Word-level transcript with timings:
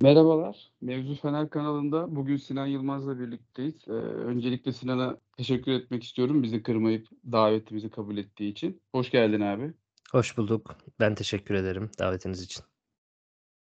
Merhabalar. 0.00 0.70
Mevzu 0.80 1.14
Fener 1.14 1.50
kanalında 1.50 2.16
bugün 2.16 2.36
Sinan 2.36 2.66
Yılmaz'la 2.66 3.20
birlikteyiz. 3.20 3.88
Ee, 3.88 3.92
öncelikle 3.92 4.72
Sinan'a 4.72 5.16
teşekkür 5.36 5.72
etmek 5.72 6.04
istiyorum 6.04 6.42
bizi 6.42 6.62
kırmayıp 6.62 7.08
davetimizi 7.32 7.90
kabul 7.90 8.16
ettiği 8.16 8.50
için. 8.50 8.82
Hoş 8.92 9.10
geldin 9.10 9.40
abi. 9.40 9.72
Hoş 10.12 10.38
bulduk. 10.38 10.76
Ben 11.00 11.14
teşekkür 11.14 11.54
ederim 11.54 11.90
davetiniz 11.98 12.42
için. 12.42 12.64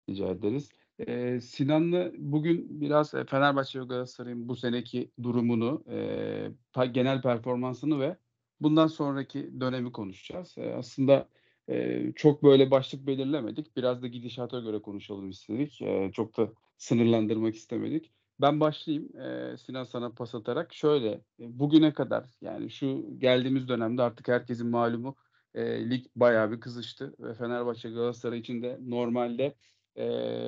Rica 0.09 0.28
ederiz. 0.28 0.70
Ee, 1.07 1.41
Sinan'la 1.41 2.12
bugün 2.17 2.81
biraz 2.81 3.13
e, 3.13 3.26
Fenerbahçe 3.26 3.79
ve 3.79 3.85
Galatasaray'ın 3.85 4.47
bu 4.47 4.55
seneki 4.55 5.12
durumunu, 5.24 5.83
e, 5.90 6.85
genel 6.92 7.21
performansını 7.21 7.99
ve 7.99 8.17
bundan 8.62 8.87
sonraki 8.87 9.62
dönemi 9.62 9.92
konuşacağız. 9.92 10.55
E, 10.58 10.74
aslında 10.74 11.29
e, 11.69 12.11
çok 12.15 12.43
böyle 12.43 12.71
başlık 12.71 13.07
belirlemedik. 13.07 13.77
Biraz 13.77 14.01
da 14.01 14.07
gidişata 14.07 14.59
göre 14.59 14.81
konuşalım 14.81 15.29
istedik. 15.29 15.81
E, 15.81 16.12
çok 16.13 16.38
da 16.38 16.49
sınırlandırmak 16.77 17.55
istemedik. 17.55 18.12
Ben 18.41 18.59
başlayayım 18.59 19.17
e, 19.17 19.58
Sinan 19.58 19.84
sana 19.84 20.09
pas 20.09 20.35
atarak. 20.35 20.73
Şöyle 20.73 21.09
e, 21.40 21.59
bugüne 21.59 21.94
kadar 21.94 22.30
yani 22.41 22.70
şu 22.70 23.05
geldiğimiz 23.18 23.68
dönemde 23.68 24.02
artık 24.02 24.27
herkesin 24.27 24.68
malumu 24.68 25.16
e, 25.54 25.90
lig 25.90 26.05
bayağı 26.16 26.52
bir 26.52 26.59
kızıştı. 26.59 27.16
Ve 27.20 27.34
Fenerbahçe 27.34 27.90
Galatasaray 27.90 28.40
için 28.40 28.62
de 28.62 28.80
normalde 28.82 29.55
e, 29.98 30.04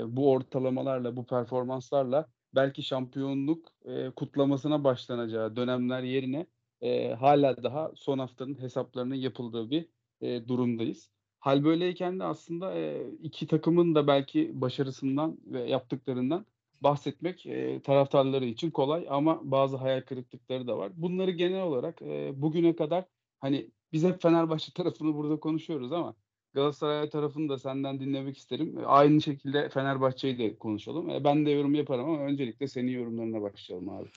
bu 0.08 0.32
ortalamalarla, 0.32 1.18
bu 1.18 1.26
performanslarla 1.26 2.30
belki 2.56 2.84
şampiyonluk 2.84 3.72
e, 3.86 4.10
kutlamasına 4.10 4.84
başlanacağı 4.84 5.56
dönemler 5.56 6.04
yerine 6.04 6.48
e, 6.82 7.14
hala 7.14 7.64
daha 7.64 7.92
son 7.96 8.20
haftanın 8.20 8.62
hesaplarının 8.62 9.16
yapıldığı 9.16 9.70
bir 9.70 9.90
e, 10.22 10.48
durumdayız. 10.48 11.10
Hal 11.40 11.64
böyleyken 11.64 12.20
de 12.20 12.24
aslında 12.24 12.74
e, 12.74 13.12
iki 13.24 13.48
takımın 13.48 13.96
da 13.96 14.08
belki 14.08 14.62
başarısından 14.62 15.38
ve 15.46 15.64
yaptıklarından 15.70 16.46
bahsetmek 16.82 17.46
e, 17.46 17.82
taraftarları 17.82 18.46
için 18.46 18.72
kolay 18.72 19.08
ama 19.10 19.40
bazı 19.44 19.78
hayal 19.78 20.02
kırıklıkları 20.02 20.68
da 20.68 20.78
var. 20.78 20.92
Bunları 20.96 21.32
genel 21.32 21.64
olarak 21.64 22.02
e, 22.02 22.42
bugüne 22.42 22.76
kadar 22.76 23.06
hani 23.40 23.72
biz 23.94 24.04
hep 24.04 24.22
Fenerbahçe 24.22 24.72
tarafını 24.76 25.16
burada 25.16 25.40
konuşuyoruz 25.40 25.92
ama 25.92 26.16
Galatasaray 26.56 27.10
tarafını 27.10 27.50
da 27.50 27.60
senden 27.60 28.00
dinlemek 28.00 28.38
isterim. 28.38 28.76
Aynı 28.86 29.22
şekilde 29.22 29.70
Fenerbahçe'yi 29.70 30.38
de 30.38 30.58
konuşalım. 30.58 31.10
E, 31.10 31.24
ben 31.24 31.46
de 31.46 31.52
yorum 31.52 31.76
yaparım 31.76 32.10
ama 32.10 32.20
öncelikle 32.20 32.68
senin 32.68 32.92
yorumlarına 32.92 33.42
başlayalım 33.42 33.90
abi. 33.90 34.10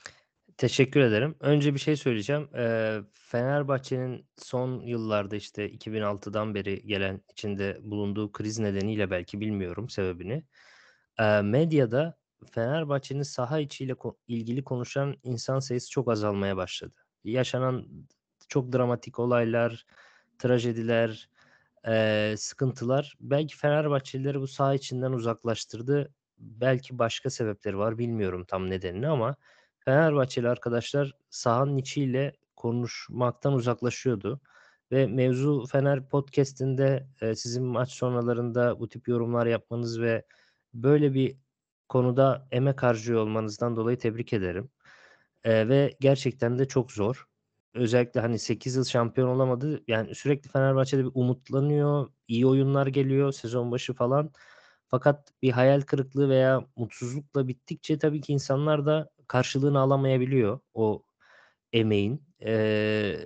Teşekkür 0.59 0.99
ederim. 1.01 1.35
Önce 1.39 1.73
bir 1.73 1.79
şey 1.79 1.95
söyleyeceğim. 1.95 2.49
Eee, 2.55 3.01
Fenerbahçe'nin 3.13 4.25
son 4.37 4.81
yıllarda 4.81 5.35
işte 5.35 5.69
2006'dan 5.69 6.55
beri 6.55 6.87
gelen 6.87 7.21
içinde 7.31 7.77
bulunduğu 7.81 8.31
kriz 8.31 8.59
nedeniyle 8.59 9.11
belki 9.11 9.39
bilmiyorum 9.41 9.89
sebebini. 9.89 10.43
Eee, 11.19 11.41
medyada 11.41 12.17
Fenerbahçe'nin 12.51 13.23
saha 13.23 13.59
içiyle 13.59 13.91
ko- 13.93 14.17
ilgili 14.27 14.63
konuşan 14.63 15.15
insan 15.23 15.59
sayısı 15.59 15.91
çok 15.91 16.11
azalmaya 16.11 16.57
başladı. 16.57 16.95
Yaşanan 17.23 17.87
çok 18.49 18.73
dramatik 18.73 19.19
olaylar, 19.19 19.85
trajediler, 20.39 21.29
eee, 21.87 22.35
sıkıntılar 22.37 23.15
belki 23.19 23.57
Fenerbahçelileri 23.57 24.41
bu 24.41 24.47
saha 24.47 24.75
içinden 24.75 25.11
uzaklaştırdı. 25.11 26.13
Belki 26.37 26.99
başka 26.99 27.29
sebepleri 27.29 27.77
var 27.77 27.97
bilmiyorum 27.97 28.45
tam 28.47 28.69
nedenini 28.69 29.07
ama 29.09 29.35
Fenerbahçeli 29.89 30.49
arkadaşlar 30.49 31.11
sahanın 31.29 31.77
içiyle 31.77 32.33
konuşmaktan 32.55 33.53
uzaklaşıyordu 33.53 34.41
ve 34.91 35.07
Mevzu 35.07 35.65
Fener 35.71 36.09
podcast'inde, 36.09 37.07
eee, 37.21 37.35
sizin 37.35 37.63
maç 37.63 37.91
sonralarında 37.91 38.79
bu 38.79 38.89
tip 38.89 39.07
yorumlar 39.07 39.45
yapmanız 39.47 40.01
ve 40.01 40.25
böyle 40.73 41.13
bir 41.13 41.37
konuda 41.89 42.47
emek 42.51 42.83
harcıyor 42.83 43.21
olmanızdan 43.21 43.75
dolayı 43.75 43.97
tebrik 43.97 44.33
ederim. 44.33 44.69
Eee, 45.45 45.69
ve 45.69 45.97
gerçekten 46.01 46.59
de 46.59 46.67
çok 46.67 46.91
zor. 46.91 47.25
Özellikle, 47.73 48.19
hani, 48.21 48.39
8 48.39 48.75
yıl 48.75 48.83
şampiyon 48.85 49.29
olamadı. 49.29 49.83
Yani 49.87 50.15
sürekli 50.15 50.49
Fenerbahçe'de 50.49 51.05
bir 51.05 51.11
umutlanıyor, 51.13 52.09
iyi 52.27 52.47
oyunlar 52.47 52.87
geliyor 52.87 53.31
sezon 53.31 53.71
başı 53.71 53.93
falan. 53.93 54.31
Fakat 54.87 55.33
bir 55.41 55.51
hayal 55.51 55.81
kırıklığı 55.81 56.29
veya 56.29 56.65
mutsuzlukla 56.75 57.47
bittikçe 57.47 57.99
tabii 57.99 58.21
ki 58.21 58.33
insanlar 58.33 58.85
da 58.85 59.09
karşılığını 59.29 59.79
alamayabiliyor 59.79 60.59
o 60.73 61.03
emeğin. 61.73 62.23
Eee, 62.39 63.19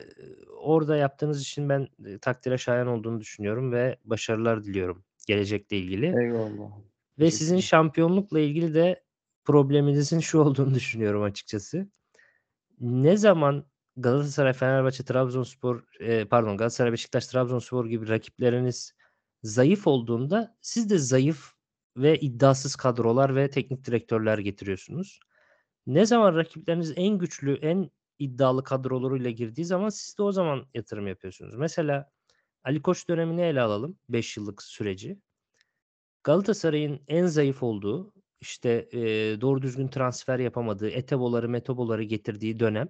orada 0.58 0.96
yaptığınız 0.96 1.42
için 1.42 1.70
ben, 1.70 1.88
eee, 2.06 2.18
takdire 2.20 2.58
şayan 2.58 2.88
olduğunu 2.88 3.20
düşünüyorum 3.20 3.72
ve 3.72 3.98
başarılar 4.06 4.64
diliyorum 4.64 5.04
gelecekle 5.28 5.78
ilgili. 5.78 6.06
Eyvallah. 6.06 6.72
Ve 7.20 7.32
sizin 7.32 7.60
şampiyonlukla 7.60 8.40
ilgili 8.40 8.74
de 8.74 9.04
probleminizin 9.46 10.20
şu 10.20 10.40
olduğunu 10.40 10.74
düşünüyorum 10.74 11.24
açıkçası. 11.24 11.88
Ne 12.80 13.18
zaman 13.18 13.66
Galatasaray, 13.98 14.54
Fenerbahçe, 14.54 15.04
Trabzonspor, 15.04 15.84
eee, 16.00 16.26
pardon 16.26 16.58
Galatasaray, 16.58 16.92
Beşiktaş, 16.92 17.28
Trabzonspor 17.28 17.86
gibi 17.86 18.10
rakipleriniz 18.10 18.94
zayıf 19.44 19.88
olduğunda 19.88 20.58
siz 20.62 20.90
de 20.90 20.98
zayıf 20.98 21.54
ve 21.98 22.20
iddiasız 22.20 22.76
kadrolar 22.76 23.36
ve 23.36 23.50
teknik 23.50 23.86
direktörler 23.86 24.38
getiriyorsunuz. 24.38 25.20
Ne 25.88 26.06
zaman 26.06 26.36
rakipleriniz 26.36 26.94
en 26.96 27.18
güçlü, 27.18 27.54
en 27.56 27.92
iddialı 28.20 28.64
kadrolarıyla 28.64 29.30
girdiği 29.32 29.66
zaman 29.66 29.90
siz 29.90 30.18
de 30.18 30.24
o 30.24 30.32
zaman 30.32 30.66
yatırım 30.74 31.08
yapıyorsunuz. 31.08 31.56
Mesela 31.56 32.12
Ali 32.64 32.82
Koç 32.82 33.10
dönemini 33.10 33.42
ele 33.42 33.62
alalım, 33.62 34.00
5 34.10 34.38
yıllık 34.38 34.64
süreci. 34.64 35.20
Galatasaray'ın 36.24 37.02
en 37.08 37.26
zayıf 37.26 37.64
olduğu, 37.64 38.14
işte, 38.42 38.90
eee, 38.92 39.42
doğru 39.42 39.62
düzgün 39.62 39.88
transfer 39.88 40.40
yapamadığı, 40.40 40.90
Etebo'ları, 40.90 41.50
Metobo'ları 41.50 42.04
getirdiği 42.04 42.60
dönem. 42.60 42.90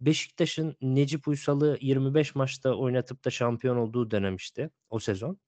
Beşiktaş'ın 0.00 0.76
Necip 0.82 1.28
Uysal'ı 1.28 1.78
25 1.80 2.34
maçta 2.34 2.74
oynatıp 2.76 3.24
da 3.24 3.30
şampiyon 3.30 3.76
olduğu 3.76 4.10
dönem 4.10 4.36
işte 4.36 4.70
o 4.90 4.98
sezon. 4.98 5.38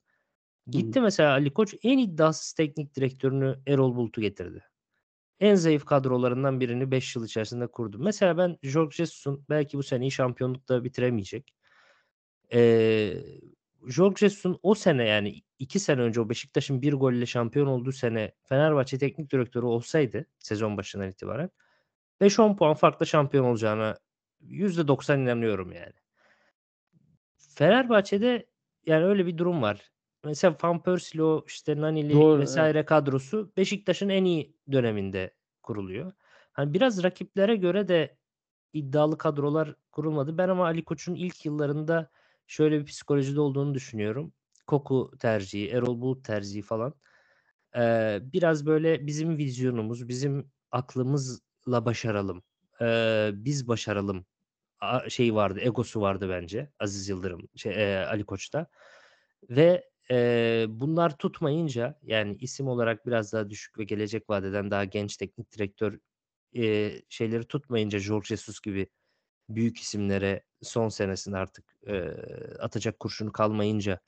Gitti 0.71 1.01
mesela 1.03 1.33
Ali 1.33 1.55
Koç 1.55 1.75
en 1.83 1.99
iddiasız 1.99 2.53
teknik 2.53 2.97
direktörünü 2.97 3.61
Erol 3.67 3.97
Bulut'u 3.97 4.21
getirdi. 4.21 4.65
En 5.41 5.55
zayıf 5.55 5.85
kadrolarından 5.85 6.61
birini 6.61 6.91
5 6.91 7.17
yıl 7.17 7.25
içerisinde 7.27 7.67
kurdu. 7.67 7.99
Mesela 7.99 8.39
ben 8.39 8.59
Jorge 8.63 8.97
Jesus'un 8.97 9.45
belki 9.51 9.79
bu 9.79 9.83
seneyi 9.83 10.11
şampiyonlukta 10.11 10.85
bitiremeyecek. 10.85 11.55
Eee, 12.53 13.25
Jorge 13.89 14.17
Jesus'un 14.19 14.59
o 14.63 14.75
sene 14.75 15.05
yani 15.09 15.43
2 15.59 15.79
sene 15.81 16.01
önce 16.01 16.21
o 16.21 16.29
Beşiktaş'ın 16.29 16.83
1 16.83 16.93
golle 16.93 17.27
şampiyon 17.27 17.67
olduğu 17.67 17.93
sene 17.93 18.33
Fenerbahçe 18.45 18.99
teknik 18.99 19.33
direktörü 19.33 19.67
olsaydı 19.67 20.27
sezon 20.39 20.77
başından 20.77 21.09
itibaren 21.09 21.51
5-10 22.21 22.57
puan 22.57 22.75
farklı 22.75 23.07
şampiyon 23.07 23.45
olacağına 23.45 23.97
%90 24.41 25.21
inanıyorum 25.21 25.73
yani. 25.73 25.93
Fenerbahçe'de 27.39 28.47
yani 28.87 29.05
öyle 29.05 29.27
bir 29.27 29.39
durum 29.39 29.63
var. 29.63 29.91
Mesela 30.27 30.57
Van 30.63 30.83
Persie'li 30.83 31.23
o 31.23 31.45
işte 31.47 31.81
Nani'li 31.81 32.15
Doğru, 32.15 32.41
vesaire 32.41 32.85
kadrosu 32.85 33.53
Beşiktaş'ın 33.57 34.09
en 34.09 34.25
iyi 34.25 34.57
döneminde 34.73 35.35
kuruluyor. 35.63 36.13
Hani 36.53 36.75
biraz 36.75 37.03
rakiplere 37.03 37.57
göre 37.57 37.89
de 37.89 38.17
iddialı 38.73 39.19
kadrolar 39.19 39.75
kurulmadı. 39.93 40.39
Ben 40.39 40.49
ama 40.49 40.65
Ali 40.65 40.85
Koç'un 40.85 41.15
ilk 41.15 41.47
yıllarında 41.47 42.11
şöyle 42.47 42.81
bir 42.81 42.87
psikolojide 42.87 43.41
olduğunu 43.41 43.75
düşünüyorum. 43.75 44.33
Koku 44.67 45.11
tercihi, 45.21 45.69
Erol 45.69 46.01
Bulut 46.01 46.25
tercihi 46.25 46.63
falan. 46.63 46.95
Eee, 47.77 48.21
biraz 48.23 48.67
böyle 48.67 49.07
bizim 49.07 49.39
vizyonumuz, 49.39 50.09
bizim 50.09 50.51
aklımızla 50.71 51.85
başaralım. 51.85 52.43
Eee, 52.81 53.31
biz 53.35 53.69
başaralım 53.69 54.27
a 54.81 55.09
şeyi 55.11 55.35
vardı, 55.35 55.61
egosu 55.63 56.01
vardı 56.01 56.29
bence 56.31 56.71
Aziz 56.81 57.09
Yıldırım, 57.09 57.41
şey, 57.57 57.73
eee, 57.73 57.97
Ali 57.97 58.25
Koç'ta 58.25 58.67
ve, 59.51 59.91
eee, 60.11 60.67
bunlar 60.69 61.19
tutmayınca 61.19 61.99
yani 62.03 62.37
isim 62.41 62.69
olarak 62.69 63.07
biraz 63.07 63.33
daha 63.33 63.51
düşük 63.51 63.79
ve 63.79 63.85
gelecek 63.85 64.31
vadeden 64.31 64.71
daha 64.71 64.85
genç 64.85 65.17
teknik 65.17 65.53
direktör, 65.53 65.99
eee, 66.53 67.03
şeyleri 67.09 67.45
tutmayınca 67.45 67.99
Jorge 67.99 68.27
Jesus 68.29 68.61
gibi 68.61 68.89
büyük 69.51 69.79
isimlere 69.81 70.45
son 70.63 70.89
senesinde 70.89 71.37
artık, 71.39 71.77
eee, 71.89 72.17
atacak 72.61 73.01
kurşunu 73.01 73.33
kalmayınca, 73.33 74.01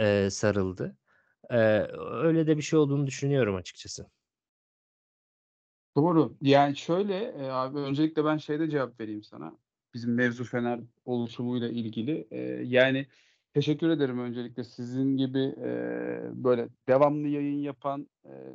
eee, 0.00 0.30
sarıldı. 0.30 0.98
Eee, 1.52 1.88
öyle 2.24 2.46
de 2.46 2.56
bir 2.58 2.62
şey 2.62 2.78
olduğunu 2.78 3.06
düşünüyorum 3.08 3.56
açıkçası. 3.56 4.06
Doğru. 5.96 6.36
Yani 6.42 6.76
şöyle, 6.76 7.14
eee, 7.38 7.42
abi 7.48 7.78
öncelikle 7.78 8.24
ben 8.24 8.36
şeyde 8.36 8.70
cevap 8.70 9.00
vereyim 9.00 9.22
sana. 9.22 9.58
Bizim 9.94 10.14
mevzu 10.14 10.44
Fener 10.44 10.80
oluşumuyla 11.04 11.68
ilgili. 11.68 12.28
Eee, 12.30 12.62
yani 12.66 13.06
teşekkür 13.54 13.88
ederim 13.90 14.18
öncelikle 14.18 14.64
sizin 14.64 15.16
gibi, 15.16 15.38
eee, 15.38 16.30
böyle 16.34 16.68
devamlı 16.88 17.28
yayın 17.28 17.58
yapan, 17.62 18.08
eee, 18.24 18.52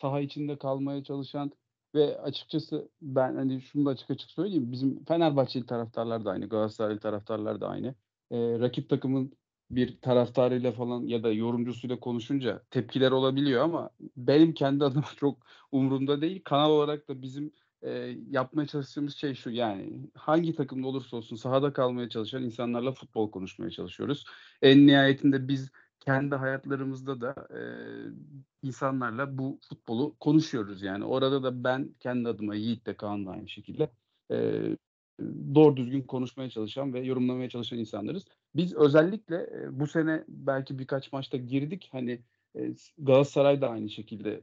saha 0.00 0.20
içinde 0.20 0.58
kalmaya 0.58 1.04
çalışan 1.04 1.52
ve 1.94 2.18
açıkçası 2.20 2.88
ben, 3.02 3.34
hani, 3.36 3.60
şunu 3.62 3.86
da 3.86 3.90
açık 3.90 4.10
açık 4.10 4.30
söyleyeyim, 4.30 4.72
bizim 4.72 5.04
Fenerbahçeli 5.04 5.66
taraftarlar 5.66 6.24
da 6.24 6.30
aynı, 6.30 6.48
Galatasaraylı 6.48 7.00
taraftarlar 7.00 7.60
da 7.60 7.68
aynı. 7.68 7.94
Eee, 8.30 8.58
rakip 8.60 8.88
takımın 8.90 9.32
bir 9.70 10.00
taraftarıyla 10.00 10.72
falan 10.72 11.02
ya 11.06 11.22
da 11.22 11.32
yorumcusuyla 11.32 12.00
konuşunca 12.00 12.62
tepkiler 12.70 13.10
olabiliyor 13.10 13.62
ama 13.64 13.90
benim 14.16 14.54
kendi 14.54 14.84
adıma 14.84 15.06
çok 15.16 15.38
umurumda 15.72 16.20
değil. 16.20 16.42
Kanal 16.44 16.70
olarak 16.70 17.08
da 17.08 17.22
bizim 17.22 17.52
e, 17.86 18.16
yapmaya 18.30 18.66
çalıştığımız 18.66 19.16
şey 19.16 19.34
şu 19.34 19.50
yani 19.50 20.10
hangi 20.14 20.54
takımda 20.54 20.86
olursa 20.88 21.16
olsun 21.16 21.36
sahada 21.36 21.72
kalmaya 21.72 22.08
çalışan 22.08 22.42
insanlarla 22.42 22.92
futbol 22.92 23.30
konuşmaya 23.30 23.70
çalışıyoruz. 23.70 24.24
En 24.62 24.86
nihayetinde 24.86 25.48
biz 25.48 25.70
kendi 26.00 26.34
hayatlarımızda 26.34 27.20
da 27.20 27.48
e, 27.50 27.60
insanlarla 28.62 29.38
bu 29.38 29.60
futbolu 29.68 30.16
konuşuyoruz 30.20 30.82
yani. 30.82 31.04
Orada 31.04 31.42
da 31.42 31.64
ben 31.64 31.94
kendi 32.00 32.28
adıma 32.28 32.54
Yiğit 32.54 32.86
de 32.86 32.94
Kaan 32.94 33.26
da 33.26 33.30
aynı 33.30 33.48
şekilde 33.48 33.90
e, 34.30 34.36
doğru 35.54 35.76
düzgün 35.76 36.02
konuşmaya 36.02 36.50
çalışan 36.50 36.94
ve 36.94 37.00
yorumlamaya 37.00 37.48
çalışan 37.48 37.78
insanlarız. 37.78 38.24
Biz 38.56 38.74
özellikle 38.74 39.36
e, 39.36 39.80
bu 39.80 39.86
sene 39.86 40.24
belki 40.28 40.78
birkaç 40.78 41.12
maçta 41.12 41.36
girdik. 41.36 41.88
Hani 41.92 42.22
e, 42.56 42.74
Galatasaray 42.98 43.60
da 43.60 43.70
aynı 43.70 43.90
şekilde 43.90 44.40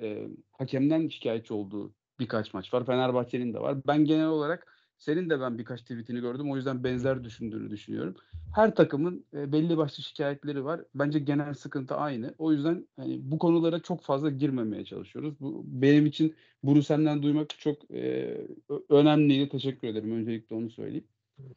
e, 0.00 0.28
hakemden 0.52 1.08
şikayetçi 1.08 1.54
olduğu 1.54 1.94
birkaç 2.18 2.54
maç 2.54 2.74
var. 2.74 2.86
Fenerbahçe'nin 2.86 3.54
de 3.54 3.60
var. 3.60 3.86
Ben 3.86 4.04
genel 4.04 4.26
olarak 4.26 4.74
senin 4.98 5.30
de 5.30 5.40
ben 5.40 5.58
birkaç 5.58 5.80
tweetini 5.80 6.20
gördüm. 6.20 6.50
O 6.50 6.56
yüzden 6.56 6.84
benzer 6.84 7.24
düşündüğünü 7.24 7.70
düşünüyorum. 7.70 8.14
Her 8.54 8.74
takımın 8.74 9.24
e, 9.34 9.52
belli 9.52 9.76
başlı 9.76 10.02
şikayetleri 10.02 10.64
var. 10.64 10.80
Bence 10.94 11.18
genel 11.18 11.54
sıkıntı 11.54 11.94
aynı. 11.94 12.34
O 12.38 12.52
yüzden 12.52 12.86
hani 12.96 13.18
bu 13.22 13.38
konulara 13.38 13.80
çok 13.80 14.02
fazla 14.02 14.30
girmemeye 14.30 14.84
çalışıyoruz. 14.84 15.40
Bu 15.40 15.64
benim 15.66 16.06
için 16.06 16.34
bunu 16.62 16.82
senden 16.82 17.22
duymak 17.22 17.58
çok 17.58 17.90
e, 17.90 18.40
önemliydi. 18.88 19.48
Teşekkür 19.48 19.88
ederim. 19.88 20.12
Öncelikle 20.12 20.56
onu 20.56 20.70
söyleyeyim. 20.70 21.08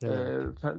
Evet. 0.01 0.63
E, 0.63 0.69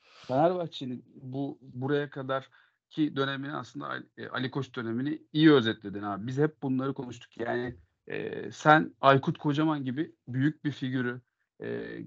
Fenerbahçe'nin 0.00 1.04
bu 1.14 1.58
buraya 1.62 2.10
kadar 2.10 2.48
ki 2.90 3.16
dönemini 3.16 3.52
aslında 3.52 4.02
e, 4.16 4.28
Ali 4.28 4.50
Koç 4.50 4.76
dönemini 4.76 5.22
iyi 5.32 5.52
özetledin 5.52 6.02
abi. 6.02 6.26
Biz 6.26 6.38
hep 6.38 6.62
bunları 6.62 6.94
konuştuk. 6.94 7.38
Yani 7.38 7.76
e, 8.08 8.50
sen 8.52 8.94
Aykut 9.00 9.38
Kocaman 9.38 9.84
gibi 9.84 10.14
büyük 10.28 10.64
bir 10.64 10.72
figürü 10.72 11.20
e, 11.62 11.98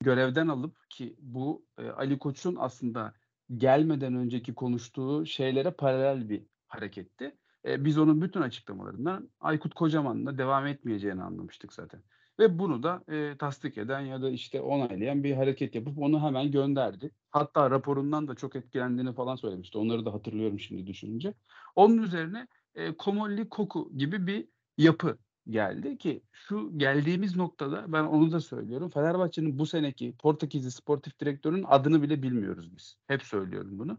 görevden 0.00 0.48
alıp 0.48 0.90
ki 0.90 1.16
bu 1.18 1.64
e, 1.78 1.88
Ali 1.88 2.18
Koç'un 2.18 2.56
aslında 2.58 3.14
gelmeden 3.56 4.14
önceki 4.14 4.54
konuştuğu 4.54 5.26
şeylere 5.26 5.70
paralel 5.70 6.28
bir 6.28 6.46
hareketti. 6.68 7.36
E, 7.66 7.84
biz 7.84 7.98
onun 7.98 8.22
bütün 8.22 8.40
açıklamalarından 8.40 9.30
Aykut 9.40 9.74
Kocaman'la 9.74 10.38
devam 10.38 10.66
etmeyeceğini 10.66 11.22
anlamıştık 11.22 11.72
zaten. 11.72 12.02
Ve 12.38 12.58
bunu 12.58 12.82
da 12.82 13.04
e, 13.08 13.36
tasdik 13.38 13.78
eden 13.78 14.00
ya 14.00 14.22
da 14.22 14.30
işte 14.30 14.60
onaylayan 14.60 15.24
bir 15.24 15.34
hareket 15.34 15.74
yapıp 15.74 15.98
onu 15.98 16.22
hemen 16.22 16.50
gönderdi. 16.50 17.10
Hatta 17.30 17.70
raporundan 17.70 18.28
da 18.28 18.34
çok 18.34 18.56
etkilendiğini 18.56 19.14
falan 19.14 19.36
söylemişti. 19.36 19.78
Onları 19.78 20.04
da 20.04 20.12
hatırlıyorum 20.14 20.60
şimdi 20.60 20.86
düşününce. 20.86 21.34
Onun 21.76 22.02
üzerine 22.02 22.48
e, 22.74 22.96
Komolli 22.96 23.48
Koku 23.48 23.90
gibi 23.96 24.26
bir 24.26 24.48
yapı 24.78 25.18
geldi 25.48 25.98
ki 25.98 26.22
şu 26.32 26.78
geldiğimiz 26.78 27.36
noktada 27.36 27.92
ben 27.92 28.04
onu 28.04 28.32
da 28.32 28.40
söylüyorum. 28.40 28.90
Fenerbahçe'nin 28.90 29.58
bu 29.58 29.66
seneki 29.66 30.16
Portekizli 30.16 30.70
sportif 30.70 31.20
direktörün 31.20 31.64
adını 31.68 32.02
bile 32.02 32.22
bilmiyoruz 32.22 32.76
biz. 32.76 32.96
Hep 33.06 33.22
söylüyorum 33.22 33.78
bunu. 33.78 33.98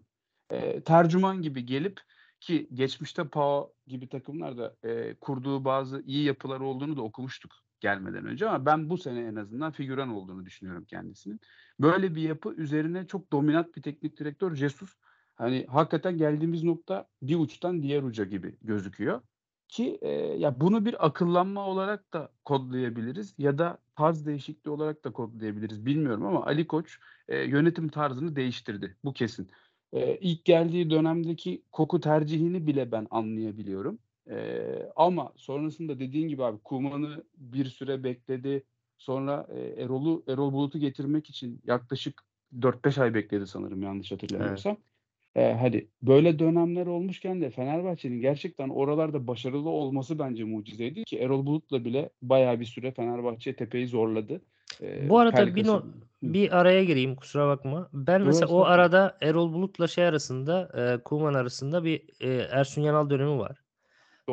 E, 0.49 0.81
tercüman 0.81 1.41
gibi 1.41 1.65
gelip 1.65 2.01
ki 2.39 2.67
geçmişte 2.73 3.27
PAO 3.27 3.73
gibi 3.87 4.09
takımlarda 4.09 4.75
e, 4.83 5.15
kurduğu 5.15 5.65
bazı 5.65 6.01
iyi 6.05 6.23
yapılar 6.23 6.59
olduğunu 6.59 6.97
da 6.97 7.01
okumuştuk 7.01 7.51
gelmeden 7.79 8.25
önce 8.25 8.49
ama 8.49 8.65
ben 8.65 8.89
bu 8.89 8.97
sene 8.97 9.19
en 9.19 9.35
azından 9.35 9.71
figüran 9.71 10.09
olduğunu 10.09 10.45
düşünüyorum 10.45 10.85
kendisinin. 10.85 11.39
Böyle 11.79 12.15
bir 12.15 12.21
yapı 12.21 12.53
üzerine 12.53 13.07
çok 13.07 13.31
dominant 13.31 13.75
bir 13.75 13.81
teknik 13.81 14.19
direktör 14.19 14.55
Jesus. 14.55 14.95
Hani 15.35 15.65
hakikaten 15.69 16.17
geldiğimiz 16.17 16.63
nokta 16.63 17.07
bir 17.21 17.35
uçtan 17.35 17.83
diğer 17.83 18.03
uca 18.03 18.23
gibi 18.23 18.57
gözüküyor. 18.61 19.21
Ki 19.71 19.99
e, 20.01 20.09
ya 20.13 20.61
bunu 20.61 20.85
bir 20.85 21.05
akıllanma 21.05 21.67
olarak 21.67 22.13
da 22.13 22.31
kodlayabiliriz 22.45 23.35
ya 23.37 23.57
da 23.57 23.77
tarz 23.95 24.25
değişikliği 24.25 24.69
olarak 24.69 25.03
da 25.03 25.11
kodlayabiliriz 25.11 25.85
bilmiyorum 25.85 26.25
ama 26.25 26.45
Ali 26.45 26.67
Koç 26.67 26.99
e, 27.27 27.37
yönetim 27.37 27.89
tarzını 27.89 28.35
değiştirdi. 28.35 28.97
Bu 29.03 29.13
kesin. 29.13 29.49
E, 29.93 30.17
ilk 30.17 30.45
geldiği 30.45 30.89
dönemdeki 30.89 31.63
koku 31.71 31.99
tercihini 31.99 32.67
bile 32.67 32.91
ben 32.91 33.07
anlayabiliyorum. 33.11 33.99
E, 34.29 34.61
ama 34.95 35.33
sonrasında 35.35 35.99
dediğin 35.99 36.27
gibi 36.27 36.43
abi 36.43 36.57
Kuman'ı 36.63 37.23
bir 37.37 37.65
süre 37.65 38.03
bekledi. 38.03 38.63
Sonra 38.97 39.47
e, 39.49 39.83
Erol'u 39.83 40.23
Erol 40.27 40.53
Bulut'u 40.53 40.79
getirmek 40.79 41.29
için 41.29 41.61
yaklaşık 41.65 42.23
4-5 42.61 42.97
ay 42.97 43.13
bekledi 43.13 43.47
sanırım 43.47 43.81
yanlış 43.81 44.11
hatırlamıyorsam. 44.11 44.71
Evet. 44.71 44.90
Eee, 45.35 45.53
hani, 45.53 45.87
böyle 46.01 46.39
dönemler 46.39 46.87
olmuşken 46.87 47.41
de 47.41 47.49
Fenerbahçe'nin 47.49 48.21
gerçekten 48.21 48.69
oralarda 48.69 49.27
başarılı 49.27 49.69
olması 49.69 50.19
bence 50.19 50.43
mucizeydi 50.43 51.03
ki 51.05 51.17
Erol 51.19 51.45
Bulut'la 51.45 51.85
bile 51.85 52.09
bayağı 52.21 52.59
bir 52.59 52.65
süre 52.65 52.91
Fenerbahçe 52.91 53.55
tepeyi 53.55 53.87
zorladı. 53.87 54.41
Eee, 54.81 55.11
Bu 55.11 55.19
arada 55.19 55.55
bir 55.55 55.65
no 55.67 55.83
bir 56.23 56.57
araya 56.59 56.83
gireyim, 56.83 57.15
kusura 57.15 57.47
bakma. 57.47 57.89
Ben 57.93 58.21
mesela 58.21 58.49
o 58.49 58.63
arada 58.65 59.17
Erol 59.21 59.53
Bulut'la 59.53 59.87
şey 59.87 60.05
arasında, 60.05 60.71
eee, 60.77 61.03
Koeman 61.03 61.33
arasında 61.33 61.83
bir, 61.83 62.03
eee, 62.19 62.47
Ersun 62.51 62.81
Yanal 62.81 63.09
dönemi 63.09 63.37
var. 63.39 63.61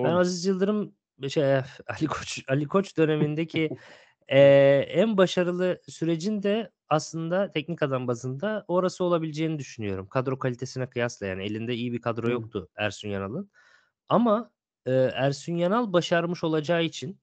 Ben 0.03 0.13
Aziz 0.15 0.47
Yıldırım 0.47 0.95
şey, 1.31 1.45
Ali 1.89 2.07
Koç 2.09 2.45
Ali 2.49 2.67
Koç 2.69 2.99
dönemindeki 2.99 3.73
Eee, 4.33 4.87
en 4.91 5.17
başarılı 5.19 5.81
sürecin 5.89 6.43
de 6.43 6.71
aslında 6.91 7.51
teknik 7.53 7.83
adam 7.83 8.09
bazında 8.09 8.65
orası 8.69 9.05
olabileceğini 9.05 9.59
düşünüyorum. 9.59 10.07
Kadro 10.09 10.39
kalitesine 10.39 10.91
kıyasla 10.91 11.27
yani 11.27 11.45
elinde 11.45 11.75
iyi 11.75 11.93
bir 11.93 12.01
kadro 12.01 12.31
yoktu 12.31 12.69
Ersun 12.77 13.09
Yanal'ın. 13.09 13.51
Ama, 14.09 14.53
eee, 14.87 15.13
Ersun 15.15 15.55
Yanal 15.57 15.93
başarmış 15.93 16.45
olacağı 16.45 16.85
için 16.85 17.21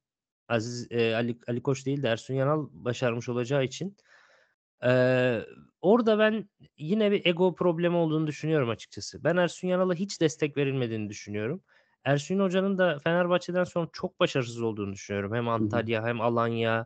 Aziz 0.50 0.91
eee, 0.91 1.13
Ali 1.15 1.39
Ali 1.47 1.63
Koç 1.63 1.85
değil 1.85 2.03
de 2.03 2.07
Ersun 2.09 2.33
Yanal 2.35 2.67
başarmış 2.71 3.29
olacağı 3.29 3.63
için, 3.65 3.97
eee, 4.83 5.45
orada 5.81 6.19
ben 6.19 6.50
yine 6.77 7.12
bir 7.12 7.25
ego 7.25 7.56
problemi 7.56 7.95
olduğunu 7.95 8.27
düşünüyorum 8.27 8.69
açıkçası. 8.69 9.23
Ben 9.23 9.38
Ersun 9.38 9.67
Yanal'a 9.67 9.94
hiç 9.94 10.21
destek 10.21 10.57
verilmediğini 10.57 11.09
düşünüyorum. 11.09 11.63
Ersun 12.03 12.39
Hoca'nın 12.39 12.77
da 12.77 13.00
Fenerbahçe'den 13.00 13.63
sonra 13.63 13.89
çok 13.94 14.19
başarısız 14.19 14.62
olduğunu 14.62 14.94
düşünüyorum. 14.94 15.33
Hem 15.35 15.50
Antalya 15.50 16.06
hem 16.07 16.21
Alanya. 16.21 16.85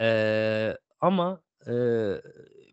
Eee, 0.00 0.78
ama, 1.00 1.42
eee, 1.68 2.22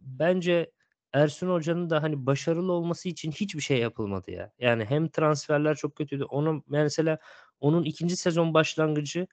bence 0.02 0.72
Ersun 1.14 1.50
Hoca'nın 1.50 1.90
da, 1.90 2.04
hani, 2.04 2.26
başarılı 2.26 2.72
olması 2.74 3.10
için 3.10 3.32
hiçbir 3.32 3.62
şey 3.62 3.80
yapılmadı 3.80 4.32
ya. 4.32 4.52
Yani 4.60 4.86
hem 4.86 5.08
transferler 5.10 5.76
çok 5.76 5.96
kötüydü. 5.96 6.24
Onun 6.26 6.64
mesela 6.68 7.20
onun 7.60 7.84
ikinci 7.84 8.18
sezon 8.18 8.54
başlangıcı 8.54 9.28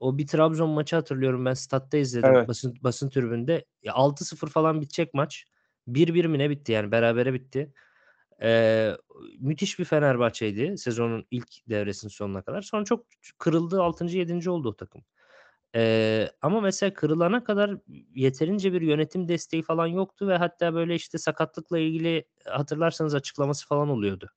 o 0.00 0.18
bir 0.18 0.26
Trabzon 0.26 0.70
maçı 0.70 0.96
hatırlıyorum 0.96 1.44
ben 1.46 1.54
statta 1.54 1.96
izledim 1.98 2.34
Evet. 2.34 2.48
basın 2.48 2.74
basın 2.82 3.10
tribünde. 3.10 3.66
Ya 3.82 3.94
6-0 3.94 4.48
falan 4.48 4.80
bitecek 4.82 5.14
maç. 5.14 5.46
1-1 5.88 6.24
mi 6.26 6.38
ne 6.38 6.50
bitti 6.50 6.72
yani 6.72 6.92
berabere 6.92 7.34
bitti. 7.34 7.74
Eee, 8.42 8.96
müthiş 9.40 9.78
bir 9.78 9.84
Fenerbahçe'ydi 9.86 10.78
sezonun 10.78 11.26
ilk 11.32 11.48
devresinin 11.70 12.10
sonuna 12.10 12.42
kadar. 12.42 12.62
Sonra 12.62 12.84
çok 12.84 13.06
kırıldı. 13.38 13.82
6. 13.82 14.18
7. 14.18 14.50
oldu 14.50 14.68
o 14.70 14.76
takım. 14.76 15.04
Eee, 15.74 16.30
ama 16.42 16.60
mesela 16.60 16.94
kırılana 16.94 17.44
kadar 17.44 17.76
yeterince 18.14 18.72
bir 18.72 18.82
yönetim 18.82 19.28
desteği 19.28 19.62
falan 19.62 19.86
yoktu 19.86 20.28
ve 20.28 20.36
hatta 20.36 20.74
böyle 20.74 20.94
işte 20.94 21.18
sakatlıkla 21.18 21.78
ilgili 21.78 22.24
hatırlarsanız 22.46 23.14
açıklaması 23.14 23.66
falan 23.68 23.88
oluyordu. 23.88 24.30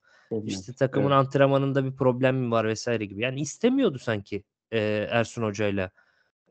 İşte 0.46 0.74
takımın 0.74 1.12
Evet. 1.12 1.12
antrenmanında 1.12 1.86
bir 1.86 1.96
problem 1.96 2.38
mi 2.38 2.52
var 2.52 2.68
vesaire 2.68 3.06
gibi. 3.06 3.22
Yani 3.22 3.42
istemiyordu 3.42 4.00
sanki, 4.00 4.44
eee, 4.72 5.08
Ersun 5.12 5.44
Hoca'yla, 5.44 5.92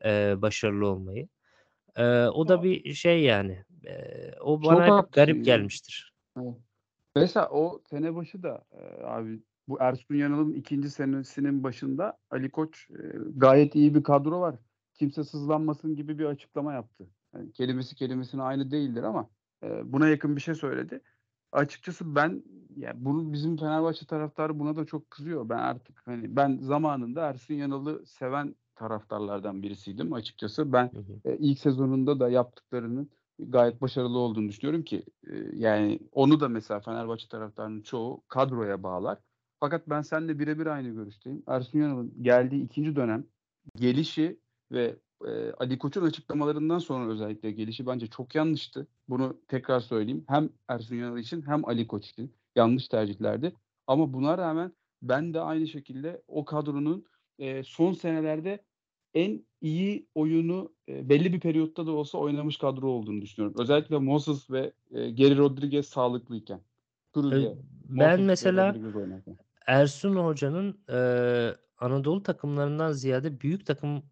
eee, 0.05 0.35
başarılı 0.38 0.88
olmayı. 0.88 1.29
Eee, 1.99 2.26
o 2.35 2.49
da 2.49 2.62
bir 2.64 2.95
şey 2.95 3.23
yani. 3.25 3.64
Eee, 3.85 4.35
o 4.43 4.62
Çok 4.62 4.64
bana 4.64 4.87
hep 4.87 4.99
haklısın 4.99 5.05
garip 5.12 5.45
ya. 5.45 5.45
gelmiştir. 5.45 6.12
Evet. 6.41 6.57
Mesela 7.17 7.50
o 7.50 7.83
sene 7.91 8.17
başı 8.17 8.45
da, 8.45 8.64
eee, 8.75 9.03
abi 9.05 9.43
bu 9.69 9.79
Ersun 9.81 10.17
Yanal'ın 10.17 10.53
ikinci 10.55 10.91
senesinin 10.91 11.64
başında 11.64 12.19
Ali 12.31 12.50
Koç, 12.50 12.91
eee, 12.91 13.12
gayet 13.37 13.76
iyi 13.76 13.95
bir 13.97 14.03
kadro 14.05 14.41
var. 14.41 14.57
Kimse 14.95 15.25
sızlanmasın 15.25 15.97
gibi 15.97 16.19
bir 16.19 16.25
açıklama 16.25 16.73
yaptı. 16.73 17.07
Yani 17.35 17.53
kelimesi 17.53 17.95
kelimesine 17.97 18.43
aynı 18.43 18.71
değildir 18.71 19.03
ama, 19.03 19.31
eee, 19.63 19.83
buna 19.85 20.09
yakın 20.09 20.37
bir 20.37 20.41
şey 20.41 20.55
söyledi. 20.55 21.01
Açıkçası 21.53 22.15
ben 22.15 22.43
ya 22.77 22.93
bunu 22.97 23.33
bizim 23.33 23.57
Fenerbahçe 23.57 24.07
taraftarı 24.07 24.59
buna 24.59 24.77
da 24.77 24.85
çok 24.85 25.11
kızıyor. 25.11 25.49
Ben 25.49 25.59
artık 25.59 26.03
hani 26.07 26.37
ben 26.37 26.59
zamanında 26.59 27.23
Ersun 27.29 27.55
Yanal'ı 27.55 28.07
seven 28.07 28.55
taraftarlardan 28.77 29.63
birisiydim 29.63 30.13
açıkçası. 30.13 30.73
Ben, 30.73 30.85
Hı 30.95 30.99
hı. 30.99 31.21
eee, 31.25 31.37
ilk 31.41 31.59
sezonunda 31.59 32.21
da 32.21 32.29
yaptıklarının 32.29 33.11
gayet 33.39 33.81
başarılı 33.83 34.19
olduğunu 34.19 34.49
düşünüyorum 34.49 34.83
ki, 34.85 35.05
eee, 35.27 35.51
yani 35.55 36.01
onu 36.13 36.41
da 36.41 36.49
mesela 36.49 36.81
Fenerbahçe 36.81 37.29
taraftarının 37.29 37.83
çoğu 37.83 38.25
kadroya 38.29 38.83
bağlar. 38.83 39.19
Fakat 39.61 39.89
ben 39.91 40.03
seninle 40.03 40.39
birebir 40.39 40.67
aynı 40.67 40.89
görüşteyim. 40.89 41.43
Ersun 41.47 41.79
Yanal'ın 41.79 42.23
geldiği 42.23 42.65
ikinci 42.65 42.97
dönem 42.97 43.27
gelişi 43.77 44.41
ve, 44.75 44.97
eee, 45.26 45.52
Ali 45.59 45.78
Koç'un 45.78 46.02
açıklamalarından 46.02 46.78
sonra 46.78 47.12
özellikle 47.12 47.50
gelişi 47.52 47.87
bence 47.87 48.07
çok 48.07 48.35
yanlıştı. 48.35 48.87
Bunu 49.09 49.40
tekrar 49.49 49.81
söyleyeyim. 49.81 50.25
Hem 50.28 50.50
Ersun 50.69 50.97
Yanal 50.97 51.19
için 51.19 51.43
hem 51.43 51.69
Ali 51.69 51.87
Koç 51.87 52.07
için 52.11 52.35
yanlış 52.57 52.88
tercihlerdi. 52.88 53.52
Ama 53.87 54.12
buna 54.12 54.38
rağmen 54.38 54.73
ben 55.02 55.35
de 55.35 55.40
aynı 55.40 55.69
şekilde 55.69 56.23
o 56.28 56.45
kadronun, 56.45 57.04
eee, 57.38 57.62
son 57.64 57.93
senelerde 57.93 58.64
en 59.14 59.47
iyi 59.61 60.09
oyunu, 60.14 60.75
eee, 60.88 61.09
belli 61.09 61.33
bir 61.33 61.40
periyotta 61.40 61.87
da 61.87 61.93
olsa 61.93 62.19
oynamış 62.19 62.57
kadro 62.59 62.88
olduğunu 62.90 63.23
düşünüyorum. 63.23 63.57
Özellikle 63.61 63.99
Moses 63.99 64.50
ve, 64.50 64.73
eee, 64.90 65.11
Geri 65.11 65.37
Rodriguez 65.38 65.87
sağlıklıyken. 65.87 66.61
Ve 67.33 67.37
ben 67.88 68.21
Moses 68.21 68.26
mesela. 68.26 68.73
Ersun 69.66 70.16
Hoca'nın, 70.16 70.85
eee, 70.88 71.57
Anadolu 71.78 72.23
takımlarından 72.23 72.93
ziyade 72.93 73.40
büyük 73.40 73.66
takım 73.66 74.02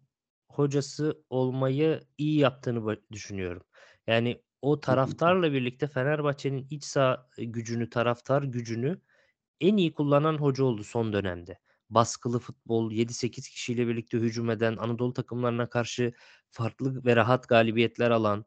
hocası 0.59 1.23
olmayı 1.29 2.01
iyi 2.17 2.39
yaptığını 2.39 2.97
düşünüyorum. 3.11 3.63
Yani 4.07 4.41
o 4.61 4.79
taraftarla 4.79 5.53
birlikte 5.53 5.87
Fenerbahçe'nin 5.87 6.67
iç 6.69 6.83
saha 6.83 7.27
gücünü, 7.37 7.89
taraftar 7.89 8.43
gücünü 8.43 9.01
en 9.61 9.77
iyi 9.77 9.93
kullanan 9.93 10.37
hoca 10.37 10.63
oldu 10.63 10.83
son 10.83 11.13
dönemde. 11.13 11.59
Baskılı 11.89 12.39
futbol, 12.39 12.91
7-8 12.91 13.49
kişiyle 13.49 13.87
birlikte 13.87 14.17
hücum 14.17 14.49
eden, 14.49 14.77
Anadolu 14.77 15.13
takımlarına 15.13 15.69
karşı 15.69 16.13
farklı 16.51 17.05
ve 17.05 17.15
rahat 17.15 17.49
galibiyetler 17.49 18.11
alan, 18.11 18.45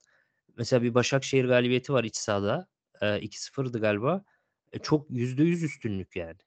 mesela 0.56 0.82
bir 0.82 0.94
Başakşehir 0.94 1.44
galibiyeti 1.44 1.92
var 1.92 2.04
iç 2.04 2.16
sahada. 2.16 2.68
Eee, 3.02 3.18
2-0'dı 3.22 3.80
galiba. 3.80 4.25
E, 4.72 4.78
çok 4.78 5.10
%100 5.10 5.62
üstünlük 5.62 6.16
yani. 6.16 6.38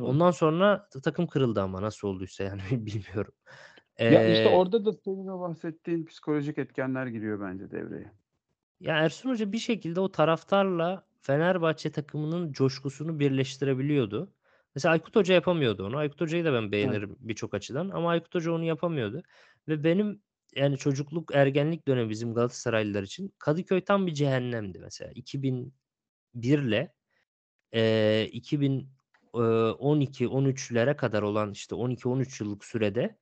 Ondan 0.00 0.30
sonra 0.30 0.88
ta 0.92 1.00
takım 1.00 1.26
kırıldı 1.26 1.60
ama 1.62 1.82
nasıl 1.82 2.08
olduysa 2.08 2.44
yani 2.44 2.60
bilmiyorum. 2.86 3.32
Ya, 4.08 4.22
işte, 4.24 4.48
Eee 4.48 4.48
orada 4.48 4.84
da 4.84 4.92
senin 4.92 5.26
o 5.26 5.40
bahsettiğin 5.40 6.04
psikolojik 6.04 6.58
etkenler 6.58 7.06
giriyor 7.06 7.40
bence 7.40 7.70
devreye. 7.70 8.12
Ya, 8.80 8.96
Ersun 8.98 9.30
Hoca 9.30 9.52
bir 9.52 9.58
şekilde 9.58 10.00
o 10.00 10.12
taraftarla 10.12 11.06
Fenerbahçe 11.20 11.92
takımının 11.92 12.52
coşkusunu 12.52 13.18
birleştirebiliyordu. 13.20 14.34
Mesela 14.74 14.92
Aykut 14.92 15.16
Hoca 15.16 15.34
yapamıyordu 15.34 15.86
onu. 15.86 15.96
Aykut 15.96 16.20
Hoca'yı 16.20 16.44
da 16.44 16.52
ben 16.52 16.72
Evet. 16.80 17.00
beğenirim 17.00 17.16
birçok 17.20 17.54
açıdan 17.54 17.88
ama 17.88 18.10
Aykut 18.10 18.34
Hoca 18.34 18.52
onu 18.52 18.64
yapamıyordu 18.64 19.22
ve 19.68 19.84
benim, 19.84 20.22
yani, 20.56 20.76
çocukluk, 20.78 21.34
ergenlik 21.34 21.88
dönemi 21.88 22.10
bizim 22.10 22.34
Galatasaraylılar 22.34 23.02
için 23.02 23.34
Kadıköy 23.38 23.80
tam 23.80 24.06
bir 24.06 24.14
cehennemdi 24.14 24.78
mesela. 24.78 25.12
2001'le, 25.14 26.94
eee, 27.72 28.28
2000 28.32 28.90
eee, 29.34 29.40
12-13'lere 29.78 30.96
kadar 30.96 31.22
olan, 31.22 31.52
işte, 31.52 31.74
12-13 31.74 32.40
yıllık 32.40 32.64
sürede 32.64 33.18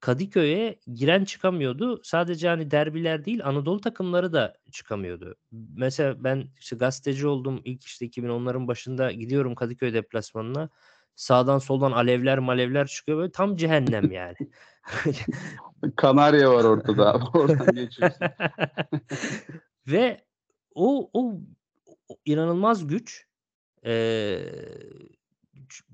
Kadıköy'e 0.00 0.78
giren 0.94 1.24
çıkamıyordu. 1.24 2.00
Sadece, 2.04 2.48
hani, 2.48 2.70
derbiler 2.70 3.24
değil, 3.24 3.40
Anadolu 3.44 3.80
takımları 3.80 4.32
da 4.32 4.54
çıkamıyordu. 4.72 5.36
Mesela 5.52 6.24
ben, 6.24 6.48
işte, 6.60 6.76
gazeteci 6.76 7.26
oldum. 7.26 7.60
İlk, 7.64 7.84
işte, 7.84 8.06
2010'ların 8.06 8.66
başında 8.66 9.12
gidiyorum 9.12 9.54
Kadıköy 9.54 9.94
deplasmanına. 9.94 10.70
Sağdan 11.16 11.58
soldan 11.58 11.92
alevler 11.92 12.38
malevler 12.38 12.86
çıkıyor. 12.86 13.18
Böyle 13.18 13.32
tam 13.32 13.56
cehennem 13.56 14.10
yani. 14.12 14.36
Kanarya 15.96 16.52
var 16.52 16.64
ortada 16.64 17.14
abi. 17.14 17.24
Oradan 17.38 17.74
geçiyorsun. 17.74 18.26
Ve 19.86 20.24
o 20.74 21.10
o 21.12 21.40
o 22.08 22.16
inanılmaz 22.24 22.86
güç, 22.86 23.26
ç 23.84 23.90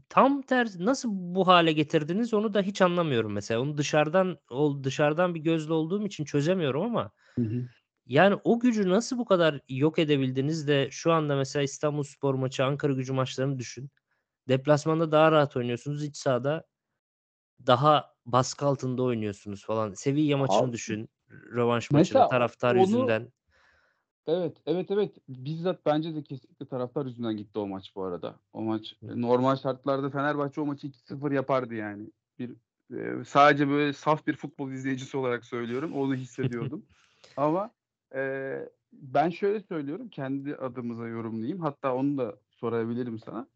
tam 0.08 0.42
tersi 0.42 0.84
nasıl 0.84 1.08
bu 1.12 1.46
hâle 1.46 1.72
getirdiniz 1.72 2.34
onu 2.34 2.54
da 2.54 2.62
hiç 2.62 2.82
anlamıyorum 2.82 3.32
mesela. 3.32 3.60
Onu 3.60 3.78
dışarıdan 3.78 4.38
ol 4.50 4.84
dışarıdan 4.84 5.34
bir 5.34 5.40
gözle 5.40 5.72
olduğum 5.72 6.06
için 6.06 6.25
çözemiyorum 6.25 6.82
ama 6.82 7.10
Hı 7.38 7.42
hı. 7.42 7.68
yani 8.06 8.36
o 8.44 8.60
gücü 8.60 8.88
nasıl 8.88 9.18
bu 9.18 9.25
kadar 9.25 9.60
yok 9.68 9.98
edebildiniz 9.98 10.68
de 10.68 10.88
şu 10.90 11.12
anda 11.12 11.36
mesela 11.36 11.62
İstanbulspor 11.62 12.34
maçı, 12.34 12.64
Ankaragücü 12.64 13.12
maçlarını 13.12 13.58
düşün. 13.58 13.90
Deplasmanda 14.48 15.12
daha 15.12 15.32
rahat 15.32 15.56
oynuyorsunuz. 15.56 16.04
İç 16.04 16.16
sahada 16.16 16.66
daha 17.66 18.14
baskı 18.26 18.66
altında 18.66 19.02
oynuyorsunuz 19.02 19.64
falan. 19.64 19.94
Sevilla 19.94 20.36
maçını 20.36 20.58
Abi 20.58 20.72
düşün, 20.72 21.08
rövanş 21.30 21.90
maçını 21.90 22.26
o 22.26 22.28
taraftar 22.28 22.75
onu 22.75 22.80
yüzünden. 22.80 23.32
Evet, 24.26 24.56
evet, 24.66 24.90
evet. 24.90 25.16
Bizzat 25.28 25.87
bence 25.87 26.14
de 26.14 26.23
kesinlikle 26.23 26.66
taraftar 26.66 27.06
yüzünden 27.06 27.37
gitti 27.37 27.59
o 27.59 27.66
maç 27.66 27.92
bu 27.97 28.04
arada. 28.04 28.35
O 28.52 28.62
maç, 28.62 28.97
Hı. 29.00 29.06
eee, 29.06 29.21
normal 29.21 29.56
şartlarda 29.56 30.11
Fenerbahçe 30.11 30.61
o 30.61 30.66
maçı 30.66 30.87
2-0 30.87 31.33
yapardı 31.33 31.75
yani. 31.75 32.11
Bir, 32.38 32.56
eee, 32.90 33.25
sadece 33.26 33.68
böyle 33.68 33.92
saf 33.92 34.26
bir 34.26 34.37
futbol 34.37 34.71
izleyicisi 34.71 35.16
olarak 35.16 35.45
söylüyorum. 35.45 35.92
Onu 35.92 36.14
hissediyordum. 36.14 36.87
Ama, 37.37 37.71
eee, 38.14 38.68
ben 38.92 39.30
şöyle 39.30 39.61
söylüyorum, 39.61 40.09
kendi 40.09 40.56
adımıza 40.56 41.09
yorumlayayım. 41.09 41.61
Hatta 41.61 41.95
onu 41.95 42.18
da 42.18 42.37
sorabilirim 42.50 43.18
sana. 43.18 43.47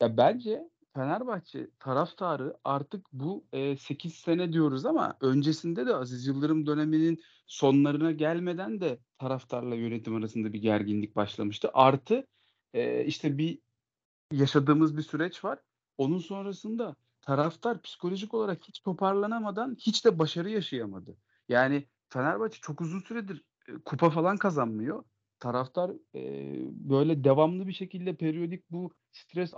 Ya, 0.00 0.16
bence 0.16 0.70
Fenerbahçe 0.94 1.70
taraftarı 1.78 2.56
artık 2.64 3.06
bu, 3.12 3.46
eee, 3.52 3.76
8 3.76 4.14
sene 4.14 4.52
diyoruz 4.52 4.86
ama 4.86 5.16
öncesinde 5.20 5.86
de 5.86 5.94
Aziz 5.94 6.26
Yıldırım 6.26 6.66
döneminin 6.66 7.22
sonlarına 7.46 8.12
gelmeden 8.12 8.80
de 8.80 9.00
taraftarla 9.18 9.74
yönetim 9.74 10.16
arasında 10.16 10.52
bir 10.52 10.58
gerginlik 10.62 11.16
başlamıştı. 11.16 11.70
Artı, 11.74 12.26
eee, 12.74 13.04
işte, 13.06 13.38
bir 13.38 13.58
yaşadığımız 14.32 14.96
bir 14.96 15.02
süreç 15.02 15.44
var. 15.44 15.60
Onun 15.98 16.18
sonrasında 16.18 16.96
taraftar 17.22 17.82
psikolojik 17.82 18.34
olarak 18.34 18.64
hiç 18.68 18.80
toparlanamadan 18.82 19.76
hiç 19.80 20.04
de 20.04 20.18
başarı 20.18 20.50
yaşayamadı. 20.50 21.18
Yani 21.48 21.88
Fenerbahçe 22.10 22.58
çok 22.62 22.80
uzun 22.80 23.00
süredir, 23.00 23.44
eee, 23.68 23.74
kupa 23.84 24.10
falan 24.10 24.36
kazanmıyor. 24.38 25.04
Taraftar, 25.40 25.92
eee, 26.14 26.60
böyle 26.70 27.24
devamlı 27.24 27.66
bir 27.66 27.72
şekilde 27.72 28.16
periyodik 28.16 28.70
bu 28.70 28.90
stres 29.12 29.54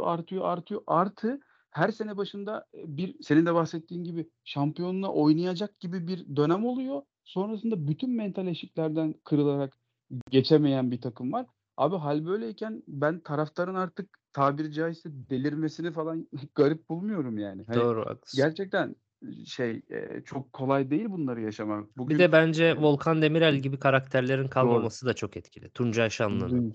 artıyor, 0.00 0.44
artıyor, 0.44 0.44
artıyor. 0.44 0.82
Artı 0.86 1.40
her 1.70 1.90
sene 1.90 2.16
başında, 2.16 2.66
eee, 2.74 2.84
bir 2.86 3.22
senin 3.22 3.46
de 3.46 3.54
bahsettiğin 3.54 4.04
gibi 4.04 4.30
şampiyonluğa 4.44 5.10
oynayacak 5.12 5.80
gibi 5.80 6.06
bir 6.08 6.36
dönem 6.36 6.64
oluyor. 6.66 7.02
Sonrasında 7.24 7.88
bütün 7.88 8.10
mental 8.16 8.46
eşiklerden 8.46 9.14
kırılarak 9.24 9.78
geçemeyen 10.30 10.90
bir 10.90 11.00
takım 11.00 11.32
var. 11.32 11.46
Abi 11.76 11.96
hâl 11.96 12.26
böyleyken 12.26 12.82
ben 12.88 13.20
taraftarın 13.20 13.74
artık 13.74 14.18
tabiri 14.32 14.72
caizse 14.72 15.10
delirmesini 15.12 15.92
falan 15.92 16.28
garip 16.54 16.88
bulmuyorum 16.88 17.38
yani. 17.38 17.64
Hani 17.66 17.76
Doğru, 17.76 18.00
haklısın. 18.06 18.42
gerçekten, 18.42 18.96
şey, 19.46 19.82
eee, 19.90 20.22
çok 20.24 20.52
kolay 20.52 20.90
değil 20.90 21.06
bunları 21.08 21.40
yaşamak. 21.40 21.84
Bir 21.98 21.98
Bugün, 21.98 22.18
de 22.18 22.32
bence 22.32 22.76
Volkan 22.76 23.22
Demirel 23.22 23.56
gibi 23.56 23.78
karakterlerin 23.78 24.42
Doğru. 24.42 24.50
kalmaması 24.50 25.06
da 25.06 25.14
çok 25.14 25.36
etkili. 25.36 25.70
Tuncay 25.70 26.10
Şanlı'nın. 26.10 26.74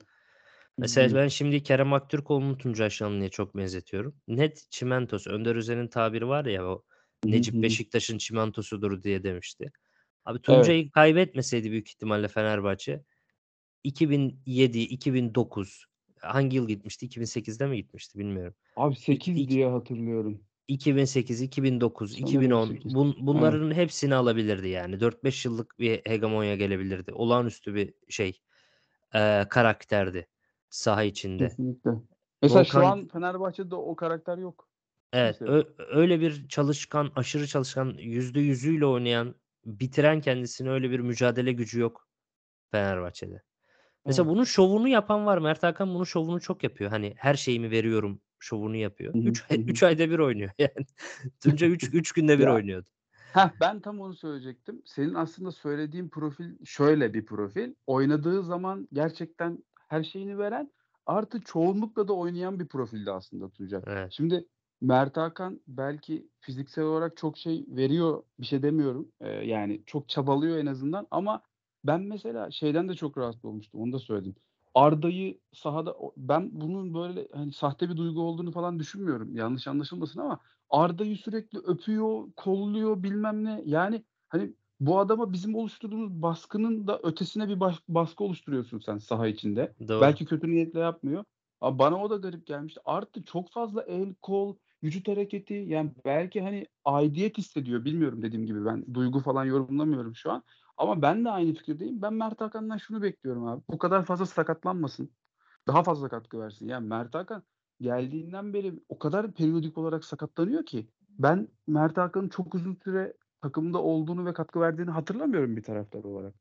%100. 0.79 0.97
Mesela 0.97 1.15
%100. 1.17 1.23
ben 1.23 1.27
şimdi 1.27 1.63
Kerem 1.63 1.93
Aktürkoğlu'nu 1.93 2.57
Tuncay 2.57 2.89
Şanlı'ya 2.89 3.29
çok 3.29 3.57
benzetiyorum. 3.57 4.15
Net 4.27 4.67
çimentosu. 4.71 5.29
Önder 5.31 5.55
Özen'in 5.55 5.87
tabiri 5.87 6.27
var 6.27 6.45
ya 6.45 6.65
o, 6.67 6.85
"Necip. 7.23 7.61
Beşiktaş'ın 7.63 8.17
çimentosudur." 8.17 9.03
diye 9.03 9.23
demişti. 9.23 9.71
Abi 10.25 10.41
Evet. 10.47 10.77
Tuncay'ı 10.77 10.91
kaybetmeseydi 10.91 11.71
büyük 11.71 11.89
ihtimalle 11.89 12.27
Fenerbahçe 12.27 13.03
2007, 13.83 14.79
2009 14.79 15.85
hangi 16.21 16.57
yıl 16.57 16.67
gitmişti? 16.67 17.05
2008'de 17.05 17.67
mi 17.67 17.77
gitmişti 17.77 18.19
bilmiyorum. 18.19 18.55
Abi 18.75 18.95
İk 19.09 19.29
8 19.35 19.37
ik 19.37 19.49
diye 19.49 19.67
hatırlıyorum. 19.69 20.47
2008, 20.67 21.41
2009, 21.41 22.15
Sanırım 22.15 22.59
2010 22.59 22.79
8. 22.79 22.95
bun 22.95 23.15
Evet. 23.33 23.59
bunların 23.59 23.71
hepsini 23.73 24.15
alabilirdi 24.15 24.67
yani. 24.69 24.99
4-5 24.99 25.45
yıllık 25.45 25.79
bir 25.79 26.01
hegemonya 26.05 26.55
gelebilirdi. 26.55 27.13
Olağanüstü 27.13 27.75
bir 27.75 27.93
şey, 28.09 28.41
eee, 29.15 29.47
karakterdi 29.51 30.27
saha 30.69 31.03
içinde. 31.03 31.47
Kesinlikle. 31.47 31.91
Mesela 32.41 32.63
şu 32.63 32.77
Volkan 32.77 32.91
an 32.91 33.07
Fenerbahçe'de 33.07 33.75
o 33.75 33.95
karakter 33.95 34.37
yok. 34.37 34.67
Evet, 35.13 35.41
ö 35.41 35.63
öyle 35.77 36.19
bir 36.21 36.47
çalışkan, 36.47 37.11
aşırı 37.15 37.47
çalışkan, 37.47 37.93
%100'üyle 37.97 38.85
oynayan, 38.85 39.35
bitiren 39.65 40.21
kendisini 40.21 40.69
öyle 40.69 40.91
bir 40.91 40.99
mücadele 40.99 41.51
gücü 41.51 41.79
yok 41.79 42.07
Fenerbahçe'de. 42.71 43.41
Mesela 44.05 44.25
Evet. 44.25 44.35
bunun 44.35 44.43
şovunu 44.43 44.87
yapan 44.87 45.25
var. 45.25 45.37
Mert 45.37 45.63
Hakan 45.63 45.93
bunun 45.93 46.03
şovunu 46.03 46.41
çok 46.41 46.63
yapıyor. 46.63 46.89
Hani 46.89 47.13
her 47.17 47.33
şeyimi 47.33 47.71
veriyorum 47.71 48.21
şovunu 48.39 48.75
yapıyor. 48.75 49.13
Hı 49.13 49.17
hı. 49.17 49.23
3 49.23 49.43
Hı 49.43 49.53
ay 49.53 49.57
hı. 49.57 49.61
3 49.61 49.83
ayda 49.83 50.09
bir 50.09 50.19
oynuyor 50.19 50.51
yani. 50.59 50.85
Tuncay 51.43 51.71
3 51.71 51.83
3 51.93 52.11
günde 52.11 52.39
bir 52.39 52.47
oynuyordu. 52.47 52.87
Heh, 53.33 53.49
ben 53.61 53.79
tam 53.79 53.99
onu 53.99 54.13
söyleyecektim. 54.13 54.81
Senin 54.85 55.13
aslında 55.13 55.51
söylediğin 55.51 56.09
profil 56.09 56.65
şöyle 56.65 57.13
bir 57.13 57.25
profil. 57.25 57.73
Oynadığı 57.87 58.43
zaman 58.43 58.87
gerçekten 58.93 59.63
her 59.87 60.03
şeyini 60.03 60.37
veren, 60.37 60.71
artı 61.05 61.41
çoğunlukla 61.41 62.07
da 62.07 62.13
oynayan 62.13 62.59
bir 62.59 62.67
profildi 62.67 63.11
aslında 63.11 63.49
Tuncay. 63.49 63.81
Evet. 63.87 64.11
Şimdi 64.11 64.47
Mert 64.81 65.17
Hakan 65.17 65.59
belki 65.67 66.29
fiziksel 66.39 66.83
olarak 66.83 67.17
çok 67.17 67.37
şey 67.37 67.65
veriyor, 67.69 68.23
bir 68.39 68.45
şey 68.45 68.63
demiyorum. 68.63 69.11
Eee, 69.21 69.27
yani 69.47 69.83
çok 69.85 70.09
çabalıyor 70.09 70.57
en 70.57 70.65
azından 70.65 71.07
ama 71.11 71.41
ben 71.83 72.01
mesela 72.01 72.51
şeyden 72.51 72.89
de 72.89 72.93
çok 72.93 73.17
rahatsız 73.17 73.45
olmuştum, 73.45 73.81
onu 73.81 73.93
da 73.93 73.99
söyledim. 73.99 74.35
Arda'yı 74.75 75.39
sahada 75.53 75.95
ben 76.17 76.49
bunun 76.61 76.93
böyle, 76.93 77.27
hani, 77.33 77.53
sahte 77.53 77.89
bir 77.89 77.97
duygu 77.97 78.21
olduğunu 78.21 78.51
falan 78.51 78.79
düşünmüyorum, 78.79 79.35
yanlış 79.35 79.67
anlaşılmasın 79.67 80.19
ama 80.19 80.39
Arda'yı 80.69 81.17
sürekli 81.17 81.59
öpüyor, 81.59 82.23
kolluyor, 82.35 83.03
bilmem 83.03 83.43
ne. 83.43 83.61
Yani, 83.65 84.03
hani, 84.29 84.53
bu 84.79 84.99
adama 84.99 85.33
bizim 85.33 85.55
oluşturduğumuz 85.55 86.21
baskının 86.21 86.87
da 86.87 86.99
ötesine 87.03 87.49
bir 87.49 87.59
baş 87.59 87.75
baskı 87.87 88.23
oluşturuyorsun 88.23 88.79
sen 88.79 88.97
saha 88.97 89.27
içinde. 89.27 89.73
Doğru. 89.87 90.01
Belki 90.01 90.25
kötü 90.25 90.51
niyetle 90.51 90.79
yapmıyor. 90.79 91.23
A 91.61 91.79
bana 91.79 92.03
o 92.03 92.09
da 92.09 92.15
garip 92.15 92.47
gelmişti. 92.47 92.81
Artı 92.85 93.23
çok 93.23 93.51
fazla 93.51 93.81
el, 93.81 94.15
kol, 94.21 94.55
vücut 94.83 95.07
hareketi, 95.07 95.53
yani, 95.53 95.91
belki, 96.05 96.41
hani, 96.41 96.67
aidiyet 96.85 97.37
hissediyor. 97.37 97.85
Bilmiyorum 97.85 98.21
dediğim 98.21 98.45
gibi 98.45 98.65
ben 98.65 98.85
duygu 98.93 99.19
falan 99.19 99.45
yorumlamıyorum 99.45 100.15
şu 100.15 100.31
an 100.31 100.43
ama 100.77 101.01
ben 101.01 101.25
de 101.25 101.29
aynı 101.29 101.53
fikirdeyim. 101.53 102.01
Ben 102.01 102.13
Mert 102.13 102.41
Hakan'dan 102.41 102.77
şunu 102.77 103.01
bekliyorum 103.01 103.45
abi. 103.45 103.61
Bu 103.69 103.77
kadar 103.77 104.05
fazla 104.05 104.25
sakatlanmasın. 104.25 105.09
Daha 105.67 105.83
fazla 105.83 106.09
katkı 106.09 106.39
versin. 106.39 106.67
Yani, 106.67 106.87
Mert 106.87 107.15
Hakan 107.15 107.43
geldiğinden 107.81 108.53
beri 108.53 108.73
o 108.89 108.99
kadar 108.99 109.31
periyodik 109.31 109.77
olarak 109.77 110.05
sakatlanıyor 110.05 110.65
ki 110.65 110.87
ben 111.09 111.47
Mert 111.67 111.97
Hakan'ın 111.97 112.29
çok 112.29 112.55
uzun 112.55 112.75
süre 112.83 113.13
takımda 113.41 113.81
olduğunu 113.83 114.25
ve 114.25 114.33
katkı 114.33 114.59
verdiğini 114.59 114.91
hatırlamıyorum 114.91 115.57
bir 115.57 115.63
taraftar 115.63 116.03
olarak. 116.03 116.33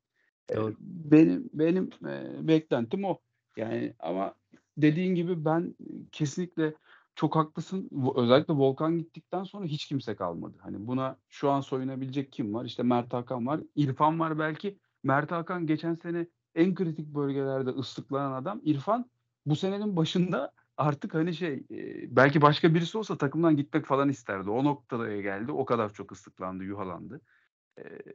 Eee, 0.50 0.56
Doğru. 0.56 0.74
benim 0.80 1.50
benim, 1.52 1.90
eee, 2.04 2.48
beklentim 2.48 3.04
o. 3.04 3.18
Yani 3.56 3.94
ama 3.98 4.34
dediğin 4.76 5.14
gibi 5.14 5.44
ben 5.44 5.74
kesinlikle 6.12 6.74
çok 7.14 7.36
haklısın. 7.36 7.90
Özellikle 8.16 8.54
Volkan 8.54 8.98
gittikten 8.98 9.44
sonra 9.44 9.66
hiç 9.66 9.86
kimse 9.86 10.16
kalmadı. 10.16 10.56
Hani, 10.60 10.86
buna 10.86 11.16
şu 11.28 11.50
an 11.50 11.60
soyunabilecek 11.60 12.32
kim 12.32 12.54
var? 12.54 12.64
İşte 12.64 12.82
Mert 12.82 13.12
Hakan 13.12 13.46
var, 13.46 13.60
İrfan 13.74 14.20
var 14.20 14.38
belki. 14.38 14.78
Mert 15.02 15.30
Hakan 15.32 15.66
geçen 15.66 15.94
sene 15.94 16.26
en 16.54 16.74
kritik 16.74 17.08
bölgelerde 17.14 17.70
ıslıklanan 17.70 18.32
adam. 18.32 18.60
İrfan 18.64 19.10
bu 19.46 19.56
senenin 19.56 19.96
başında 19.96 20.52
artık, 20.76 21.14
hani, 21.14 21.34
şey, 21.34 21.66
belki 22.08 22.40
başka 22.42 22.74
birisi 22.74 22.98
olsa 22.98 23.18
takımdan 23.18 23.56
gitmek 23.56 23.86
falan 23.86 24.08
isterdi. 24.08 24.50
O 24.50 24.64
noktaya 24.64 25.20
geldi. 25.20 25.52
O 25.52 25.64
kadar 25.64 25.92
çok 25.92 26.12
ıslıklandı, 26.12 26.64
yuhalandı. 26.64 27.20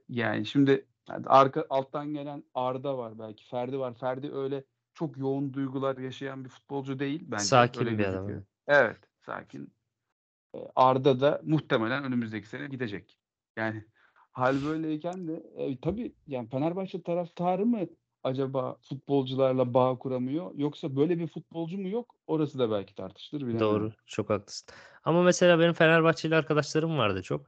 Yani, 0.10 0.46
şimdi 0.46 0.86
arka 1.26 1.66
alttan 1.70 2.14
gelen 2.14 2.44
Arda 2.54 2.98
var 2.98 3.20
belki, 3.20 3.50
Ferdi 3.50 3.80
var. 3.80 3.94
Ferdi 3.94 4.32
öyle 4.34 4.64
çok 4.94 5.18
yoğun 5.18 5.54
duygular 5.54 5.98
yaşayan 5.98 6.44
bir 6.44 6.50
futbolcu 6.50 7.00
değil 7.00 7.24
bence. 7.28 7.44
Sakin 7.44 7.80
Öyle 7.80 7.98
bir 7.98 8.06
adam, 8.06 8.32
evet. 8.68 8.98
Sakin. 9.26 9.74
Arda 10.76 11.20
da 11.20 11.42
muhtemelen 11.44 12.04
önümüzdeki 12.04 12.48
sene 12.48 12.68
gidecek. 12.68 13.18
Yani, 13.58 13.84
hâl 14.32 14.56
böyleyken 14.66 15.28
de, 15.28 15.44
eee, 15.58 15.78
tabii, 15.82 16.14
yani, 16.28 16.50
Fenerbahçe 16.50 17.04
taraftarı 17.04 17.66
mı 17.66 17.80
acaba 18.24 18.78
futbolcularla 18.82 19.74
bağ 19.74 19.98
kuramıyor 20.00 20.52
yoksa 20.56 20.96
böyle 20.96 21.20
bir 21.20 21.28
futbolcu 21.28 21.78
mu 21.78 21.88
yok? 21.90 22.16
Orası 22.28 22.60
da 22.60 22.72
belki 22.72 22.96
tartışılır. 22.96 23.42
Doğru, 23.60 23.92
çok 24.06 24.30
haklısın. 24.30 24.70
Ama 25.04 25.24
mesela 25.24 25.60
benim 25.60 25.74
Fenerbahçeli 25.74 26.36
arkadaşlarım 26.36 26.98
vardı 26.98 27.22
çok. 27.24 27.46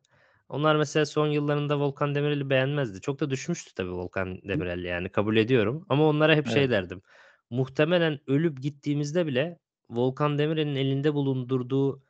Onlar 0.50 0.76
mesela 0.76 1.06
son 1.06 1.28
yıllarında 1.28 1.80
Volkan 1.80 2.16
Demirel'i 2.16 2.50
beğenmezdi. 2.50 3.02
Çok 3.02 3.20
da 3.20 3.30
düşmüştü 3.30 3.74
tabii 3.74 3.92
Volkan. 3.92 4.38
Demirel 4.44 4.84
yani 4.84 5.10
kabul 5.10 5.38
ediyorum 5.38 5.86
ama 5.90 6.08
onlara 6.10 6.36
hep 6.36 6.48
şey 6.48 6.64
Evet. 6.64 6.70
derdim. 6.70 7.02
Muhtemelen 7.50 8.20
ölüp 8.28 8.62
gittiğimizde 8.62 9.28
bile 9.28 9.60
Volkan 9.90 10.38
Demirel'in 10.38 10.76
elinde 10.76 11.14
bulundurduğu, 11.14 12.04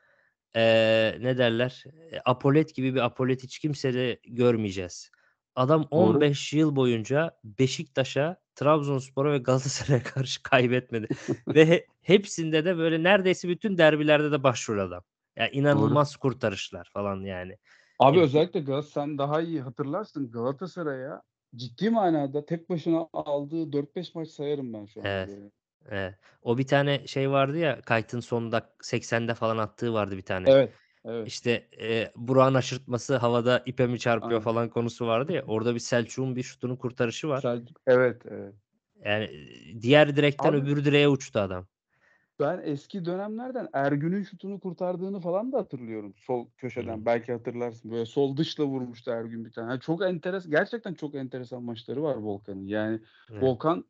eee, 0.55 1.17
ne 1.21 1.37
derler, 1.37 1.83
eee, 1.93 2.21
apolet 2.25 2.75
gibi 2.75 2.95
bir 2.95 2.99
apolet 3.05 3.43
hiç 3.43 3.59
kimsede 3.59 4.19
görmeyeceğiz. 4.27 5.11
Adam 5.55 5.87
Doğru. 5.95 6.25
15 6.25 6.53
yıl 6.53 6.75
boyunca 6.75 7.39
Beşiktaş'a, 7.43 8.42
Trabzonspor'a 8.55 9.31
ve 9.31 9.37
Galatasaray'a 9.37 10.03
karşı 10.15 10.43
kaybetmedi 10.43 11.07
ve 11.47 11.65
he 11.69 11.85
hepsinde 12.01 12.65
de 12.65 12.77
böyle 12.77 13.03
neredeyse 13.03 13.49
bütün 13.49 13.77
derbilerde 13.77 14.31
de 14.31 14.43
başrol 14.43 14.79
adam. 14.79 15.03
Ya, 15.35 15.47
Doğru. 15.47 15.55
inanılmaz 15.57 16.15
kurtarışlar 16.15 16.89
falan 16.93 17.21
yani. 17.21 17.57
Abi 17.99 18.19
E 18.19 18.21
özellikle 18.21 18.59
Galat 18.59 18.85
sen 18.85 19.17
daha 19.17 19.41
iyi 19.41 19.61
hatırlarsın. 19.61 20.31
Galatasaray'a 20.31 21.21
ciddi 21.55 21.89
manada 21.89 22.45
tek 22.45 22.69
başına 22.69 23.09
aldığı 23.13 23.71
4-5 23.73 24.15
maç 24.15 24.29
sayarım 24.29 24.73
ben 24.73 24.85
şu 24.85 25.01
anda 25.01 25.09
Evet, 25.09 25.27
böyle. 25.27 25.51
evet. 25.89 26.15
O 26.41 26.57
bir 26.57 26.67
tane 26.67 27.07
şey 27.07 27.31
vardı 27.31 27.57
ya, 27.57 27.81
Kayt'ın 27.81 28.19
son 28.19 28.51
dak 28.51 28.85
80'de 28.85 29.33
falan 29.33 29.57
attığı 29.57 29.93
vardı 29.93 30.17
bir 30.17 30.21
tane. 30.21 30.49
Evet, 30.49 30.73
evet. 31.05 31.27
İşte, 31.27 31.69
eee, 31.79 32.11
Burak'ın 32.15 32.53
aşırtması 32.53 33.17
havada 33.17 33.63
ipe 33.65 33.87
mi 33.87 33.99
çarpıyor 33.99 34.39
Aynen. 34.39 34.43
falan 34.43 34.69
konusu 34.69 35.07
vardı 35.07 35.31
ya. 35.33 35.43
Orada 35.47 35.73
bir 35.75 35.79
Selçuk'un 35.79 36.35
bir 36.35 36.43
şutunun 36.43 36.75
kurtarışı 36.75 37.27
var. 37.29 37.41
Selçuk 37.41 37.81
Evet, 37.87 38.21
evet. 38.25 38.55
Yani, 39.05 39.29
diğer 39.81 40.15
direkten 40.15 40.53
Abi 40.53 40.57
öbür 40.57 40.85
direğe 40.85 41.09
uçtu 41.09 41.39
adam. 41.39 41.67
Ben 42.39 42.61
eski 42.63 43.05
dönemlerden 43.05 43.67
Ergün'ün 43.73 44.23
şutunu 44.23 44.59
kurtardığını 44.59 45.19
falan 45.19 45.51
da 45.51 45.57
hatırlıyorum 45.57 46.13
sol 46.17 46.47
köşeden. 46.57 46.93
Hımm. 46.93 47.05
Belki 47.05 47.31
hatırlarsın. 47.33 47.91
Böyle 47.91 48.05
sol 48.05 48.37
dışla 48.37 48.65
vurmuştu 48.65 49.11
Ergün 49.11 49.45
bir 49.45 49.51
tane. 49.51 49.67
Hani, 49.67 49.79
çok 49.79 50.01
enteres 50.03 50.49
gerçekten 50.49 50.93
çok 50.93 51.15
enteresan 51.15 51.63
maçları 51.63 52.03
var 52.03 52.15
Volkan'ın. 52.15 52.65
Yani 52.67 52.99
Evet. 53.29 53.41
Volkan, 53.41 53.85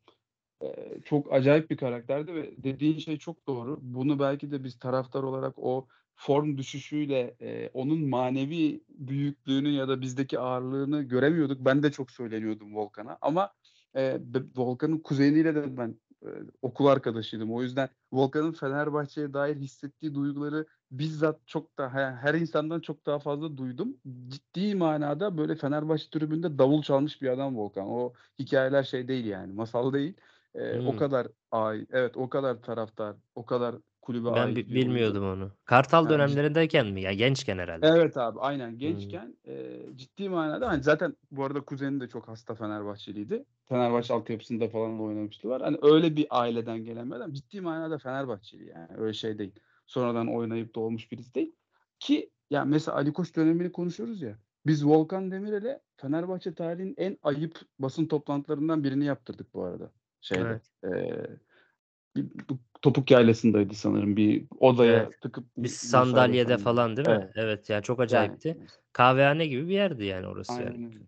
eee, 0.62 1.00
çok 1.04 1.32
acayip 1.32 1.70
bir 1.70 1.76
karakterdi 1.76 2.34
ve 2.34 2.64
dediğin 2.64 2.98
şey 2.98 3.18
çok 3.18 3.46
doğru. 3.46 3.78
Bunu 3.82 4.18
belki 4.18 4.50
de 4.50 4.64
biz 4.64 4.78
taraftar 4.78 5.22
olarak 5.22 5.54
o 5.58 5.88
form 6.16 6.58
düşüşüyle, 6.58 7.36
eee, 7.40 7.70
onun 7.74 8.08
manevi 8.08 8.84
büyüklüğünü 8.88 9.68
ya 9.68 9.88
da 9.88 10.00
bizdeki 10.00 10.38
ağırlığını 10.38 11.02
göremiyorduk. 11.02 11.64
Ben 11.64 11.82
de 11.82 11.90
çok 11.92 12.10
söyleniyordum 12.10 12.76
Volkan'a 12.76 13.18
ama, 13.20 13.50
b 14.20 14.38
Volkan'ın 14.56 14.98
kuzeniyle 14.98 15.54
de 15.54 15.76
ben, 15.76 16.00
eee, 16.22 16.30
okul 16.62 16.86
arkadaşıydım. 16.86 17.52
O 17.54 17.62
yüzden 17.62 17.88
Volkan'ın 18.12 18.52
Fenerbahçe'ye 18.52 19.32
dair 19.34 19.56
hissettiği 19.56 20.14
duyguları 20.14 20.66
bizzat 20.90 21.40
çok 21.46 21.78
daha 21.78 21.94
he 21.94 22.16
her 22.16 22.34
insandan 22.34 22.80
çok 22.80 23.06
daha 23.06 23.18
fazla 23.18 23.56
duydum. 23.56 23.96
Ciddi 24.28 24.74
manada 24.74 25.38
böyle 25.38 25.56
Fenerbahçe 25.56 26.10
tribünde 26.10 26.58
davul 26.58 26.82
çalmış 26.82 27.22
bir 27.22 27.28
adam 27.28 27.56
Volkan. 27.56 27.86
O 27.88 28.12
hikâyeler 28.38 28.82
şey 28.82 29.08
değil 29.08 29.24
yani, 29.26 29.52
masal 29.52 29.92
değil. 29.92 30.16
Eee, 30.54 30.80
o 30.84 30.94
Hımm. 30.94 30.96
kadar 30.96 31.26
ai 31.50 31.86
evet, 31.90 32.16
o 32.16 32.28
kadar 32.28 32.62
taraftar, 32.62 33.16
o 33.34 33.44
kadar 33.46 33.76
kulübe 34.04 34.28
Ben 34.34 34.46
ait 34.46 34.56
bi 34.56 34.68
bir 34.68 34.74
oyuncu. 34.84 34.84
bilmiyordum 34.88 35.24
onu. 35.24 35.50
Kartal 35.64 36.02
Yani 36.04 36.10
dönemlerindeyken 36.10 36.86
mi? 36.86 37.02
Ya, 37.02 37.12
gençken 37.12 37.58
herhâlde. 37.58 37.86
Evet 37.86 38.16
abi, 38.16 38.40
aynen. 38.40 38.68
Hımm. 38.70 38.78
Gençken, 38.78 39.36
eee, 39.44 39.86
ciddi 39.96 40.28
manada 40.28 40.68
hani 40.68 40.82
zaten 40.82 41.16
bu 41.30 41.44
arada 41.44 41.60
kuzeni 41.60 42.00
de 42.00 42.08
çok 42.08 42.28
hasta 42.28 42.54
Fenerbahçeliydi. 42.54 43.44
Fenerbahçe 43.68 44.14
altyapısında 44.14 44.68
falan 44.68 45.00
oynamışlığı 45.00 45.48
var. 45.50 45.62
Hani 45.62 45.78
öyle 45.82 46.16
bir 46.16 46.26
aileden 46.30 46.84
gelen 46.84 47.10
bir 47.10 47.16
adam. 47.16 47.32
Ciddi 47.32 47.60
manada 47.60 47.98
Fenerbahçeli 47.98 48.68
yani. 48.68 48.88
Öyle 48.96 49.12
şey 49.12 49.38
değil. 49.38 49.52
Sonradan 49.86 50.34
oynayıp 50.34 50.74
da 50.74 50.80
olmuş 50.80 51.12
birisi 51.12 51.34
değil. 51.34 51.52
Ki 52.00 52.30
ya 52.50 52.64
mesela 52.64 52.96
Ali 52.96 53.12
Koç 53.12 53.36
dönemini 53.36 53.72
konuşuyoruz 53.72 54.22
ya. 54.22 54.38
Biz 54.66 54.86
Volkan 54.86 55.30
Demirel'e 55.30 55.82
Fenerbahçe 55.96 56.54
tarihinin 56.54 56.94
en 56.96 57.18
ayıp 57.22 57.60
basın 57.78 58.06
toplantılarından 58.06 58.84
birini 58.84 59.04
yaptırdık 59.04 59.54
bu 59.54 59.64
arada 59.64 59.92
şeyde. 60.20 60.42
Evet. 60.42 60.62
Bu 60.82 60.88
Topuk 62.82 63.10
Yaylası'ndaydı 63.10 63.74
sanırım. 63.74 64.16
Bir 64.16 64.46
odaya 64.60 65.10
Evet. 65.10 65.20
tıkıp 65.20 65.46
Bir 65.56 65.68
sandalyede 65.68 66.56
falan 66.56 66.58
falan 66.58 66.96
değil 66.96 67.08
mi? 67.08 67.20
Evet. 67.20 67.30
Evet, 67.34 67.70
yani 67.70 67.82
çok 67.82 68.00
Yani 68.08 68.38
acayipti. 68.40 68.58
Kahvehane 68.92 69.46
gibi 69.46 69.68
bir 69.68 69.74
yerdi 69.74 70.04
yani 70.04 70.26
orası 70.26 70.62
yani. 70.62 70.74
Aynen 70.74 70.84
öyle. 70.84 71.06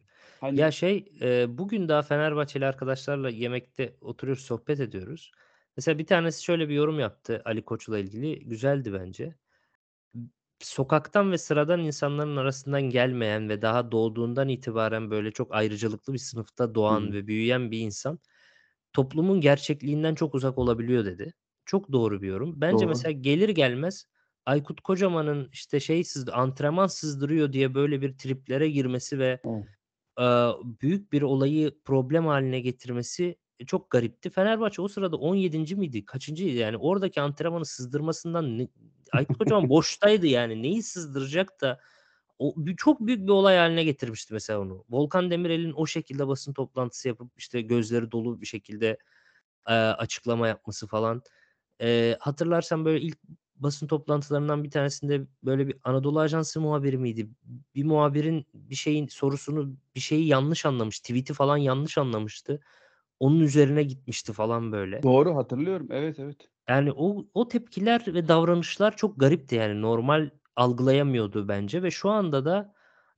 Ya, 0.57 0.71
Hani 0.71 0.73
şey, 0.73 0.99
eee, 1.21 1.47
bugün 1.51 1.89
daha 1.89 2.03
Fenerbahçeli 2.03 2.67
arkadaşlarla 2.67 3.31
yemekte 3.31 3.97
oturuyoruz, 4.01 4.45
sohbet 4.45 4.81
ediyoruz. 4.81 5.33
Mesela 5.77 5.99
bir 5.99 6.07
tanesi 6.07 6.45
şöyle 6.45 6.69
bir 6.69 6.75
yorum 6.75 7.01
yaptı 7.01 7.43
Ali 7.45 7.65
Koç'la 7.65 7.99
ilgili. 7.99 8.41
Güzeldi 8.49 8.93
bence. 8.93 9.37
Sokaktan 10.61 11.33
ve 11.33 11.39
sıradan 11.39 11.81
insanların 11.81 12.37
arasından 12.37 12.83
gelmeyen 12.83 13.49
ve 13.49 13.63
daha 13.63 13.93
doğduğundan 13.93 14.49
itibaren 14.49 15.11
böyle 15.11 15.31
çok 15.31 15.55
ayrıcalıklı 15.55 16.13
bir 16.13 16.19
sınıfta 16.19 16.75
doğan 16.75 17.13
hı. 17.13 17.13
ve 17.13 17.27
büyüyen 17.27 17.71
bir 17.71 17.79
insan 17.81 18.19
toplumun 18.97 19.41
gerçekliğinden 19.41 20.15
çok 20.15 20.35
uzak 20.35 20.59
olabiliyor 20.59 21.05
dedi. 21.05 21.35
Çok 21.67 21.93
doğru 21.93 22.23
bir 22.23 22.29
yorum. 22.29 22.61
Bence 22.61 22.87
Doğru. 22.87 22.87
mesela 22.87 23.13
gelir 23.13 23.49
gelmez 23.49 24.07
Aykut 24.47 24.81
Kocaman'ın 24.81 25.49
işte 25.53 25.81
şey 25.81 26.05
sızdı 26.05 26.33
antrenman 26.33 26.87
sızdırıyor 26.87 27.53
diye 27.53 27.75
böyle 27.75 28.03
bir 28.03 28.19
triplere 28.19 28.71
girmesi 28.71 29.19
ve, 29.19 29.41
Evet. 29.45 29.69
aaa, 30.17 30.55
büyük 30.83 31.13
bir 31.13 31.23
olayı 31.23 31.83
problem 31.85 32.27
hâline 32.27 32.61
getirmesi, 32.61 33.37
eee, 33.61 33.67
çok 33.67 33.91
garipti. 33.91 34.31
Fenerbahçe 34.31 34.83
o 34.83 34.89
sırada 34.89 35.17
17'nci 35.17 35.77
miydi? 35.77 36.05
Kaçıncıydı 36.05 36.57
yani? 36.59 36.77
Oradaki 36.77 37.21
antrenmanı 37.21 37.67
sızdırmasından 37.67 38.59
ne 38.59 38.69
Aykut 39.13 39.39
Kocaman 39.39 39.69
boştaydı 39.71 40.27
yani. 40.27 40.63
Neyi 40.63 40.83
sızdıracak 40.83 41.61
da 41.61 41.81
o 42.39 42.55
çok 42.77 43.01
büyük 43.07 43.23
bir 43.23 43.29
olay 43.29 43.57
hâline 43.57 43.85
getirmişti 43.85 44.35
mesela 44.35 44.61
onu. 44.61 44.85
Volkan 44.91 45.31
Demirel'in 45.31 45.73
o 45.77 45.87
şekilde 45.87 46.29
basın 46.29 46.53
toplantısı 46.53 47.09
yapıp 47.09 47.33
işte 47.37 47.61
gözleri 47.63 48.13
dolu 48.13 48.41
bir 48.41 48.47
şekilde, 48.47 48.99
eee, 49.69 49.75
açıklama 49.75 50.49
yapması 50.49 50.87
falan. 50.87 51.23
Eee, 51.81 52.17
hatırlarsan 52.21 52.85
böyle 52.85 53.01
ilk 53.01 53.19
basın 53.57 53.87
toplantılarından 53.87 54.65
bir 54.65 54.71
tanesinde 54.71 55.27
böyle 55.43 55.69
bir 55.69 55.77
Anadolu 55.85 56.21
Ajansı 56.21 56.61
muhabiri 56.61 56.99
miydi? 56.99 57.29
Bir 57.75 57.85
muhabirin 57.85 58.47
bir 58.55 58.75
şeyin 58.75 59.07
sorusunu, 59.07 59.77
bir 59.95 60.01
şeyi 60.01 60.27
yanlış 60.27 60.67
anlamış, 60.67 61.01
tweet'i 61.01 61.35
falan 61.35 61.57
yanlış 61.57 61.99
anlamıştı. 61.99 62.61
Onun 63.21 63.41
üzerine 63.41 63.83
gitmişti 63.83 64.33
falan 64.33 64.73
böyle. 64.73 65.03
Doğru, 65.03 65.37
hatırlıyorum. 65.37 65.89
Evet, 65.91 66.19
evet. 66.19 66.37
Yani 66.69 66.93
o 66.93 67.27
o 67.35 67.49
tepkiler 67.49 68.05
ve 68.07 68.29
davranışlar 68.29 68.97
çok 68.97 69.21
garipti 69.21 69.55
yani. 69.55 69.83
Normal 69.83 70.31
algılayamıyordu 70.57 71.49
bence 71.49 71.83
ve 71.83 71.91
şu 71.91 72.11
anda 72.11 72.45
da 72.45 72.75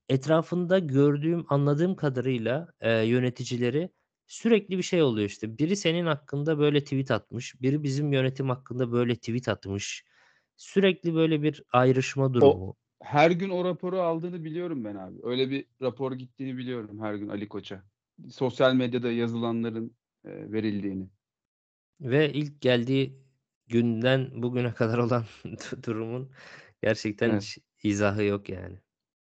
etrafında 0.08 0.78
gördüğüm, 0.78 1.44
anladığım 1.48 1.96
kadarıyla, 1.96 2.68
eee, 2.82 2.90
yöneticileri 3.06 3.90
sürekli 4.26 4.78
bir 4.78 4.82
şey 4.82 5.02
oluyor 5.02 5.26
işte. 5.28 5.58
Biri 5.58 5.76
senin 5.76 6.06
hakkında 6.06 6.58
böyle 6.58 6.84
tweet 6.84 7.10
atmış, 7.10 7.62
biri 7.62 7.82
bizim 7.82 8.12
yönetim 8.12 8.48
hakkında 8.48 8.92
böyle 8.92 9.16
tweet 9.16 9.48
atmış. 9.48 10.04
Sürekli 10.56 11.14
böyle 11.14 11.42
bir 11.42 11.62
ayrışma 11.72 12.34
O 12.40 12.58
durumu. 12.58 12.76
her 13.02 13.30
gün 13.30 13.50
o 13.50 13.64
raporu 13.64 14.00
aldığını 14.00 14.44
biliyorum 14.44 14.84
ben 14.84 14.94
abi. 14.96 15.18
Öyle 15.22 15.50
bir 15.50 15.66
rapor 15.82 16.12
gittiğini 16.12 16.56
biliyorum 16.58 17.00
her 17.00 17.14
gün 17.14 17.28
Ali 17.28 17.48
Koç'a. 17.48 17.84
Sosyal 18.30 18.74
medyada 18.74 19.12
yazılanların, 19.12 19.96
eee, 20.24 20.52
verildiğini. 20.52 21.10
Ve 22.00 22.32
ilk 22.32 22.60
geldiği 22.60 23.22
günden 23.66 24.42
bugüne 24.42 24.74
kadar 24.74 24.98
olan 24.98 25.24
du 25.44 25.82
durumun 25.82 26.32
gerçekten 26.82 27.30
Evet. 27.30 27.44
hiç 27.44 27.58
izahı 27.84 28.24
yok 28.24 28.48
yani. 28.48 28.78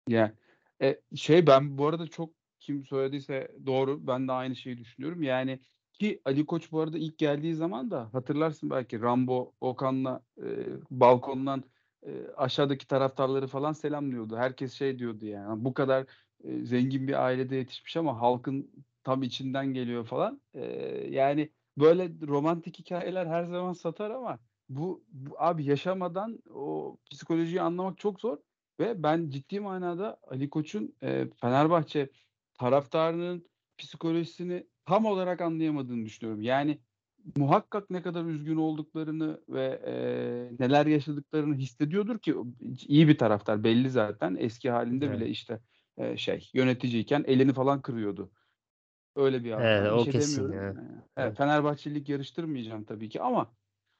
Ya, 0.07 0.35
eee, 0.81 1.01
şey 1.15 1.47
ben 1.47 1.77
bu 1.77 1.87
arada 1.87 2.07
çok 2.07 2.33
kim 2.59 2.83
söylediyse 2.85 3.51
doğru. 3.65 4.07
Ben 4.07 4.27
de 4.27 4.31
aynı 4.31 4.55
şeyi 4.55 4.77
düşünüyorum. 4.77 5.23
Yani 5.23 5.59
ki 5.93 6.21
Ali 6.25 6.45
Koç 6.45 6.71
bu 6.71 6.79
arada 6.81 6.97
ilk 6.97 7.17
geldiği 7.17 7.53
zaman 7.55 7.91
da 7.91 8.13
hatırlarsın 8.13 8.69
belki 8.69 9.01
Rambo 9.01 9.55
Okan'la, 9.61 10.23
eee, 10.37 10.67
balkondan, 10.91 11.63
eee, 12.05 12.27
aşağıdaki 12.37 12.87
taraftarları 12.87 13.47
falan 13.47 13.73
selamlıyordu. 13.73 14.37
Herkes 14.37 14.73
şey 14.73 14.99
diyordu 14.99 15.25
yani, 15.25 15.65
bu 15.65 15.73
kadar, 15.73 16.05
eee, 16.43 16.65
zengin 16.65 17.07
bir 17.07 17.25
ailede 17.25 17.55
yetişmiş 17.55 17.97
ama 17.97 18.21
halkın 18.21 18.71
tam 19.03 19.23
içinden 19.23 19.67
geliyor 19.73 20.05
falan. 20.05 20.41
Eee, 20.53 21.07
yani 21.11 21.51
böyle 21.77 22.11
romantik 22.27 22.79
hikâyeler 22.79 23.25
her 23.25 23.43
zaman 23.43 23.73
satar 23.73 24.09
ama 24.11 24.39
bu 24.69 25.05
bu 25.11 25.35
abi 25.39 25.65
yaşamadan 25.65 26.39
o 26.49 26.97
psikolojiyi 27.11 27.61
anlamak 27.61 27.97
çok 27.97 28.21
zor 28.21 28.37
ve 28.79 29.03
ben 29.03 29.29
ciddi 29.29 29.59
manada 29.59 30.19
Ali 30.27 30.49
Koç'un, 30.49 30.95
eee, 31.01 31.29
Fenerbahçe 31.41 32.09
taraftarının 32.59 33.45
psikolojisini 33.77 34.67
tam 34.85 35.05
olarak 35.05 35.41
anlayamadığını 35.41 36.05
düşünüyorum. 36.05 36.41
Yani 36.41 36.79
muhakkak 37.37 37.89
ne 37.89 38.01
kadar 38.01 38.25
üzgün 38.25 38.55
olduklarını 38.57 39.41
ve, 39.49 39.81
eee, 39.87 40.57
neler 40.59 40.85
yaşadıklarını 40.85 41.55
hissediyordur 41.55 42.19
ki 42.19 42.35
iyi 42.87 43.07
bir 43.07 43.17
taraftar 43.17 43.63
belli 43.63 43.89
zaten. 43.89 44.35
Eski 44.39 44.69
hâlinde 44.69 45.11
Evet. 45.11 45.11
bile 45.11 45.29
işte, 45.29 45.59
eee, 45.97 46.17
şey 46.17 46.49
yöneticiyken 46.53 47.23
elini 47.27 47.53
falan 47.53 47.81
kırıyordu. 47.81 48.31
Öyle 49.15 49.43
bir 49.43 49.53
Evet. 49.57 49.93
Bir 49.93 49.99
o 49.99 50.07
şey 50.07 50.17
kesin 50.17 50.17
demiyorum. 50.17 50.51
ya. 50.51 50.77
Eee, 50.77 50.83
evet, 51.17 51.35
Evet. 51.35 51.37
Fenerbahçelilik 51.37 52.09
yarıştırmayacağım 52.09 52.85
tabii 52.85 53.09
ki 53.09 53.21
ama 53.21 53.53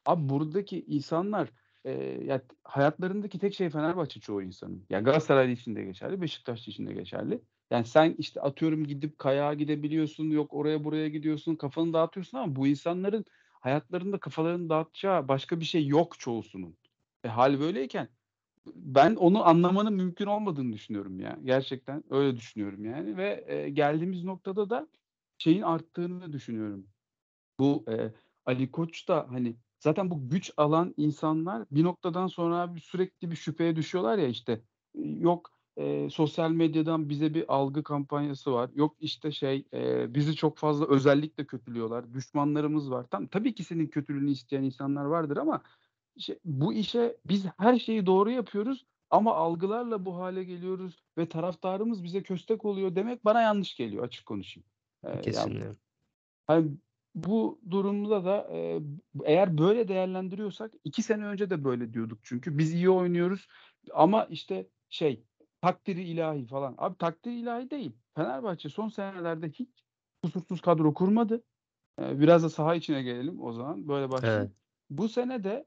abi 0.05 0.29
buradaki 0.29 0.85
insanlar, 0.85 1.49
eee, 1.85 2.23
ya 2.25 2.41
hayatlarındaki 2.63 3.39
tek 3.39 3.53
şey 3.55 3.69
Fenerbahçe 3.69 4.19
çoğu 4.19 4.41
insanın. 4.43 4.85
Ya 4.89 4.99
Galatasaraylı 4.99 5.51
için 5.51 5.75
de 5.75 5.83
geçerli, 5.83 6.21
Beşiktaşlı 6.21 6.71
için 6.71 6.87
de 6.87 6.93
geçerli. 6.93 7.41
Yani 7.71 7.85
sen 7.85 8.15
işte 8.17 8.41
atıyorum 8.41 8.85
gidip 8.87 9.17
kayağa 9.19 9.53
gidebiliyorsun, 9.53 10.29
yok 10.29 10.53
oraya 10.53 10.83
buraya 10.83 11.09
gidiyorsun, 11.09 11.55
kafanı 11.55 11.93
dağıtıyorsun 11.93 12.37
ama 12.37 12.55
bu 12.55 12.67
insanların 12.67 13.25
hayatlarında 13.61 14.19
kafalarını 14.19 14.69
dağıtacağı 14.69 15.27
başka 15.27 15.59
bir 15.59 15.65
şey 15.65 15.87
yok 15.87 16.19
çoğusunun. 16.19 16.77
E, 17.23 17.27
hâl 17.27 17.59
böyleyken 17.59 18.09
ben 18.75 19.15
onu 19.15 19.45
anlamanın 19.47 19.93
mümkün 19.93 20.25
olmadığını 20.25 20.73
düşünüyorum 20.73 21.19
ya. 21.19 21.39
Gerçekten 21.43 22.03
öyle 22.09 22.37
düşünüyorum 22.37 22.85
yani 22.85 23.17
ve, 23.17 23.45
eee, 23.49 23.69
geldiğimiz 23.69 24.23
noktada 24.23 24.69
da 24.69 24.87
şeyin 25.37 25.61
arttığını 25.61 26.33
düşünüyorum. 26.33 26.87
Bu, 27.59 27.85
eee, 27.87 28.13
Ali 28.45 28.71
Koç 28.71 29.07
da 29.07 29.27
hani 29.31 29.57
zaten 29.79 30.11
bu 30.11 30.29
güç 30.29 30.51
alan 30.57 30.93
insanlar 30.97 31.65
bir 31.71 31.83
noktadan 31.83 32.27
sonra 32.27 32.57
abi 32.57 32.79
sürekli 32.79 33.31
bir 33.31 33.35
şüpheye 33.35 33.75
düşüyorlar 33.75 34.17
ya 34.17 34.27
işte. 34.27 34.61
Yok, 35.19 35.51
eee, 35.77 36.09
sosyal 36.09 36.51
medyadan 36.51 37.09
bize 37.09 37.33
bir 37.33 37.53
algı 37.53 37.83
kampanyası 37.83 38.53
var. 38.53 38.69
Yok 38.75 38.95
işte 38.99 39.31
şey, 39.31 39.67
eee, 39.73 40.05
bizi 40.09 40.35
çok 40.35 40.57
fazla 40.57 40.87
özellikle 40.87 41.45
kötülüyorlar. 41.47 42.13
Düşmanlarımız 42.13 42.91
var. 42.91 43.07
Tam 43.11 43.27
tabii 43.27 43.55
ki 43.55 43.63
senin 43.63 43.87
kötülüğünü 43.87 44.31
isteyen 44.31 44.63
insanlar 44.63 45.05
vardır 45.05 45.37
ama 45.37 45.63
işte 46.15 46.39
bu 46.45 46.73
işe 46.73 47.17
biz 47.25 47.45
her 47.57 47.79
şeyi 47.79 48.05
doğru 48.05 48.31
yapıyoruz 48.31 48.85
ama 49.09 49.35
algılarla 49.35 50.05
bu 50.05 50.17
hâle 50.17 50.43
geliyoruz 50.43 51.03
ve 51.17 51.29
taraftarımız 51.29 52.03
bize 52.03 52.23
köstek 52.23 52.65
oluyor 52.65 52.95
demek 52.95 53.25
bana 53.25 53.41
yanlış 53.41 53.75
geliyor 53.75 54.03
açık 54.03 54.25
konuşayım. 54.25 54.67
Ya 55.03 55.21
Kesinlikle. 55.21 55.77
hani 56.47 56.77
bu 57.15 57.61
durumda 57.71 58.25
da, 58.25 58.49
eğer 59.23 59.57
böyle 59.57 59.87
değerlendiriyorsak 59.87 60.73
2 60.83 61.03
sene 61.03 61.25
önce 61.25 61.49
de 61.49 61.63
böyle 61.63 61.93
diyorduk 61.93 62.19
çünkü. 62.23 62.57
Biz 62.57 62.73
iyi 62.73 62.89
oynuyoruz 62.89 63.47
ama 63.93 64.25
işte 64.25 64.67
şey 64.89 65.23
takdiri 65.61 66.03
ilahi 66.03 66.45
falan. 66.45 66.75
Abi 66.77 66.97
takdiri 66.97 67.39
ilahi 67.39 67.69
değil. 67.69 67.91
Fenerbahçe 68.15 68.69
son 68.69 68.89
senelerde 68.89 69.49
hiç 69.49 69.69
kusursuz 70.23 70.61
kadro 70.61 70.93
kurmadı. 70.93 71.43
Biraz 71.99 72.43
da 72.43 72.49
saha 72.49 72.75
içine 72.75 73.03
gelelim 73.03 73.41
o 73.41 73.53
zaman. 73.53 73.87
Böyle 73.87 74.03
Evet. 74.03 74.11
başlayayım. 74.11 74.53
Bu 74.89 75.09
sene 75.09 75.43
de, 75.43 75.65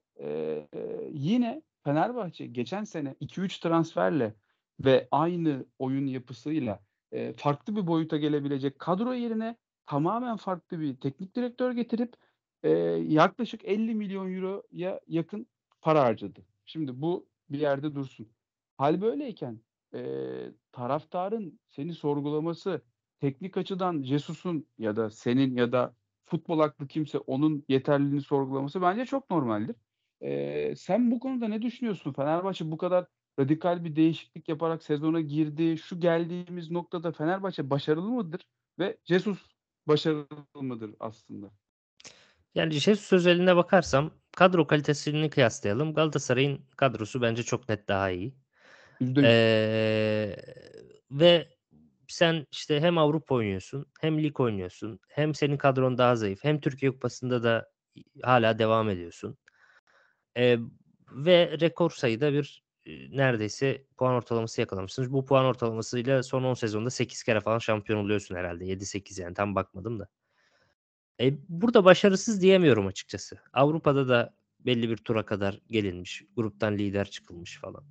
yine 1.13 1.63
Fenerbahçe 1.85 2.47
geçen 2.47 2.85
sene 2.85 3.15
2-3 3.21 3.61
transferle 3.61 4.35
ve 4.81 5.09
aynı 5.11 5.67
oyun 5.79 6.07
yapısıyla, 6.07 6.81
farklı 7.37 7.77
bir 7.77 7.87
boyuta 7.87 8.17
gelebilecek 8.17 8.79
kadro 8.79 9.13
yerine 9.13 9.57
tamamen 9.89 10.37
farklı 10.37 10.81
bir 10.81 10.97
teknik 11.01 11.37
direktör 11.37 11.73
getirip, 11.73 12.15
eee, 12.65 12.71
yaklaşık 13.09 13.65
€50.000.000'ya 13.65 15.01
yakın 15.09 15.49
para 15.83 16.03
harcadı. 16.05 16.47
Şimdi 16.67 17.03
bu 17.03 17.29
bir 17.51 17.61
yerde 17.61 17.95
dursun. 17.95 18.29
Hâl 18.79 19.01
böyleyken, 19.01 19.61
eee, 19.95 20.55
taraftarın 20.73 21.61
seni 21.69 21.95
sorgulaması, 21.95 22.83
teknik 23.21 23.57
açıdan 23.57 24.03
Jesus'un 24.03 24.69
ya 24.79 24.97
da 24.97 25.11
senin 25.11 25.57
ya 25.57 25.73
da 25.73 25.97
futbol 26.27 26.61
aklı 26.61 26.89
kimse 26.89 27.19
onun 27.19 27.65
yeterliliğini 27.69 28.23
sorgulaması 28.23 28.83
bence 28.83 29.05
çok 29.07 29.31
normaldir. 29.31 29.77
Eee, 30.21 30.75
sen 30.77 31.11
bu 31.11 31.21
konuda 31.21 31.49
ne 31.49 31.63
düşünüyorsun? 31.63 32.13
Fenerbahçe 32.13 32.71
bu 32.71 32.79
kadar 32.79 33.07
radikal 33.41 33.85
bir 33.85 33.97
değişiklik 33.97 34.49
yaparak 34.49 34.83
sezona 34.83 35.21
girdi. 35.21 35.79
Şu 35.79 36.01
geldiğimiz 36.01 36.71
noktada 36.71 37.13
Fenerbahçe 37.13 37.71
başarılı 37.71 38.11
mıdır 38.11 38.49
ve 38.79 38.99
Jesus 39.05 39.58
başarılı 39.89 40.27
mıdır 40.63 40.95
aslında? 41.01 41.51
Yani 42.55 42.73
Jesus 42.75 43.13
özelinde 43.13 43.57
bakarsam 43.57 44.11
kadro 44.37 44.67
kalitesini 44.67 45.31
kıyaslayalım. 45.31 45.95
Galatasaray'ın 45.95 46.61
kadrosu 46.77 47.23
bence 47.23 47.43
çok 47.43 47.69
net 47.69 47.89
daha 47.89 48.11
iyi. 48.11 48.35
%100. 49.01 49.25
Eee, 49.25 50.37
ve 51.11 51.49
sen 52.09 52.47
işte 52.53 52.81
hem 52.81 52.99
Avrupa 52.99 53.35
oynuyorsun 53.35 53.87
hem 54.01 54.23
lig 54.23 54.41
oynuyorsun 54.41 55.01
hem 55.09 55.35
senin 55.35 55.57
kadron 55.57 55.99
daha 55.99 56.17
zayıf 56.17 56.45
hem 56.45 56.61
Türkiye 56.61 56.93
Kupası'nda 56.93 57.43
da 57.43 57.71
hâlâ 58.23 58.59
devam 58.59 58.91
ediyorsun. 58.91 59.39
Eee, 60.37 60.59
ve 61.13 61.57
rekor 61.61 61.91
sayıda 61.91 62.33
bir, 62.33 62.65
neredeyse 63.11 63.85
puan 63.99 64.15
ortalaması 64.15 64.61
yakalamışsınız. 64.61 65.13
Bu 65.13 65.25
puan 65.25 65.45
ortalamasıyla 65.45 66.23
son 66.23 66.45
10 66.45 66.55
sezonda 66.55 66.91
8 66.91 67.23
kere 67.23 67.41
falan 67.41 67.59
şampiyon 67.59 67.99
oluyorsun 68.05 68.35
herhâlde. 68.37 68.65
7-8 68.67 69.19
yani 69.19 69.35
tam 69.35 69.55
bakmadım 69.55 70.01
da. 70.01 70.09
Eee, 71.21 71.39
burada 71.49 71.85
başarısız 71.85 72.43
diyemiyorum 72.43 72.87
açıkçası. 72.87 73.39
Avrupa'da 73.53 74.09
da 74.09 74.35
belli 74.61 74.91
bir 74.91 74.97
tura 74.97 75.25
kadar 75.27 75.61
gelinmiş. 75.71 76.23
Gruptan 76.37 76.79
lider 76.79 77.11
çıkılmış 77.11 77.59
falan. 77.61 77.85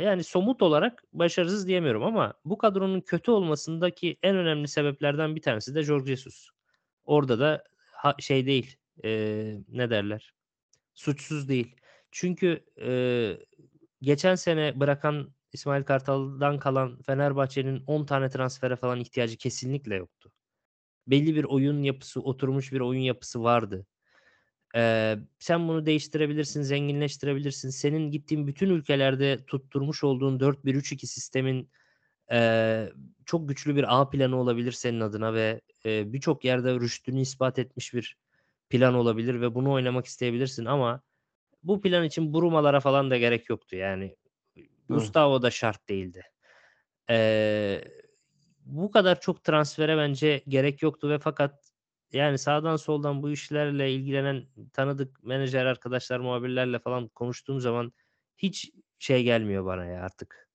Yani 0.00 0.24
somut 0.24 0.62
olarak 0.62 1.02
başarısız 1.12 1.68
diyemiyorum 1.68 2.02
ama 2.04 2.34
bu 2.44 2.58
kadronun 2.58 3.00
kötü 3.00 3.30
olmasındaki 3.30 4.18
en 4.22 4.36
önemli 4.36 4.68
sebeplerden 4.68 5.36
bir 5.36 5.42
tanesi 5.42 5.74
de 5.74 5.82
Jorge 5.82 6.16
Jesus. 6.16 6.50
Orada 7.04 7.38
da 7.40 7.64
ha 7.92 8.16
şey 8.20 8.46
değil, 8.46 8.76
eee, 9.04 9.60
ne 9.68 9.90
derler, 9.90 10.34
suçsuz 10.94 11.48
değil. 11.48 11.76
Çünkü, 12.12 12.64
eee, 12.78 13.46
geçen 14.02 14.34
sene 14.34 14.80
bırakan 14.80 15.34
İsmail 15.52 15.84
Kartal'dan 15.84 16.58
kalan 16.58 17.02
Fenerbahçe'nin 17.02 17.84
10 17.86 18.04
tane 18.04 18.30
transfere 18.30 18.76
falan 18.76 19.00
ihtiyacı 19.00 19.36
kesinlikle 19.38 19.94
yoktu. 19.96 20.32
Belli 21.06 21.34
bir 21.36 21.44
oyun 21.44 21.82
yapısı, 21.82 22.20
oturmuş 22.22 22.72
bir 22.72 22.80
oyun 22.80 23.00
yapısı 23.00 23.42
vardı. 23.42 23.86
Eee, 24.74 25.18
sen 25.38 25.68
bunu 25.68 25.86
değiştirebilirsin, 25.86 26.62
zenginleştirebilirsin. 26.62 27.70
Senin 27.70 28.10
gittiğin 28.10 28.46
bütün 28.46 28.70
ülkelerde 28.70 29.44
tutturmuş 29.46 30.04
olduğun 30.04 30.40
4-1-3-2 30.40 31.06
sistemin, 31.06 31.70
eee, 32.32 32.92
çok 33.26 33.48
güçlü 33.48 33.76
bir 33.76 34.00
A 34.00 34.10
planı 34.10 34.36
olabilir 34.36 34.72
senin 34.72 35.00
adına 35.00 35.34
ve, 35.34 35.60
eee, 35.84 36.04
birçok 36.06 36.44
yerde 36.44 36.74
rüştünü 36.74 37.20
ispat 37.20 37.58
etmiş 37.58 37.94
bir 37.94 38.16
plan 38.70 38.94
olabilir 38.94 39.40
ve 39.40 39.54
bunu 39.54 39.72
oynamak 39.72 40.06
isteyebilirsin 40.06 40.64
ama 40.64 41.02
bu 41.62 41.80
plan 41.80 42.04
için 42.04 42.34
Bruma'lara 42.34 42.80
falan 42.80 43.10
da 43.10 43.18
gerek 43.18 43.50
yoktu. 43.50 43.76
Yani. 43.76 44.16
Gustavo 44.88 45.42
da 45.42 45.50
şart 45.50 45.88
değildi. 45.88 46.22
Eee, 47.10 47.84
bu 48.64 48.90
kadar 48.90 49.20
çok 49.20 49.44
transfere 49.44 49.96
bence 49.96 50.42
gerek 50.48 50.82
yoktu 50.82 51.08
ve 51.10 51.18
fakat 51.18 51.72
yani 52.12 52.38
sağdan 52.38 52.76
soldan 52.76 53.22
bu 53.22 53.30
işlerle 53.30 53.92
ilgilenen 53.92 54.46
tanıdık 54.72 55.24
menajer 55.24 55.66
arkadaşlar, 55.66 56.20
muhabirlerle 56.20 56.78
falan 56.78 57.08
konuştuğum 57.08 57.60
zaman 57.60 57.92
hiç 58.38 58.70
şey 58.98 59.22
gelmiyor 59.24 59.64
bana 59.64 59.84
ya 59.84 60.02
artık. 60.02 60.48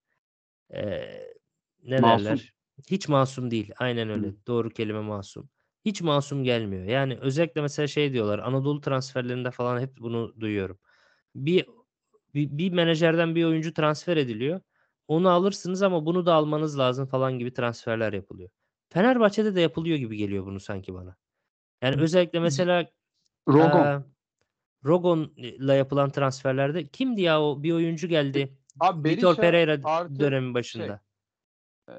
Eee, 0.74 1.34
ne 1.84 2.02
Masum. 2.02 2.26
derler? 2.26 2.54
Hiç 2.92 3.08
masum 3.10 3.52
değil. 3.52 3.72
Aynen 3.78 4.10
öyle. 4.10 4.28
Hıı. 4.28 4.36
Doğru 4.48 4.70
kelime 4.70 5.02
masum. 5.02 5.50
Hiç 5.86 6.02
masum 6.02 6.44
gelmiyor. 6.44 6.84
Yani 6.86 7.18
özellikle 7.22 7.62
mesela 7.62 7.88
şey 7.88 8.14
diyorlar, 8.14 8.40
Anadolu 8.40 8.82
transferlerinde 8.82 9.52
falan 9.52 9.82
hep 9.82 9.98
bunu 10.00 10.36
duyuyorum. 10.40 10.80
Bir 11.36 11.66
bir 12.34 12.58
bir 12.58 12.72
menajerden 12.74 13.36
bir 13.36 13.44
oyuncu 13.46 13.74
transfer 13.74 14.18
ediliyor. 14.18 14.62
Onu 15.08 15.30
alırsınız 15.30 15.82
ama 15.84 16.06
bunu 16.06 16.26
da 16.26 16.34
almanız 16.34 16.80
lazım 16.80 17.06
falan 17.06 17.40
gibi 17.40 17.54
transferler 17.54 18.14
yapılıyor. 18.14 18.50
Fenerbahçe'de 18.90 19.56
de 19.56 19.62
yapılıyor 19.62 19.98
gibi 19.98 20.18
geliyor 20.18 20.46
bunu 20.46 20.60
sanki 20.60 20.94
bana. 20.94 21.16
Yani 21.82 22.02
özellikle 22.02 22.40
mesela, 22.40 22.90
Rogon. 23.50 23.86
eee, 23.86 24.00
Rogon'la 24.86 25.74
yapılan 25.76 26.10
transferlerde 26.10 26.88
kimdi 26.88 27.22
ya 27.22 27.42
o? 27.42 27.64
Bir 27.64 27.72
oyuncu 27.72 28.08
geldi. 28.08 28.58
Abi 28.80 29.10
Vitor 29.10 29.36
Pereira 29.36 29.80
dönemi 30.20 30.46
şey, 30.48 30.54
başında. 30.54 31.02
eee, 31.90 31.96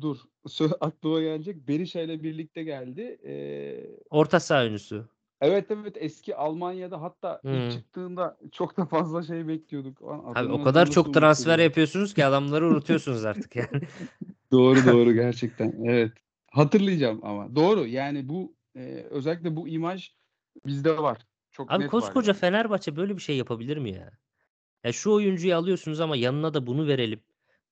dur 0.00 0.16
sö 0.46 0.68
aklıma 0.80 1.20
gelecek. 1.20 1.68
Berisha 1.68 2.00
ile 2.00 2.22
birlikte 2.22 2.62
geldi. 2.62 3.18
Eee 3.24 4.00
Orta 4.10 4.40
saha 4.40 4.62
oyuncusu. 4.62 5.08
Evet, 5.40 5.70
evet. 5.70 5.96
Eski 6.00 6.36
Almanya'da 6.36 7.02
hatta 7.02 7.40
ilk 7.44 7.50
Hıı. 7.50 7.70
çıktığında 7.70 8.38
çok 8.52 8.76
da 8.76 8.86
fazla 8.86 9.22
şey 9.22 9.48
bekliyorduk. 9.48 10.02
Abi 10.02 10.38
adamın 10.38 10.60
o 10.60 10.64
kadar 10.64 10.90
çok 10.90 11.14
transfer 11.14 11.58
ya? 11.58 11.64
yapıyorsunuz 11.64 12.14
ki 12.14 12.24
adamları 12.24 12.66
unutuyorsunuz 12.66 13.24
artık 13.24 13.56
yani. 13.56 13.68
Doğru, 14.52 14.86
doğru 14.86 15.12
gerçekten. 15.12 15.74
Evet. 15.84 16.12
Hatırlayacağım 16.50 17.24
ama. 17.24 17.56
Doğru. 17.56 17.86
Yani 17.86 18.28
bu, 18.28 18.56
eee, 18.74 19.06
özellikle 19.10 19.56
bu 19.56 19.68
imaj 19.68 20.12
bizde 20.66 20.98
var. 20.98 21.18
Çok 21.50 21.72
Abi 21.72 21.84
net 21.84 21.86
var 21.86 22.00
koskoca 22.00 22.32
yani. 22.32 22.40
Fenerbahçe 22.40 22.96
böyle 22.96 23.16
bir 23.16 23.22
şey 23.22 23.36
yapabilir 23.36 23.76
mi 23.76 23.90
ya? 23.90 24.10
Ya 24.84 24.92
şu 24.92 25.12
oyuncuyu 25.12 25.56
alıyorsunuz 25.56 26.00
ama 26.00 26.16
yanına 26.16 26.54
da 26.54 26.66
bunu 26.66 26.86
verelim. 26.86 27.20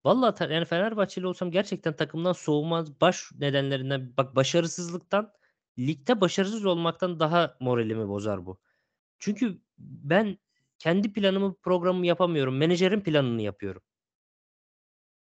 Vallahi 0.04 0.52
yani 0.52 0.64
Fenerbahçeli 0.64 1.26
olsam 1.26 1.50
gerçekten 1.50 1.96
takımdan 1.96 2.32
soğuma 2.32 2.86
baş 3.00 3.32
nedenlerinden 3.38 4.14
bak 4.16 4.36
başarısızlıktan, 4.36 5.32
ligde 5.78 6.20
başarısız 6.20 6.66
olmaktan 6.66 7.20
daha 7.20 7.56
moralimi 7.60 8.08
bozar 8.08 8.46
bu. 8.46 8.60
Çünkü 9.18 9.58
ben 9.78 10.38
kendi 10.78 11.12
planımı, 11.12 11.54
programımı 11.54 12.06
yapamıyorum. 12.06 12.56
Menajerin 12.56 13.00
planını 13.00 13.42
yapıyorum. 13.42 13.82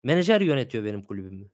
Menajer 0.03 0.41
yönetiyor 0.41 0.85
benim 0.85 1.05
kulübümü. 1.05 1.49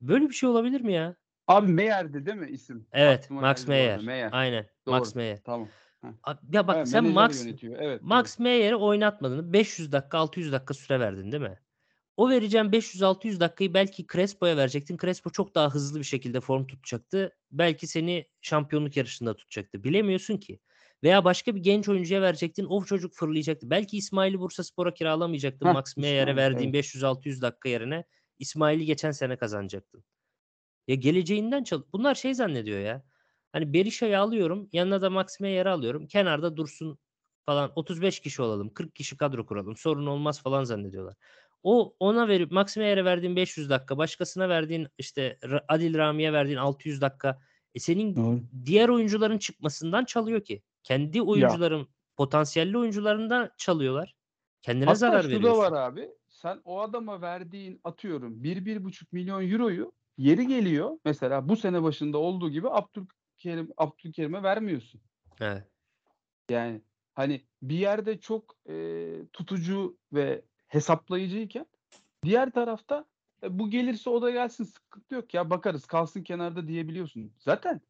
Böyle 0.00 0.28
bir 0.28 0.34
şey 0.34 0.48
olabilir 0.48 0.80
mi 0.80 0.92
ya? 0.92 1.16
Abi 1.46 1.72
Meyer'di 1.72 2.26
değil 2.26 2.36
mi 2.36 2.48
isim? 2.50 2.86
Evet, 2.92 3.24
Aklıma 3.24 3.40
Max. 3.40 3.66
Meyer. 3.66 4.00
Meyer. 4.02 4.28
Aynen, 4.32 4.66
Doğru. 4.86 4.94
Max 4.94 5.14
Meyer. 5.14 5.42
Tamam. 5.44 5.68
Heh. 6.00 6.08
Ya 6.52 6.68
bak 6.68 6.76
Evet, 6.76 6.88
sen 6.88 7.04
Max 7.04 7.46
yönetiyor. 7.46 7.76
Evet. 7.78 8.02
Max 8.02 8.38
Meyer'i 8.38 8.76
oynatmadın. 8.76 9.52
500 9.52 9.92
dakika, 9.92 10.18
600 10.18 10.52
dakika 10.52 10.74
süre 10.74 11.00
verdin, 11.00 11.32
değil 11.32 11.42
mi? 11.42 11.58
O 12.16 12.30
vereceğin 12.30 12.72
500-600 12.72 13.40
dakikayı 13.40 13.74
belki 13.74 14.06
Crespo'ya 14.12 14.56
verecektin. 14.56 14.96
Crespo 14.96 15.30
çok 15.30 15.54
daha 15.54 15.70
hızlı 15.74 15.98
bir 15.98 16.04
şekilde 16.04 16.40
form 16.40 16.66
tutacaktı. 16.66 17.36
Belki 17.50 17.86
seni 17.86 18.26
şampiyonluk 18.40 18.96
yarışında 18.96 19.36
tutacaktı. 19.36 19.84
Bilemiyorsun 19.84 20.36
ki. 20.36 20.60
Veya 21.02 21.24
başka 21.24 21.54
bir 21.54 21.60
genç 21.62 21.88
oyuncuya 21.88 22.22
verecektin. 22.22 22.64
O 22.64 22.84
çocuk 22.84 23.14
fırlayacaktı. 23.14 23.70
Belki 23.70 23.96
İsmail'i 23.96 24.38
Bursaspor'a 24.38 24.94
kiralamayacaktın. 24.94 25.66
Heh, 25.66 25.72
Max 25.72 25.96
Meyer'e 25.96 26.36
verdiğin 26.36 26.68
Evet. 26.68 26.74
500-600 26.84 27.42
dakika 27.42 27.68
yerine 27.68 28.04
İsmail'i 28.38 28.84
geçen 28.86 29.10
sene 29.10 29.36
kazanacaktın. 29.36 30.04
Ya 30.88 30.94
geleceğinden 30.94 31.64
çal 31.64 31.82
Bunlar 31.92 32.14
şey 32.14 32.34
zannediyor 32.34 32.80
ya. 32.80 33.04
Hani 33.52 33.72
Berisha'yı 33.72 34.20
alıyorum, 34.20 34.68
yanına 34.72 35.02
da 35.02 35.10
Max 35.10 35.40
Meyer'i 35.40 35.68
alıyorum. 35.68 36.06
Kenarda 36.06 36.56
dursun 36.56 36.98
falan. 37.46 37.72
35 37.76 38.20
kişi 38.20 38.42
olalım, 38.42 38.74
40 38.74 38.94
kişi 38.94 39.16
kadro 39.16 39.46
kuralım. 39.46 39.76
Sorun 39.76 40.06
olmaz 40.06 40.42
falan 40.42 40.64
zannediyorlar. 40.64 41.14
O 41.66 41.96
ona 42.00 42.28
verip 42.28 42.52
Max 42.52 42.76
Meyer'e 42.76 43.04
verdiğin 43.04 43.36
500 43.36 43.70
dakika, 43.70 43.98
başkasına 43.98 44.48
verdiğin 44.48 44.88
işte 44.98 45.38
Adil 45.68 45.98
Rami'ye 45.98 46.32
verdiğin 46.32 46.58
600 46.58 47.00
dakika, 47.00 47.40
e, 47.74 47.78
senin 47.80 48.16
Doğru. 48.16 48.40
diğer 48.64 48.88
oyuncuların 48.88 49.38
çıkmasından 49.38 50.04
çalıyor 50.04 50.44
ki. 50.44 50.62
Kendi 50.82 51.18
Ya 51.18 51.24
oyuncuların, 51.24 51.88
potansiyelli 52.16 52.78
oyuncularından 52.78 53.50
çalıyorlar. 53.58 54.14
Kendine 54.62 54.84
Hatta 54.84 54.94
zarar 54.94 55.28
veriyorsun. 55.28 55.58
var 55.58 55.72
abi. 55.72 56.10
Sen 56.28 56.60
o 56.64 56.80
adama 56.80 57.20
verdiğin 57.20 57.80
atıyorum 57.84 58.42
1-1,5 58.44 59.12
milyon 59.12 59.50
euroyu 59.50 59.92
yeri 60.18 60.46
geliyor 60.46 60.98
mesela 61.04 61.48
bu 61.48 61.56
sene 61.56 61.82
başında 61.82 62.18
olduğu 62.18 62.50
gibi 62.50 62.68
Abdülkerim 62.70 63.70
Abdülkerim'e 63.76 64.42
vermiyorsun. 64.42 65.00
Evet. 65.40 65.64
Yani 66.50 66.82
hani 67.14 67.46
bir 67.62 67.78
yerde 67.78 68.20
çok, 68.20 68.56
eee, 68.68 69.26
tutucu 69.32 69.98
ve 70.12 70.44
hesaplayıcıyken 70.68 71.66
diğer 72.24 72.50
tarafta 72.50 73.04
e, 73.42 73.58
bu 73.58 73.70
gelirse 73.70 74.10
o 74.10 74.22
da 74.22 74.30
gelsin 74.30 74.64
sıkıntı 74.64 75.14
yok 75.14 75.34
ya 75.34 75.50
bakarız 75.50 75.86
kalsın 75.86 76.22
kenarda 76.22 76.68
diyebiliyorsun. 76.68 77.32
Zaten, 77.38 77.80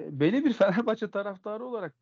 eee, 0.00 0.08
beni 0.12 0.44
bir 0.44 0.52
Fenerbahçe 0.52 1.10
taraftarı 1.10 1.64
olarak 1.64 1.94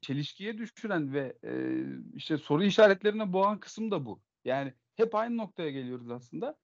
çelişkiye 0.00 0.58
düşüren 0.58 1.12
ve, 1.12 1.36
eee, 1.44 1.84
işte 2.14 2.38
soru 2.38 2.64
işaretlerine 2.64 3.32
boğan 3.32 3.60
kısım 3.60 3.90
da 3.90 4.06
bu. 4.06 4.20
Yani 4.44 4.74
hep 4.96 5.14
aynı 5.14 5.36
noktaya 5.36 5.70
geliyoruz 5.70 6.10
aslında. 6.10 6.56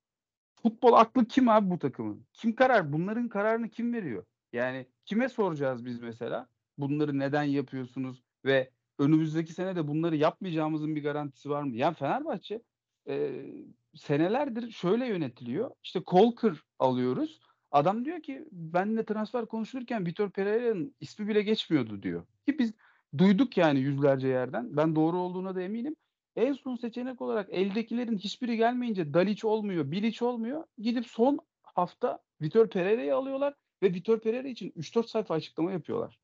Futbol 0.63 0.93
aklı 0.93 1.25
kim 1.29 1.49
abi 1.49 1.71
bu 1.71 1.79
takımın? 1.79 2.27
Kim 2.33 2.55
karar 2.55 2.93
bunların 2.93 3.29
kararını 3.29 3.69
kim 3.69 3.95
veriyor? 3.95 4.25
Yani 4.53 4.87
kime 5.05 5.29
soracağız 5.29 5.85
biz 5.85 6.01
mesela? 6.01 6.49
Bunları 6.79 7.19
neden 7.19 7.43
yapıyorsunuz 7.43 8.23
ve 8.45 8.71
önümüzdeki 8.99 9.53
sene 9.53 9.77
de 9.77 9.89
bunları 9.89 10.17
yapmayacağımızın 10.17 10.97
bir 10.97 11.03
garantisi 11.03 11.51
var 11.51 11.63
mı? 11.63 11.77
Yani 11.77 11.95
Fenerbahçe, 11.95 12.63
eee, 13.07 13.55
senelerdir 13.95 14.71
şöyle 14.71 15.07
yönetiliyor. 15.07 15.71
İşte 15.83 16.01
Kolkır 16.01 16.63
alıyoruz. 16.79 17.41
Adam 17.71 18.05
diyor 18.05 18.23
ki 18.23 18.45
benimle 18.53 19.05
transfer 19.05 19.47
konuşulurken 19.47 20.07
Vitor 20.07 20.31
Pereira'nın 20.31 20.95
ismi 21.01 21.29
bile 21.29 21.43
geçmiyordu 21.43 22.03
diyor. 22.03 22.27
Ki 22.47 22.59
biz 22.59 22.73
duyduk 23.19 23.57
yani 23.57 23.81
yüzlerce 23.81 24.29
yerden. 24.29 24.77
Ben 24.77 24.97
doğru 24.97 25.19
olduğuna 25.19 25.55
da 25.55 25.63
eminim. 25.63 25.97
En 26.37 26.53
son 26.53 26.77
seçenek 26.77 27.21
olarak 27.23 27.49
eldekilerin 27.51 28.19
hiçbiri 28.19 28.57
gelmeyince 28.57 29.15
Dalic 29.15 29.47
olmuyor, 29.47 29.91
Bilic 29.91 30.25
olmuyor. 30.25 30.65
Gidip 30.79 31.07
son 31.07 31.39
hafta 31.63 32.19
Vitor 32.43 32.69
Pereira'yı 32.71 33.17
alıyorlar 33.17 33.55
ve 33.83 33.95
Vitor 33.95 34.21
Pereira 34.21 34.49
için 34.49 34.71
3-4 34.77 35.09
sayfa 35.09 35.35
açıklama 35.35 35.73
yapıyorlar. 35.73 36.19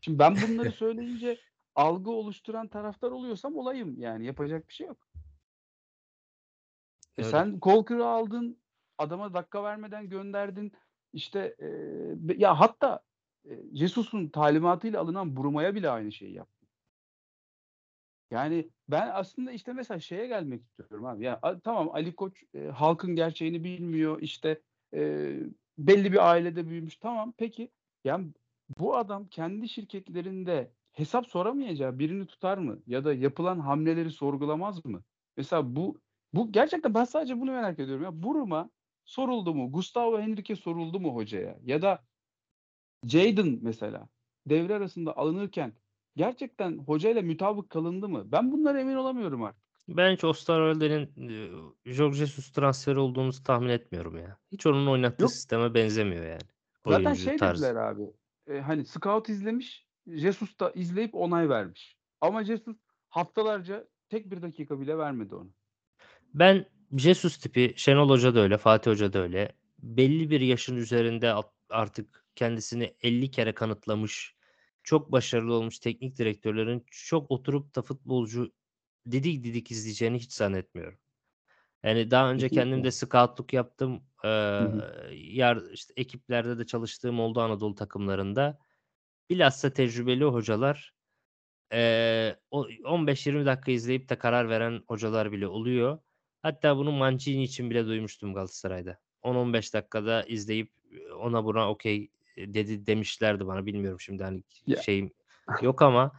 Şimdi 0.00 0.18
ben 0.18 0.36
bunları 0.48 0.72
söyleyince 0.72 1.38
algı 1.74 2.10
oluşturan 2.10 2.68
taraftar 2.68 3.10
oluyorsam 3.10 3.56
olayım 3.56 4.00
yani 4.00 4.26
yapacak 4.26 4.68
bir 4.68 4.74
şey 4.74 4.86
yok. 4.86 5.05
E, 7.18 7.22
Öyle. 7.22 7.30
sen 7.30 7.60
Kolkır'ı 7.60 8.06
aldın, 8.06 8.58
adama 8.98 9.34
dakika 9.34 9.64
vermeden 9.64 10.08
gönderdin. 10.08 10.72
İşte, 11.12 11.56
be 12.16 12.34
ya 12.38 12.60
hatta, 12.60 13.00
eee, 13.44 13.62
Jesus'un 13.72 14.28
talimatıyla 14.28 15.00
alınan 15.00 15.36
Bruma'ya 15.36 15.74
bile 15.74 15.90
aynı 15.90 16.12
şeyi 16.12 16.32
yaptın. 16.34 16.68
Yani 18.30 18.70
ben 18.88 19.10
aslında 19.14 19.52
işte 19.52 19.72
mesela 19.72 20.00
şeye 20.00 20.26
gelmek 20.26 20.62
istiyorum 20.62 21.04
abi. 21.06 21.24
Ya 21.24 21.38
a 21.42 21.60
tamam 21.60 21.90
Ali 21.92 22.16
Koç, 22.16 22.42
eee, 22.54 22.68
halkın 22.68 23.14
gerçeğini 23.16 23.64
bilmiyor. 23.64 24.22
İşte, 24.22 24.62
eee, 24.92 25.40
belli 25.78 26.12
bir 26.12 26.30
ailede 26.30 26.68
büyümüş. 26.68 26.96
Tamam 26.96 27.34
peki. 27.38 27.70
Yani 28.04 28.32
bu 28.78 28.96
adam 28.96 29.28
kendi 29.28 29.68
şirketlerinde 29.68 30.72
hesap 30.92 31.26
soramayacağı 31.26 31.98
birini 31.98 32.26
tutar 32.26 32.58
mı? 32.58 32.82
Ya 32.86 33.04
da 33.04 33.14
yapılan 33.14 33.58
hamleleri 33.60 34.10
sorgulamaz 34.10 34.84
mı? 34.84 35.04
Mesela 35.36 35.76
bu 35.76 35.98
bu 36.32 36.52
gerçekten 36.52 36.94
ben 36.94 37.04
sadece 37.04 37.40
bunu 37.40 37.50
merak 37.52 37.78
ediyorum 37.78 38.04
ya. 38.04 38.22
Buruma 38.22 38.70
soruldu 39.04 39.54
mu? 39.54 39.72
Gustavo 39.72 40.20
Henrique 40.20 40.56
soruldu 40.56 41.00
mu 41.00 41.14
hocaya? 41.14 41.58
Ya 41.64 41.82
da 41.82 42.04
Jadon 43.06 43.58
mesela 43.62 44.08
devre 44.46 44.74
arasında 44.74 45.16
alınırken 45.16 45.72
gerçekten 46.16 46.78
hocayla 46.78 47.22
mutabık 47.22 47.70
kalındı 47.70 48.08
mı? 48.08 48.32
Ben 48.32 48.52
bundan 48.52 48.76
emin 48.76 48.94
olamıyorum 48.94 49.42
artık. 49.42 49.62
Ben 49.88 50.12
hiç 50.12 50.24
Osterwolde'nin, 50.24 51.28
eee, 51.28 51.92
Jorge 51.92 52.16
Jesus 52.16 52.52
transferi 52.52 52.98
olduğunu 52.98 53.30
tahmin 53.44 53.68
etmiyorum 53.68 54.16
ya. 54.18 54.38
Hiç 54.52 54.66
onun 54.66 54.86
oynattığı 54.86 55.22
Yok. 55.22 55.30
sisteme 55.30 55.74
benzemiyor 55.74 56.24
yani. 56.26 56.40
Zaten 56.86 57.10
Oyuncu 57.10 57.24
şey 57.24 57.36
tarzı. 57.36 57.62
dediler 57.62 57.74
abi, 57.74 58.02
eee, 58.48 58.60
hani 58.60 58.84
scout 58.84 59.28
izlemiş, 59.28 59.86
Jesus 60.06 60.58
da 60.60 60.70
izleyip 60.70 61.14
onay 61.14 61.48
vermiş. 61.48 61.96
Ama 62.20 62.44
Jesus 62.44 62.76
haftalarca 63.08 63.88
tek 64.08 64.30
bir 64.30 64.42
dakika 64.42 64.80
bile 64.80 64.98
vermedi 64.98 65.34
ona. 65.34 65.50
Ben 66.36 66.66
Jesus 66.96 67.38
tipi, 67.38 67.74
Şenol 67.76 68.08
Hoca 68.10 68.34
da 68.34 68.40
öyle, 68.40 68.58
Fatih 68.58 68.90
Hoca 68.90 69.12
da 69.12 69.18
öyle. 69.18 69.52
Belli 69.78 70.30
bir 70.30 70.40
yaşın 70.40 70.76
üzerinde 70.76 71.34
artık 71.70 72.26
kendisini 72.36 72.96
50 73.02 73.30
kere 73.30 73.54
kanıtlamış, 73.54 74.36
çok 74.84 75.12
başarılı 75.12 75.54
olmuş 75.54 75.78
teknik 75.78 76.18
direktörlerin 76.18 76.86
çok 76.90 77.30
oturup 77.30 77.76
da 77.76 77.82
futbolcu 77.82 78.52
didik 79.10 79.44
didik 79.44 79.70
izleyeceğini 79.70 80.18
hiç 80.18 80.32
zannetmiyorum. 80.32 80.98
Yani 81.84 82.10
daha 82.10 82.32
önce 82.32 82.50
kendim 82.50 82.84
de 82.84 82.90
scoutluk 82.90 83.52
yaptım. 83.52 84.04
Hı 84.58 84.64
Eee, 84.64 84.68
hı. 84.68 84.84
yar 85.12 85.62
işte 85.72 85.94
ekiplerde 85.96 86.58
de 86.58 86.66
çalıştığım 86.66 87.20
oldu 87.20 87.40
Anadolu 87.40 87.76
takımlarında. 87.76 88.58
Bilhassa 89.30 89.72
tecrübeli 89.72 90.24
hocalar, 90.24 90.94
o 92.50 92.66
15-20 92.84 93.46
dakika 93.46 93.72
izleyip 93.72 94.08
de 94.08 94.18
karar 94.18 94.48
veren 94.50 94.82
hocalar 94.88 95.32
bile 95.32 95.48
oluyor. 95.48 95.98
Hatta 96.46 96.76
bunu 96.76 96.92
Mancini 96.92 97.42
için 97.44 97.70
bile 97.70 97.86
duymuştum 97.86 98.34
Galatasaray'da. 98.34 98.98
10-15 99.22 99.74
dakikada 99.74 100.22
izleyip 100.22 100.70
ona 101.20 101.44
buna 101.44 101.70
okey 101.70 102.10
dedi 102.36 102.86
demişlerdi 102.86 103.46
bana. 103.46 103.66
Bilmiyorum 103.66 104.00
şimdi 104.00 104.22
hani 104.24 104.42
Ya. 104.66 104.82
şeyim 104.82 105.10
yok 105.62 105.82
ama 105.82 106.12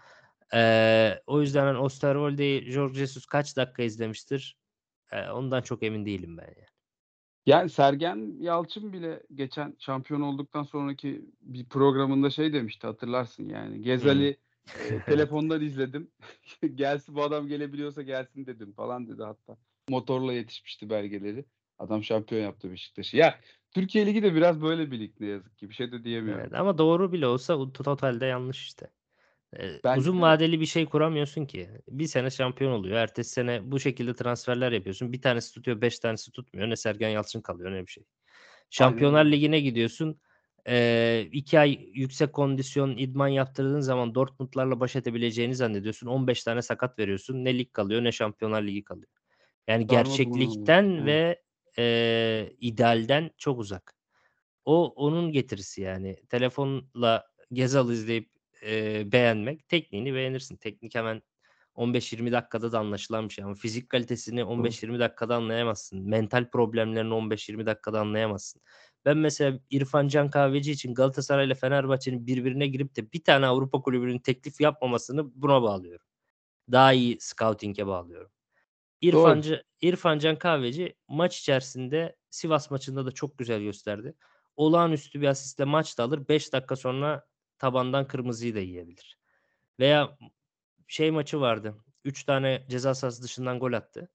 eee, 0.53 1.21
o 1.27 1.41
yüzden 1.41 1.65
hani 1.65 1.77
Osterwolde'yi 1.77 2.71
Jorge 2.71 2.99
Jesus 2.99 3.25
kaç 3.25 3.57
dakika 3.57 3.83
izlemiştir? 3.83 4.57
Eee, 5.13 5.29
ondan 5.29 5.61
çok 5.61 5.83
emin 5.83 6.05
değilim 6.05 6.37
ben 6.37 6.43
yani. 6.47 6.67
Yani 7.45 7.69
Sergen 7.69 8.35
Yalçın 8.39 8.93
bile 8.93 9.23
geçen 9.35 9.75
şampiyon 9.79 10.21
olduktan 10.21 10.63
sonraki 10.63 11.25
bir 11.41 11.65
programında 11.65 12.29
şey 12.29 12.53
demişti 12.53 12.87
hatırlarsın 12.87 13.49
yani. 13.49 13.81
Gezal'i 13.81 14.37
Evet. 14.89 15.05
telefondan 15.05 15.61
izledim. 15.61 16.11
Gelsin 16.75 17.15
bu 17.15 17.23
adam 17.23 17.47
gelebiliyorsa 17.47 18.01
gelsin 18.01 18.45
dedim 18.45 18.73
falan 18.73 19.07
dedi 19.07 19.23
hatta. 19.23 19.57
Motorla 19.89 20.33
yetişmişti 20.33 20.89
belgeleri. 20.89 21.45
Adam 21.79 22.03
şampiyon 22.03 22.41
yaptı 22.41 22.71
Beşiktaş'ı. 22.71 23.17
Ya 23.17 23.39
Türkiye 23.71 24.05
Ligi 24.05 24.23
de 24.23 24.35
biraz 24.35 24.61
böyle 24.61 24.91
bir 24.91 24.99
lig 24.99 25.11
ne 25.19 25.27
yazık 25.27 25.57
ki. 25.57 25.69
Bir 25.69 25.73
şey 25.73 25.91
de 25.91 26.03
diyemiyorum. 26.03 26.41
Evet 26.41 26.53
ama 26.53 26.77
doğru 26.77 27.11
bile 27.11 27.27
olsa 27.27 27.71
totalde 27.73 28.25
yanlış 28.25 28.65
işte. 28.65 28.87
Bence 29.83 29.99
uzun 29.99 30.17
de. 30.17 30.21
vadeli 30.21 30.59
bir 30.61 30.65
şey 30.65 30.85
kuramıyorsun 30.85 31.45
ki. 31.45 31.69
Bir 31.87 32.07
sene 32.07 32.29
şampiyon 32.29 32.71
oluyor. 32.71 32.97
Ertesi 32.97 33.29
sene 33.29 33.71
bu 33.71 33.79
şekilde 33.79 34.15
transferler 34.15 34.71
yapıyorsun. 34.71 35.13
Bir 35.13 35.21
tanesi 35.21 35.53
tutuyor, 35.53 35.81
5 35.81 35.99
tanesi 35.99 36.31
tutmuyor. 36.31 36.69
Ne 36.69 36.75
Sergen 36.75 37.09
Yalçın 37.09 37.41
kalıyor 37.41 37.71
ne 37.71 37.81
bir 37.81 37.91
şey. 37.91 38.03
Aynen 38.03 38.69
Şampiyonlar 38.69 39.25
öyle. 39.25 39.35
Ligi'ne 39.35 39.59
gidiyorsun. 39.59 40.19
Eee 40.67 41.29
2 41.31 41.59
ay 41.59 41.79
yüksek 41.93 42.33
kondisyon 42.33 42.97
idman 42.97 43.27
yaptırdığın 43.27 43.79
zaman 43.79 44.15
Dortmund'larla 44.15 44.79
baş 44.79 44.95
edebileceğini 44.95 45.55
zannediyorsun. 45.55 46.07
15 46.07 46.43
tane 46.43 46.61
sakat 46.61 46.99
veriyorsun. 46.99 47.45
Ne 47.45 47.57
lig 47.57 47.73
kalıyor 47.73 48.03
ne 48.03 48.11
Şampiyonlar 48.11 48.63
Ligi 48.63 48.83
kalıyor. 48.83 49.16
Yani 49.67 49.89
Darma 49.89 50.17
gerçeklikten 50.17 51.05
ve 51.05 51.41
eee, 51.77 52.55
idealden 52.59 53.29
çok 53.37 53.59
uzak. 53.59 53.95
O 54.65 54.87
onun 54.95 55.31
getirisi 55.31 55.81
yani. 55.81 56.15
Telefonla 56.29 57.25
Gezal 57.53 57.91
izleyip 57.91 58.31
eee, 58.63 59.03
beğenmek, 59.11 59.69
tekniğini 59.69 60.13
beğenirsin. 60.13 60.57
Teknik 60.57 60.95
hemen 60.95 61.21
15-20 61.75 62.31
dakikada 62.31 62.71
da 62.71 62.79
anlaşılan 62.79 63.29
bir 63.29 63.33
şey 63.33 63.45
ama 63.45 63.53
fizik 63.55 63.89
kalitesini 63.89 64.41
Doğru. 64.41 64.49
15-20 64.51 64.99
dakikada 64.99 65.35
anlayamazsın. 65.35 66.09
Mental 66.09 66.49
problemlerini 66.51 67.13
15-20 67.13 67.65
dakikada 67.65 67.99
anlayamazsın. 68.01 68.61
Ben 69.05 69.17
mesela 69.17 69.59
İrfan 69.71 70.07
Can 70.07 70.29
Kahveci 70.29 70.71
için 70.71 70.93
Galatasaray 70.93 71.47
ile 71.47 71.55
Fenerbahçe'nin 71.55 72.27
birbirine 72.27 72.67
girip 72.67 72.95
de 72.95 73.11
bir 73.13 73.23
tane 73.23 73.45
Avrupa 73.47 73.81
kulübünün 73.81 74.19
teklif 74.19 74.61
yapmamasını 74.61 75.41
buna 75.41 75.61
bağlıyorum. 75.63 76.05
Daha 76.71 76.93
iyi 76.93 77.17
scouting'e 77.21 77.87
bağlıyorum. 77.87 78.31
İrfan, 79.01 79.43
Doğru. 79.43 79.61
İrfan 79.81 80.19
Can 80.19 80.35
Kahveci 80.35 80.95
maç 81.07 81.39
içerisinde 81.39 82.15
Sivas 82.29 82.71
maçında 82.71 83.05
da 83.05 83.11
çok 83.11 83.37
güzel 83.37 83.61
gösterdi. 83.61 84.13
Olağanüstü 84.55 85.21
bir 85.21 85.27
asistle 85.27 85.65
maç 85.65 85.97
da 85.97 86.03
alır. 86.03 86.27
5 86.29 86.53
dakika 86.53 86.75
sonra 86.75 87.25
tabandan 87.57 88.07
kırmızıyı 88.07 88.55
da 88.55 88.59
yiyebilir. 88.59 89.17
Veya 89.79 90.17
şey 90.87 91.11
maçı 91.11 91.41
vardı. 91.41 91.75
3 92.05 92.23
tane 92.23 92.65
ceza 92.69 92.95
sahası 92.95 93.23
dışından 93.23 93.59
gol 93.59 93.73
attı. 93.73 94.09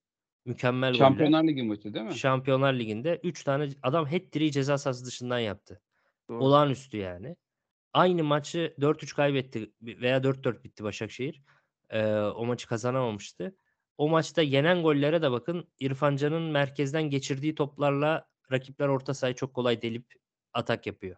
Mükemmel. 0.44 0.94
Şampiyonlar 0.94 1.44
Ligi 1.44 1.62
maçı 1.62 1.94
değil 1.94 2.06
mi? 2.06 2.14
Şampiyonlar 2.14 2.74
Ligi'nde 2.74 3.20
3 3.22 3.44
tane 3.44 3.68
adam 3.82 4.06
hat-trick'i 4.06 4.52
ceza 4.52 4.78
sahası 4.78 5.06
dışından 5.06 5.38
yaptı. 5.38 5.80
Doğru. 6.28 6.44
Olağanüstü 6.44 6.96
yani. 6.96 7.36
Aynı 7.92 8.24
maçı 8.24 8.74
4-3 8.80 9.14
kaybetti 9.16 9.72
veya 9.82 10.22
4-4 10.22 10.64
bitti 10.64 10.84
Başakşehir. 10.84 11.42
Eee, 11.92 12.14
o 12.14 12.46
maçı 12.46 12.68
kazanamamıştı. 12.68 13.56
O 14.02 14.08
maçta 14.08 14.42
yenen 14.42 14.82
gollere 14.82 15.22
de 15.22 15.30
bakın 15.30 15.68
İrfan 15.80 16.16
Can'ın 16.16 16.42
merkezden 16.42 17.02
geçirdiği 17.02 17.54
toplarla 17.54 18.26
rakipler 18.52 18.88
orta 18.88 19.14
sahayı 19.14 19.34
çok 19.34 19.54
kolay 19.54 19.82
delip 19.82 20.06
atak 20.52 20.86
yapıyor. 20.86 21.16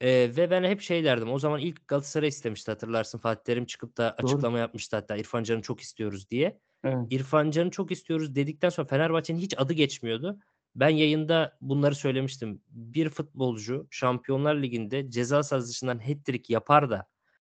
Eee, 0.00 0.36
ve 0.36 0.50
ben 0.50 0.64
hep 0.64 0.80
şey 0.80 1.04
derdim. 1.04 1.32
O 1.32 1.38
zaman 1.38 1.60
ilk 1.60 1.88
Galatasaray 1.88 2.28
istemişti 2.28 2.70
hatırlarsın. 2.70 3.18
Fatih 3.18 3.44
Terim 3.44 3.66
çıkıp 3.66 3.96
da 3.96 4.16
Doğru. 4.18 4.26
açıklama 4.26 4.58
yapmıştı 4.58 4.96
hatta 4.96 5.16
İrfan 5.16 5.42
Can'ı 5.42 5.62
çok 5.62 5.80
istiyoruz 5.80 6.30
diye. 6.30 6.60
Evet. 6.84 7.06
İrfan 7.10 7.50
Can'ı 7.50 7.70
çok 7.70 7.90
istiyoruz 7.90 8.34
dedikten 8.34 8.68
sonra 8.68 8.88
Fenerbahçe'nin 8.88 9.38
hiç 9.38 9.54
adı 9.56 9.72
geçmiyordu. 9.72 10.38
Ben 10.74 10.88
yayında 10.88 11.58
bunları 11.60 11.94
söylemiştim. 11.94 12.62
Bir 12.68 13.08
futbolcu 13.08 13.86
Şampiyonlar 13.90 14.54
Ligi'nde 14.54 15.10
ceza 15.10 15.42
sahası 15.42 15.68
dışından 15.68 15.98
hat-trick 15.98 16.52
yapar 16.52 16.90
da 16.90 17.06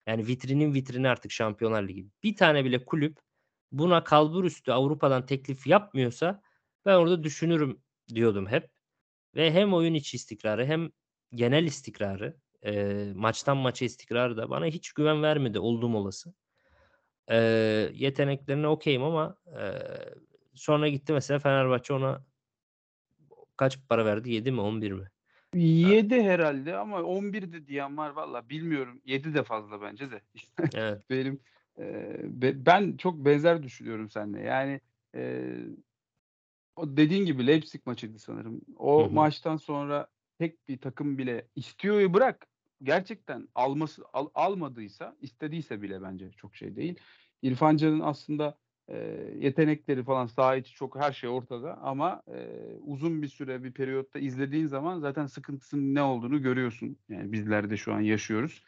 yani 0.06 0.26
vitrinin 0.26 0.74
vitrini 0.74 1.08
artık 1.08 1.30
Şampiyonlar 1.30 1.88
Ligi. 1.88 2.06
Bir 2.22 2.36
tane 2.36 2.64
bile 2.64 2.84
kulüp 2.84 3.23
buna 3.78 4.04
kalbur 4.04 4.44
üstü 4.44 4.72
Avrupa'dan 4.72 5.26
teklif 5.26 5.66
yapmıyorsa 5.66 6.42
ben 6.86 6.94
orada 6.96 7.24
düşünürüm 7.24 7.82
diyordum 8.14 8.46
hep. 8.48 8.70
Ve 9.36 9.52
hem 9.52 9.74
oyun 9.74 9.94
içi 9.94 10.16
istikrarı 10.16 10.66
hem 10.66 10.90
genel 11.34 11.64
istikrarı, 11.64 12.36
eee, 12.64 13.12
maçtan 13.14 13.56
maça 13.56 13.84
istikrarı 13.84 14.36
da 14.36 14.50
bana 14.50 14.66
hiç 14.66 14.92
güven 14.92 15.22
vermedi 15.22 15.58
oldum 15.60 15.94
olası. 15.96 16.34
Eee, 17.30 17.90
yeteneklerine 17.94 18.68
okeyim 18.68 19.02
ama 19.02 19.38
eee, 19.46 20.14
sonra 20.54 20.88
gitti 20.88 21.12
mesela 21.12 21.38
Fenerbahçe 21.40 21.94
ona 21.94 22.26
kaç 23.56 23.78
para 23.88 24.04
verdi? 24.04 24.30
7 24.32 24.52
mi 24.52 24.60
11 24.60 24.92
mi? 24.92 25.10
Ha. 25.82 25.94
7 25.94 26.22
herhalde 26.22 26.76
ama 26.76 27.02
11 27.02 27.52
de 27.52 27.66
diyen 27.66 27.96
var 27.96 28.10
valla 28.10 28.48
bilmiyorum. 28.48 29.00
7 29.04 29.34
de 29.34 29.42
fazla 29.42 29.80
bence 29.80 30.10
de. 30.10 30.22
Evet. 30.74 31.04
Benim 31.10 31.40
be- 32.24 32.66
ben 32.66 32.96
çok 32.96 33.24
benzer 33.24 33.62
düşünüyorum 33.62 34.10
seninle. 34.10 34.40
Yani 34.40 34.80
eee, 35.14 35.66
o 36.76 36.96
dediğin 36.96 37.26
gibi 37.26 37.46
Leipzig 37.46 37.86
maçıydı 37.86 38.18
sanırım. 38.18 38.60
Hı 38.96 39.00
O 39.00 39.04
hı. 39.04 39.08
maçtan 39.12 39.56
sonra 39.56 40.08
tek 40.38 40.68
bir 40.68 40.78
takım 40.80 41.18
bile 41.18 41.48
istiyor'yu 41.56 42.14
bırak. 42.14 42.46
Gerçekten 42.82 43.48
alması 43.54 44.02
al- 44.12 44.30
almadıysa, 44.34 45.16
istediyse 45.20 45.82
bile 45.82 46.02
bence 46.02 46.30
çok 46.30 46.56
şey 46.56 46.76
değil. 46.76 46.98
İrfan 47.42 47.76
Can'ın 47.76 48.00
aslında 48.00 48.58
eee, 48.88 49.34
yetenekleri 49.38 50.04
falan 50.04 50.26
saha 50.26 50.56
içi 50.56 50.72
çok 50.74 50.96
her 51.00 51.12
şey 51.12 51.30
ortada 51.30 51.78
ama 51.78 52.22
eee, 52.28 52.76
uzun 52.80 53.22
bir 53.22 53.28
süre 53.28 53.64
bir 53.64 53.72
periyotta 53.72 54.18
izlediğin 54.18 54.66
zaman 54.66 54.98
zaten 55.00 55.26
sıkıntısının 55.26 55.94
ne 55.94 56.02
olduğunu 56.02 56.42
görüyorsun. 56.42 56.98
Yani 57.08 57.32
bizler 57.32 57.70
de 57.70 57.76
şu 57.76 57.94
an 57.94 58.00
yaşıyoruz. 58.00 58.62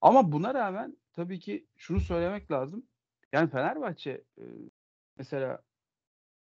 Ama 0.00 0.32
buna 0.32 0.54
rağmen 0.54 0.96
tabii 1.18 1.38
ki 1.38 1.66
şunu 1.76 2.00
söylemek 2.00 2.50
lazım. 2.50 2.86
Yani 3.32 3.50
Fenerbahçe 3.50 4.24
mesela 5.16 5.62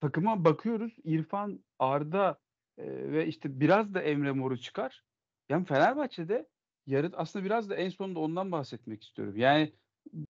takıma 0.00 0.44
bakıyoruz. 0.44 0.96
İrfan, 1.04 1.64
Arda 1.78 2.38
ve 2.78 3.26
işte 3.26 3.60
biraz 3.60 3.94
da 3.94 4.02
Emre 4.02 4.32
Mor'u 4.32 4.58
çıkar. 4.58 5.04
Yani 5.48 5.64
Fenerbahçe'de 5.64 6.48
yarı 6.86 7.10
aslında 7.14 7.44
biraz 7.44 7.70
da 7.70 7.74
en 7.74 7.88
sonunda 7.88 8.18
ondan 8.20 8.52
bahsetmek 8.52 9.02
istiyorum. 9.02 9.36
Yani 9.36 9.72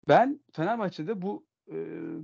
ben 0.08 0.40
Fenerbahçe'de 0.52 1.22
bu 1.22 1.46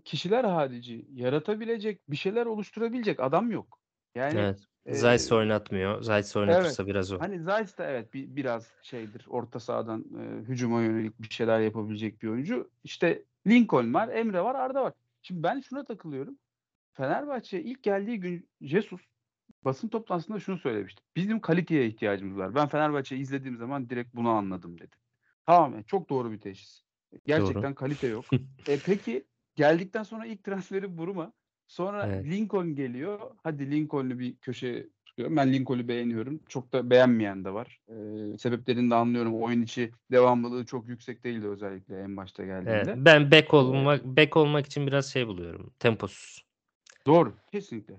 kişiler 0.05 0.45
harici 0.45 1.07
yaratabilecek, 1.13 2.11
bir 2.11 2.17
şeyler 2.17 2.47
oluşturabilecek 2.47 3.21
adam 3.21 3.51
yok. 3.51 3.81
Yani 4.15 4.39
Evet. 4.39 4.61
Zayt 4.91 5.33
eee 5.33 5.39
oynatmıyor. 5.39 6.03
Zayt 6.03 6.25
Evet. 6.27 6.37
oynatırsa 6.37 6.87
biraz 6.87 7.13
o. 7.13 7.19
Hani 7.21 7.41
Zayt 7.41 7.79
da 7.79 7.87
evet 7.91 8.15
bir, 8.15 8.37
biraz 8.37 8.69
şeydir. 8.83 9.27
Orta 9.29 9.61
sahadan 9.61 10.05
eee, 10.19 10.41
hücuma 10.49 10.83
yönelik 10.83 11.23
bir 11.23 11.31
şeyler 11.31 11.61
yapabilecek 11.61 12.23
bir 12.23 12.29
oyuncu. 12.29 12.71
İşte 12.85 13.23
Lincoln 13.47 13.95
var, 13.95 14.09
Emre 14.09 14.41
var, 14.41 14.55
Arda 14.55 14.83
var. 14.85 14.93
Şimdi 15.23 15.43
ben 15.43 15.61
şuna 15.61 15.85
takılıyorum. 15.85 16.39
Fenerbahçe 16.93 17.63
ilk 17.63 17.83
geldiği 17.83 18.21
gün 18.21 18.49
Jesus 18.61 19.01
basın 19.65 19.89
toplantısında 19.89 20.41
şunu 20.41 20.59
söylemişti. 20.59 21.03
Bizim 21.17 21.41
kaliteye 21.41 21.87
ihtiyacımız 21.87 22.39
var. 22.39 22.55
Ben 22.55 22.69
Fenerbahçe'yi 22.69 23.23
izlediğim 23.23 23.57
zaman 23.57 23.91
direkt 23.91 24.15
bunu 24.15 24.29
anladım 24.31 24.79
dedi. 24.79 24.97
Tamamen 25.47 25.83
çok 25.83 26.11
doğru 26.11 26.33
bir 26.33 26.41
teşhis. 26.41 26.83
Doğru. 27.13 27.21
Gerçekten 27.27 27.75
kalite 27.75 28.07
yok. 28.07 28.25
E 28.69 28.79
peki 28.81 29.25
geldikten 29.57 30.03
sonra 30.03 30.27
ilk 30.27 30.45
transferi 30.45 30.99
Buruma. 30.99 31.33
Sonra 31.67 32.07
Evet. 32.07 32.25
Lincoln 32.25 32.75
geliyor. 32.75 33.21
Hadi 33.43 33.71
Lincoln'u 33.71 34.19
bir 34.19 34.37
köşeye 34.37 34.87
tutuyorum. 35.07 35.37
Ben 35.37 35.53
Lincoln'u 35.53 35.89
beğeniyorum. 35.89 36.41
Çok 36.49 36.73
da 36.73 36.91
beğenmeyen 36.91 37.45
de 37.45 37.55
var. 37.55 37.81
Ee, 37.89 38.39
sebeplerini 38.39 38.91
de 38.91 38.95
anlıyorum. 38.95 39.43
Oyun 39.43 39.63
içi 39.63 39.91
devamlılığı 40.11 40.67
çok 40.67 40.89
yüksek 40.89 41.25
değildi 41.25 41.47
özellikle 41.49 42.01
en 42.01 42.17
başta 42.17 42.43
Evet. 42.43 42.65
geldiğinde. 42.67 43.05
Ben 43.05 43.31
bek 43.31 43.55
Ee, 43.55 43.57
olmak 43.57 44.05
bek 44.05 44.37
olmak 44.37 44.67
için 44.67 44.87
biraz 44.87 45.07
şey 45.07 45.27
buluyorum. 45.27 45.73
Temposuz. 45.79 46.45
doğru. 47.07 47.35
Kesinlikle. 47.53 47.95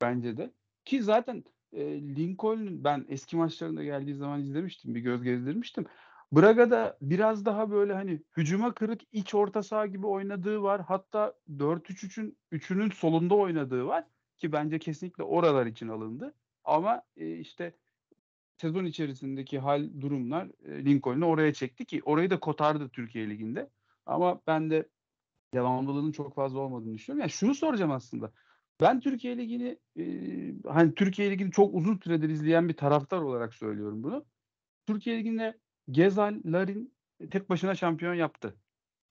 Bence 0.00 0.36
de. 0.36 0.50
Ki 0.84 1.02
zaten 1.02 1.44
e, 1.72 1.84
Lincoln'un 2.02 2.84
ben 2.84 3.06
eski 3.08 3.36
maçlarında 3.36 3.84
geldiği 3.84 4.14
zaman 4.14 4.40
izlemiştim. 4.40 4.94
Bir 4.94 5.00
göz 5.00 5.22
gezdirmiştim. 5.22 5.86
Braga'da 6.32 6.98
biraz 7.02 7.44
daha 7.44 7.70
böyle 7.70 7.92
hani 7.92 8.22
hücuma 8.36 8.74
kırık 8.74 9.00
iç 9.12 9.34
orta 9.34 9.62
saha 9.62 9.86
gibi 9.86 10.06
oynadığı 10.06 10.62
var. 10.62 10.80
Hatta 10.80 11.34
4-3-3'ün 11.58 12.38
üçünün 12.50 12.90
solunda 12.90 13.34
oynadığı 13.34 13.86
var. 13.86 14.04
Ki 14.38 14.52
bence 14.52 14.78
kesinlikle 14.78 15.24
oralar 15.24 15.66
için 15.66 15.88
alındı. 15.88 16.34
Ama 16.64 17.02
e, 17.16 17.36
işte 17.36 17.74
sezon 18.58 18.84
içerisindeki 18.84 19.58
hal 19.58 19.90
durumlar 20.00 20.48
e, 20.64 20.84
Lincoln'u 20.84 21.26
oraya 21.26 21.52
çekti 21.52 21.84
ki 21.84 22.02
orayı 22.04 22.30
da 22.30 22.40
kotardı 22.40 22.88
Türkiye 22.88 23.30
Ligi'nde. 23.30 23.70
Ama 24.06 24.40
ben 24.46 24.70
de 24.70 24.88
devamlılığının 25.54 26.12
çok 26.12 26.34
fazla 26.34 26.58
olmadığını 26.58 26.94
düşünüyorum. 26.94 27.20
Yani 27.20 27.30
şunu 27.30 27.54
soracağım 27.54 27.90
aslında. 27.90 28.32
Ben 28.80 29.00
Türkiye 29.00 29.38
Ligi'ni, 29.38 29.78
eee, 29.96 30.54
hani, 30.68 30.94
Türkiye 30.94 31.30
Ligi'ni 31.30 31.50
çok 31.50 31.74
uzun 31.74 31.98
süredir 32.04 32.28
izleyen 32.28 32.68
bir 32.68 32.76
taraftar 32.76 33.18
olarak 33.22 33.54
söylüyorum 33.54 34.02
bunu. 34.02 34.24
Türkiye 34.86 35.18
Ligi'nde 35.18 35.58
Gezal, 35.90 36.34
Larin 36.46 36.94
tek 37.30 37.50
başına 37.50 37.74
şampiyon 37.74 38.14
yaptı. 38.14 38.56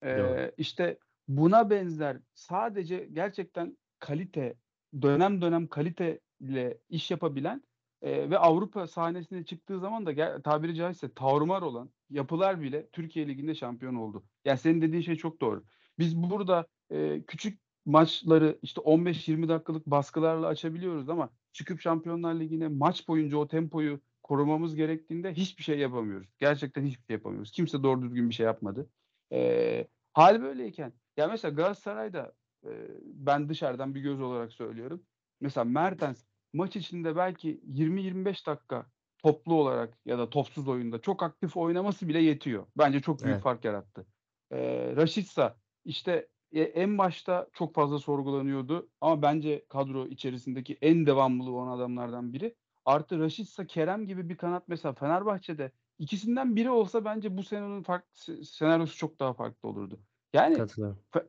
Eee, 0.05 0.53
işte, 0.57 0.99
buna 1.27 1.69
benzer 1.69 2.17
sadece 2.33 3.09
gerçekten 3.13 3.77
kalite, 3.99 4.57
dönem 5.01 5.41
dönem 5.41 5.67
kaliteyle 5.67 6.79
iş 6.89 7.11
yapabilen, 7.11 7.63
eee, 8.03 8.29
ve 8.29 8.37
Avrupa 8.37 8.87
sahnesine 8.87 9.45
çıktığı 9.45 9.79
zaman 9.79 10.05
da 10.05 10.41
tabiri 10.41 10.75
caizse 10.75 11.13
tarumar 11.13 11.61
olan 11.61 11.91
yapılar 12.09 12.61
bile 12.61 12.89
Türkiye 12.91 13.27
Ligi'nde 13.27 13.55
şampiyon 13.55 13.95
oldu. 13.95 14.23
Ya, 14.45 14.57
senin 14.57 14.81
dediğin 14.81 15.01
şey 15.01 15.15
çok 15.15 15.41
doğru. 15.41 15.63
Biz 15.99 16.17
burada, 16.17 16.67
eee, 16.91 17.23
küçük 17.27 17.61
maçları, 17.85 18.59
işte, 18.61 18.81
15-20 18.81 19.49
dakikalık 19.49 19.85
baskılarla 19.85 20.47
açabiliyoruz 20.47 21.09
ama 21.09 21.29
çıkıp 21.53 21.81
Şampiyonlar 21.81 22.33
Ligi'ne 22.35 22.67
maç 22.67 23.07
boyunca 23.07 23.37
o 23.37 23.47
tempoyu 23.47 24.01
korumamız 24.29 24.75
gerektiğinde 24.75 25.33
hiçbir 25.33 25.63
şey 25.63 25.79
yapamıyoruz. 25.79 26.27
Gerçekten 26.39 26.85
hiçbir 26.85 27.03
şey 27.05 27.13
yapamıyoruz. 27.15 27.51
Kimse 27.51 27.83
doğru 27.83 28.01
düzgün 28.01 28.29
bir 28.29 28.35
şey 28.35 28.45
yapmadı. 28.45 28.89
Eee, 29.31 29.87
hâl 30.13 30.41
böyleyken 30.41 30.93
ya, 31.17 31.27
mesela 31.27 31.53
Galatasaray'da, 31.53 32.33
eee, 32.65 32.87
ben 33.03 33.49
dışarıdan 33.49 33.95
bir 33.95 34.01
göz 34.01 34.21
olarak 34.21 34.53
söylüyorum. 34.53 35.03
Mesela 35.41 35.63
Mertens 35.65 36.23
maç 36.53 36.75
içinde 36.75 37.15
belki 37.15 37.61
20-25 37.67 38.47
dakika 38.47 38.91
toplu 39.17 39.53
olarak 39.55 39.97
ya 40.05 40.17
da 40.19 40.29
topsuz 40.29 40.67
oyunda 40.67 41.01
çok 41.01 41.23
aktif 41.23 41.57
oynaması 41.57 42.07
bile 42.07 42.19
yetiyor. 42.21 42.67
Bence 42.77 43.01
çok 43.01 43.23
büyük 43.23 43.39
Evet. 43.39 43.43
fark 43.43 43.65
yarattı. 43.65 44.07
Eee, 44.51 44.95
Rashica, 44.95 45.57
işte, 45.85 46.29
eee, 46.51 46.63
en 46.63 46.97
başta 46.97 47.49
çok 47.53 47.75
fazla 47.75 47.99
sorgulanıyordu 47.99 48.89
ama 49.01 49.21
bence 49.21 49.65
kadro 49.69 50.07
içerisindeki 50.07 50.77
en 50.81 51.05
devamlı 51.05 51.51
olan 51.51 51.77
adamlardan 51.77 52.33
biri. 52.33 52.55
Artı 52.89 53.19
Rashica, 53.19 53.67
Kerem 53.67 54.07
gibi 54.07 54.29
bir 54.29 54.37
kanat 54.37 54.63
mesela 54.67 54.93
Fenerbahçe'de 54.93 55.71
ikisinden 55.99 56.55
biri 56.55 56.69
olsa 56.69 57.05
bence 57.05 57.37
bu 57.37 57.43
senenin 57.43 57.83
fark 57.83 58.05
se 58.13 58.43
senaryosu 58.43 58.97
çok 58.97 59.19
daha 59.19 59.33
farklı 59.33 59.69
olurdu. 59.69 59.99
Yani. 60.33 60.67
Fe 61.13 61.23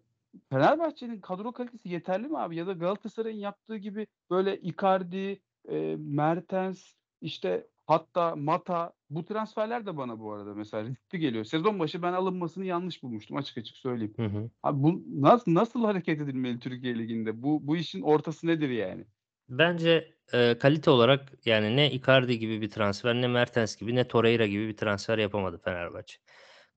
Fenerbahçe'nin 0.51 1.21
kadro 1.21 1.53
kalitesi 1.53 1.89
yeterli 1.89 2.29
mi 2.29 2.39
abi? 2.39 2.57
Ya 2.57 2.67
da 2.67 2.73
Galatasaray'ın 2.73 3.39
yaptığı 3.39 3.77
gibi 3.77 4.07
böyle 4.31 4.61
Icardi, 4.61 5.41
eee, 5.69 5.97
Mertens, 5.97 6.93
işte, 7.21 7.67
hatta 7.87 8.37
Mata 8.37 8.93
bu 9.11 9.25
transferler 9.25 9.87
de 9.87 9.97
bana 9.97 10.21
bu 10.21 10.33
arada 10.33 10.55
mesela 10.55 10.85
riskli 10.85 11.19
geliyor. 11.19 11.45
Sezon 11.45 11.79
başı 11.79 12.03
ben 12.03 12.13
alınmasını 12.13 12.65
yanlış 12.65 13.03
bulmuştum 13.03 13.37
açık 13.37 13.59
açık 13.59 13.77
söyleyeyim. 13.77 14.15
Hı 14.17 14.27
hı. 14.27 14.51
Abi 14.63 14.83
bu 14.83 15.03
nas 15.23 15.47
nasıl 15.47 15.85
hareket 15.85 16.21
edilmeli 16.21 16.59
Türkiye 16.59 16.99
Ligi'nde? 16.99 17.43
Bu 17.43 17.67
bu 17.67 17.77
işin 17.77 18.03
ortası 18.03 18.47
nedir 18.47 18.69
yani? 18.69 19.05
Bence, 19.51 20.15
eee, 20.33 20.59
kalite 20.59 20.91
olarak, 20.91 21.33
yani, 21.47 21.77
ne 21.77 21.91
Icardi 21.93 22.39
gibi 22.39 22.61
bir 22.61 22.71
transfer, 22.71 23.15
ne 23.15 23.29
Mertens 23.29 23.77
gibi, 23.77 23.95
ne 23.97 24.09
Torreira 24.09 24.47
gibi 24.47 24.69
bir 24.69 24.77
transfer 24.77 25.19
yapamadı 25.19 25.59
Fenerbahçe. 25.59 26.17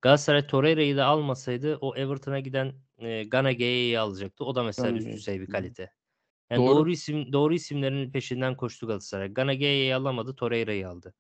Galatasaray 0.02 0.48
Torreira'yı 0.48 0.98
da 0.98 1.06
almasaydı 1.06 1.78
o 1.82 1.96
Everton'a 1.96 2.40
giden, 2.40 2.74
eee, 3.00 3.24
Gana 3.24 3.52
Gueye'yi 3.54 4.00
alacaktı. 4.00 4.46
O 4.46 4.56
da 4.56 4.64
mesela 4.64 4.94
üst 4.94 5.14
düzey 5.14 5.42
bir 5.42 5.48
kalite. 5.48 5.92
Yani, 6.52 6.66
Doğru. 6.66 6.86
doğru 6.86 6.92
isim 6.92 7.34
doğru 7.34 7.54
isimlerin 7.56 8.12
peşinden 8.12 8.58
koştu 8.58 8.88
Galatasaray. 8.88 9.30
Gana 9.34 9.54
Gueye'yi 9.56 9.96
alamadı, 9.96 10.36
Torreira'yı 10.36 10.90
aldı. 10.90 11.16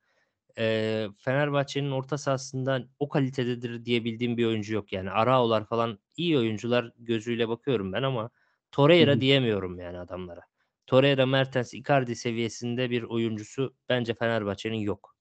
Eee, 0.59 1.09
Fenerbahçe'nin 1.19 1.91
orta 1.91 2.19
sahasında 2.19 2.83
o 2.99 3.09
kalitededir 3.09 3.85
diyebildiğim 3.85 4.37
bir 4.37 4.45
oyuncu 4.47 4.75
yok. 4.75 4.93
Yani, 4.93 5.11
Arao'lar 5.11 5.65
falan 5.67 5.99
iyi 6.17 6.37
oyuncular 6.39 6.93
gözüyle 6.99 7.49
bakıyorum 7.49 7.93
ben 7.93 8.03
ama 8.03 8.31
Torreira 8.71 9.21
hı. 9.21 9.21
diyemiyorum 9.21 9.79
yani 9.79 9.99
adamlara. 9.99 10.41
Torreira, 10.87 11.25
Mertens, 11.25 11.73
Icardi 11.73 12.15
seviyesinde 12.15 12.89
bir 12.89 13.03
oyuncusu 13.03 13.75
bence 13.89 14.13
Fenerbahçe'nin 14.13 14.77
yok. 14.77 15.15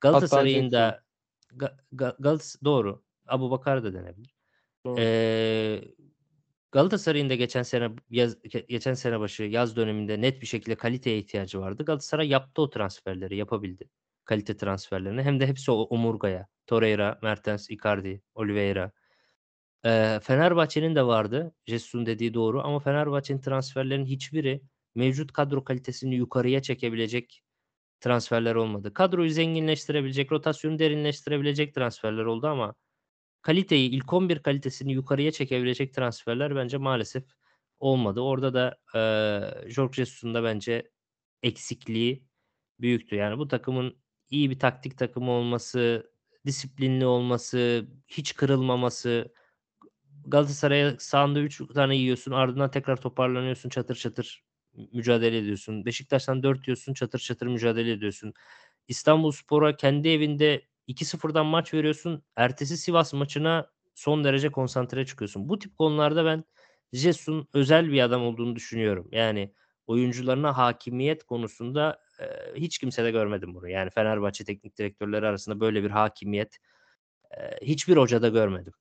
Galatasaray'ın 0.00 0.72
da 0.72 1.04
Ga 1.56 1.76
Ga 1.92 2.16
Galas 2.20 2.56
doğru. 2.64 3.04
Abubakar 3.28 3.84
da 3.84 3.94
denebilir. 3.94 4.36
Doğru. 4.84 5.08
Eee, 5.08 5.82
Galatasaray'ın 6.72 7.30
da 7.30 7.34
geçen 7.34 7.62
sene 7.62 7.90
yaz 8.10 8.42
ge 8.42 8.60
geçen 8.68 8.94
sene 8.94 9.20
başı 9.20 9.42
yaz 9.44 9.76
döneminde 9.76 10.20
net 10.20 10.42
bir 10.42 10.46
şekilde 10.46 10.74
kaliteye 10.76 11.18
ihtiyacı 11.18 11.60
vardı. 11.60 11.84
Galatasaray 11.84 12.28
yaptı 12.28 12.62
o 12.62 12.70
transferleri, 12.70 13.36
yapabildi. 13.36 13.90
Kalite 14.24 14.56
transferlerini. 14.56 15.22
Hem 15.22 15.40
de 15.40 15.46
hepsi 15.46 15.70
o 15.70 15.74
omurgaya. 15.82 16.48
Torreira, 16.66 17.18
Mertens, 17.22 17.70
Icardi, 17.70 18.22
Oliveira. 18.34 18.92
Eee, 19.84 20.20
Fenerbahçe'nin 20.22 20.94
de 20.96 21.06
vardı. 21.06 21.54
Jesus'un 21.66 22.06
dediği 22.06 22.34
doğru 22.34 22.60
ama 22.62 22.78
Fenerbahçe'nin 22.80 23.40
transferlerinin 23.40 24.06
hiçbiri 24.06 24.62
mevcut 24.94 25.32
kadro 25.32 25.64
kalitesini 25.64 26.14
yukarıya 26.14 26.62
çekebilecek 26.62 27.42
transferler 28.00 28.54
olmadı. 28.54 28.94
Kadroyu 28.94 29.30
zenginleştirebilecek, 29.30 30.32
rotasyonu 30.32 30.78
derinleştirebilecek 30.78 31.74
transferler 31.74 32.24
oldu 32.24 32.46
ama 32.46 32.74
kaliteyi, 33.42 33.90
ilk 33.90 34.12
11 34.12 34.38
kalitesini 34.42 34.92
yukarıya 34.92 35.32
çekebilecek 35.32 35.94
transferler 35.94 36.56
bence 36.56 36.76
maalesef 36.78 37.24
olmadı. 37.78 38.20
Orada 38.20 38.54
da, 38.54 38.78
eee, 38.94 39.70
Jorge 39.70 39.94
Jesus'un 39.94 40.34
da 40.34 40.44
bence 40.44 40.90
eksikliği 41.42 42.24
büyüktü. 42.80 43.16
Yani 43.16 43.38
bu 43.38 43.48
takımın 43.48 43.98
iyi 44.30 44.50
bir 44.50 44.58
taktik 44.58 44.98
takımı 44.98 45.30
olması, 45.30 46.12
disiplinli 46.46 47.06
olması, 47.06 47.88
hiç 48.08 48.34
kırılmaması, 48.34 49.34
Galatasaray'a 50.26 50.96
sahanda 50.98 51.40
3 51.40 51.62
tane 51.74 51.96
yiyorsun, 51.96 52.32
ardından 52.32 52.70
tekrar 52.70 53.00
toparlanıyorsun, 53.00 53.68
çatır 53.70 53.94
çatır 53.96 54.44
mücadele 54.92 55.38
ediyorsun. 55.38 55.84
Beşiktaş'tan 55.86 56.42
4 56.42 56.68
yiyorsun, 56.68 56.94
çatır 56.94 57.18
çatır 57.18 57.46
mücadele 57.46 57.92
ediyorsun. 57.92 58.34
İstanbulspor'a 58.88 59.76
kendi 59.76 60.08
evinde 60.08 60.62
2-0'dan 60.86 61.46
maç 61.46 61.74
veriyorsun. 61.74 62.22
Ertesi 62.36 62.76
Sivas 62.78 63.12
maçına 63.14 63.70
son 63.94 64.24
derece 64.24 64.48
konsantre 64.52 65.06
çıkıyorsun. 65.06 65.48
Bu 65.48 65.58
tip 65.58 65.78
konularda 65.78 66.24
ben 66.24 66.44
Jesus'un 66.92 67.48
özel 67.54 67.92
bir 67.92 68.00
adam 68.02 68.22
olduğunu 68.22 68.56
düşünüyorum. 68.56 69.08
Yani 69.12 69.54
oyuncularına 69.86 70.56
hakimiyet 70.58 71.24
konusunda, 71.24 72.00
eee, 72.20 72.52
hiç 72.56 72.78
kimsede 72.78 73.10
görmedim 73.10 73.54
bunu. 73.54 73.68
Yani 73.68 73.90
Fenerbahçe 73.90 74.44
teknik 74.44 74.78
direktörleri 74.78 75.26
arasında 75.26 75.60
böyle 75.60 75.82
bir 75.84 75.90
hakimiyet, 75.90 76.58
eee, 77.32 77.58
hiçbir 77.62 77.96
hocada 77.96 78.28
görmedim. 78.28 78.72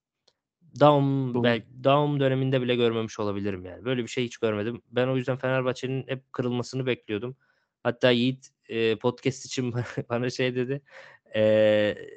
Daum 0.79 1.33
Doğru. 1.33 1.43
bel 1.43 1.61
Daum 1.83 2.19
döneminde 2.19 2.61
bile 2.61 2.75
görmemiş 2.75 3.19
olabilirim 3.19 3.65
yani. 3.65 3.85
Böyle 3.85 4.03
bir 4.03 4.07
şey 4.07 4.23
hiç 4.25 4.37
görmedim. 4.37 4.81
Ben 4.91 5.07
o 5.07 5.17
yüzden 5.17 5.37
Fenerbahçe'nin 5.37 6.07
hep 6.07 6.33
kırılmasını 6.33 6.85
bekliyordum. 6.85 7.35
Hatta 7.83 8.11
Yiğit, 8.11 8.49
eee, 8.69 8.95
podcast 8.95 9.45
için 9.45 9.73
bana 10.09 10.29
şey 10.29 10.55
dedi, 10.55 10.81
eee, 11.35 12.09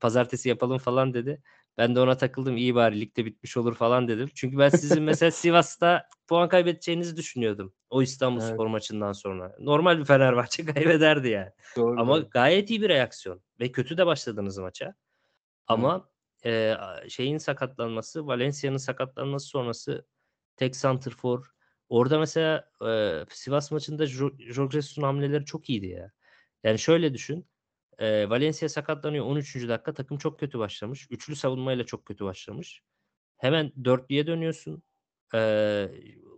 "Pazartesi 0.00 0.48
yapalım." 0.48 0.78
falan 0.78 1.14
dedi. 1.14 1.42
Ben 1.78 1.94
de 1.96 2.00
ona 2.00 2.16
takıldım. 2.16 2.56
"İyi 2.56 2.74
bari 2.74 3.00
lig 3.00 3.16
de 3.16 3.24
bitmiş 3.24 3.56
olur." 3.56 3.74
falan 3.74 4.08
dedim. 4.08 4.28
Çünkü 4.34 4.58
ben 4.58 4.68
sizin 4.68 5.02
mesela 5.02 5.30
Sivas'ta 5.30 6.08
puan 6.26 6.48
kaybedeceğinizi 6.48 7.16
düşünüyordum 7.16 7.74
o 7.90 8.00
Evet. 8.00 8.08
İstanbulspor 8.08 8.66
maçından 8.66 9.12
sonra. 9.12 9.56
Normal 9.60 9.98
bir 9.98 10.04
Fenerbahçe 10.04 10.64
kaybederdi 10.74 11.28
yani. 11.28 11.50
Doğru, 11.76 12.00
Ama 12.00 12.16
doğru. 12.16 12.28
gayet 12.30 12.70
iyi 12.70 12.82
bir 12.82 12.88
reaksiyon 12.88 13.40
ve 13.60 13.72
kötü 13.72 13.96
de 13.98 14.06
başladınız 14.06 14.58
maça. 14.58 14.94
Ama, 15.66 15.96
eee, 15.96 16.13
aaa, 16.50 17.08
şeyin 17.08 17.38
sakatlanması, 17.38 18.26
Valencia'nın 18.26 18.76
sakatlanması 18.76 19.46
sonrası 19.48 20.06
tek 20.56 20.76
santrfor. 20.76 21.46
Orada 21.88 22.18
mesela, 22.18 22.70
eee, 22.82 23.24
Sivas 23.30 23.72
maçında 23.72 24.06
Jo 24.06 24.30
Jorge 24.40 24.80
hamleleri 25.02 25.44
çok 25.44 25.70
iyiydi 25.70 25.86
ya. 25.86 26.12
Yani 26.64 26.78
şöyle 26.78 27.14
düşün, 27.14 27.48
eee, 28.00 28.30
Valencia 28.30 28.68
sakatlanıyor 28.68 29.26
13. 29.26 29.68
dakika, 29.68 29.94
takım 29.94 30.18
çok 30.18 30.40
kötü 30.40 30.58
başlamış. 30.58 31.08
Üçlü 31.10 31.36
savunmayla 31.36 31.84
çok 31.86 32.06
kötü 32.06 32.24
başlamış. 32.24 32.82
Hemen 33.38 33.72
dörtlüye 33.84 34.26
dönüyorsun. 34.26 34.82
Eee, 35.34 35.90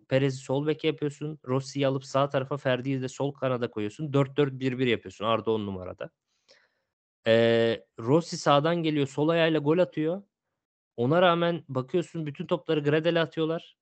Perez'i 0.09 0.39
sol 0.39 0.67
beke 0.67 0.89
yapıyorsun. 0.89 1.41
Rossi'yi 1.49 1.87
alıp 1.89 2.05
sağ 2.07 2.31
tarafa, 2.31 2.57
Ferdi'yi 2.57 3.03
de 3.03 3.09
sol 3.09 3.33
kanada 3.35 3.71
koyuyorsun. 3.71 4.13
4-4-1-1 4.13 4.87
yapıyorsun. 4.87 5.25
Arda 5.27 5.51
10 5.53 5.67
numarada. 5.67 6.11
Eee, 7.27 7.87
Rossi 7.99 8.39
sağdan 8.39 8.83
geliyor, 8.83 9.07
sol 9.07 9.29
ayağıyla 9.29 9.61
gol 9.61 9.79
atıyor. 9.79 10.23
Ona 10.97 11.23
rağmen 11.23 11.65
bakıyorsun 11.69 12.27
bütün 12.27 12.47
topları 12.47 12.81
Gradel 12.85 13.23
atıyorlar. 13.23 13.79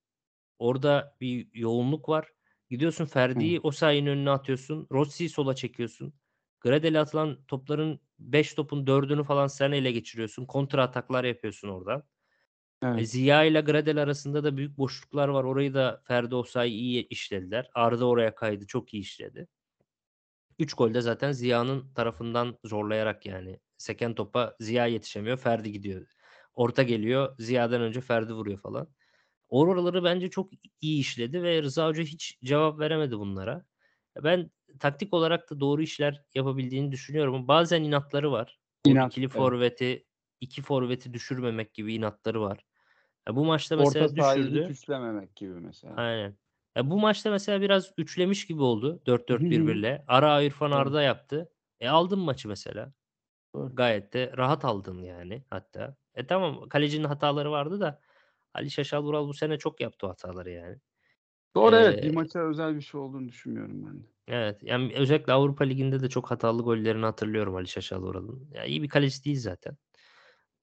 Orada 0.59 1.17
bir 1.21 1.49
yoğunluk 1.55 2.09
var. 2.09 2.29
Gidiyorsun. 2.71 3.07
Ferdi'yi 3.07 3.61
Osayi'nin 3.61 4.11
önüne 4.11 4.31
atıyorsun. 4.31 4.89
Rossi'yi 4.93 5.31
sola 5.31 5.55
çekiyorsun. 5.57 6.15
Gradel'e 6.61 7.01
atılan 7.01 7.45
topların 7.49 8.01
5 8.19 8.55
topun 8.55 8.87
4'ünü 8.87 9.25
falan 9.25 9.47
sen 9.47 9.73
ele 9.73 9.93
geçiriyorsun. 9.93 10.47
Kontra 10.47 10.83
ataklar 10.85 11.25
yapıyorsun 11.25 11.69
oradan. 11.69 12.05
E, 12.95 13.05
Evet. 13.05 13.07
Ziya 13.07 13.45
ile 13.45 13.61
Gradel 13.61 14.03
arasında 14.03 14.45
da 14.45 14.57
büyük 14.57 14.79
boşluklar 14.79 15.29
var. 15.29 15.45
Orayı 15.45 15.75
da 15.75 16.03
Ferdi, 16.09 16.35
Osayi 16.35 16.73
iyi 16.73 17.09
işlediler. 17.09 17.71
Arda 17.75 18.07
oraya 18.07 18.35
kaydı, 18.35 18.67
çok 18.67 18.95
iyi 18.95 19.01
işledi. 19.03 19.49
3 20.59 20.75
gol 20.75 20.95
de 20.95 21.01
zaten 21.01 21.33
Ziya'nın 21.33 21.93
tarafından 21.95 22.59
zorlayarak 22.65 23.27
yani. 23.27 23.61
Seken 23.77 24.15
topa 24.15 24.57
Ziya 24.61 24.87
yetişemiyor, 24.87 25.37
Ferdi 25.37 25.73
gidiyor. 25.73 26.07
Orta 26.55 26.83
geliyor, 26.83 27.35
Ziya'dan 27.39 27.81
önce 27.81 28.01
Ferdi 28.01 28.33
vuruyor 28.33 28.59
falan. 28.59 28.89
Oraları 29.49 30.05
bence 30.05 30.31
çok 30.31 30.51
iyi 30.81 31.01
işledi 31.01 31.43
ve 31.43 31.63
Rıza 31.63 31.87
Hoca 31.87 32.03
hiç 32.03 32.39
cevap 32.45 32.79
veremedi 32.81 33.19
bunlara. 33.19 33.65
Ben 34.25 34.51
taktik 34.81 35.15
olarak 35.15 35.51
da 35.51 35.61
doğru 35.61 35.83
işler 35.83 36.23
yapabildiğini 36.35 36.93
düşünüyorum. 36.93 37.49
Bazen 37.49 37.83
inatları 37.83 38.33
var. 38.33 38.59
İnat, 38.85 39.13
ikili 39.13 39.25
evet. 39.25 39.35
forveti, 39.35 40.07
iki 40.41 40.63
forveti 40.63 41.15
düşürmemek 41.15 41.75
gibi 41.75 41.95
inatları 41.95 42.41
var. 42.41 42.65
Ya 43.29 43.37
bu 43.37 43.45
maçta 43.45 43.77
Orta 43.77 44.01
mesela 44.01 44.35
hiç 44.35 44.39
düşürdü. 44.39 44.67
üçlememek 44.73 45.37
gibi 45.37 45.53
mesela. 45.53 45.95
Aynen. 45.95 46.37
Ya 46.77 46.91
bu 46.91 47.01
maçta 47.01 47.31
mesela 47.31 47.61
biraz 47.61 47.93
üçlemiş 47.99 48.47
gibi 48.47 48.63
oldu 48.63 49.03
Hı 49.41 49.47
hı. 49.47 49.83
4-4-1-1'le. 49.87 50.05
Ara 50.09 50.43
İrfan. 50.43 50.71
Arda 50.71 51.03
yaptı. 51.03 51.53
E 51.81 51.89
aldın 51.89 52.19
maçı 52.19 52.49
mesela. 52.49 52.93
Doğru. 53.55 53.73
Gayet 53.75 54.13
de 54.15 54.33
rahat 54.39 54.65
aldın 54.67 55.03
yani 55.03 55.45
hatta. 55.51 55.97
E 56.15 56.27
tamam 56.29 56.69
kalecinin 56.71 57.05
hataları 57.05 57.51
vardı 57.53 57.81
da 57.81 58.01
Ali 58.55 58.71
Şaşal 58.73 59.05
Vural 59.05 59.29
bu 59.29 59.35
sene 59.35 59.59
çok 59.59 59.81
yaptı 59.81 60.07
hataları 60.09 60.51
yani. 60.51 60.79
Doğru 61.57 61.77
evet. 61.77 62.03
Bir 62.03 62.09
Eee 62.09 62.15
maça 62.15 62.39
özel 62.41 62.77
bir 62.77 62.81
şey 62.81 63.01
olduğunu 63.01 63.29
düşünmüyorum 63.29 63.87
ben 63.87 64.03
de. 64.03 64.07
Evet. 64.29 64.63
Yani 64.63 64.93
özellikle 64.97 65.33
Avrupa 65.33 65.65
Ligi'nde 65.65 66.01
de 66.03 66.09
çok 66.09 66.31
hatalı 66.31 66.63
gollerini 66.63 67.05
hatırlıyorum 67.05 67.57
Ali 67.57 67.69
Şaşal 67.69 68.03
Vural'ın. 68.03 68.51
Ya 68.55 68.65
iyi 68.65 68.83
bir 68.83 68.89
kaleci 68.89 69.25
değil 69.25 69.41
zaten. 69.41 69.77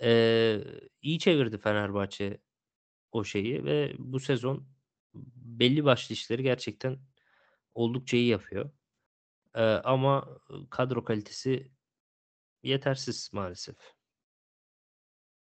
Eee, 0.02 0.64
iyi 1.02 1.20
çevirdi 1.20 1.58
Fenerbahçe 1.60 2.42
o 3.12 3.24
şeyi 3.26 3.66
ve 3.66 3.94
bu 4.00 4.20
sezon 4.20 4.68
belli 5.36 5.86
başlı 5.86 6.14
işleri 6.14 6.44
gerçekten 6.44 7.00
oldukça 7.76 8.18
iyi 8.18 8.28
yapıyor. 8.30 8.72
Eee, 9.58 9.64
ama 9.86 10.40
kadro 10.72 11.06
kalitesi 11.06 11.72
yetersiz 12.64 13.32
maalesef. 13.34 13.78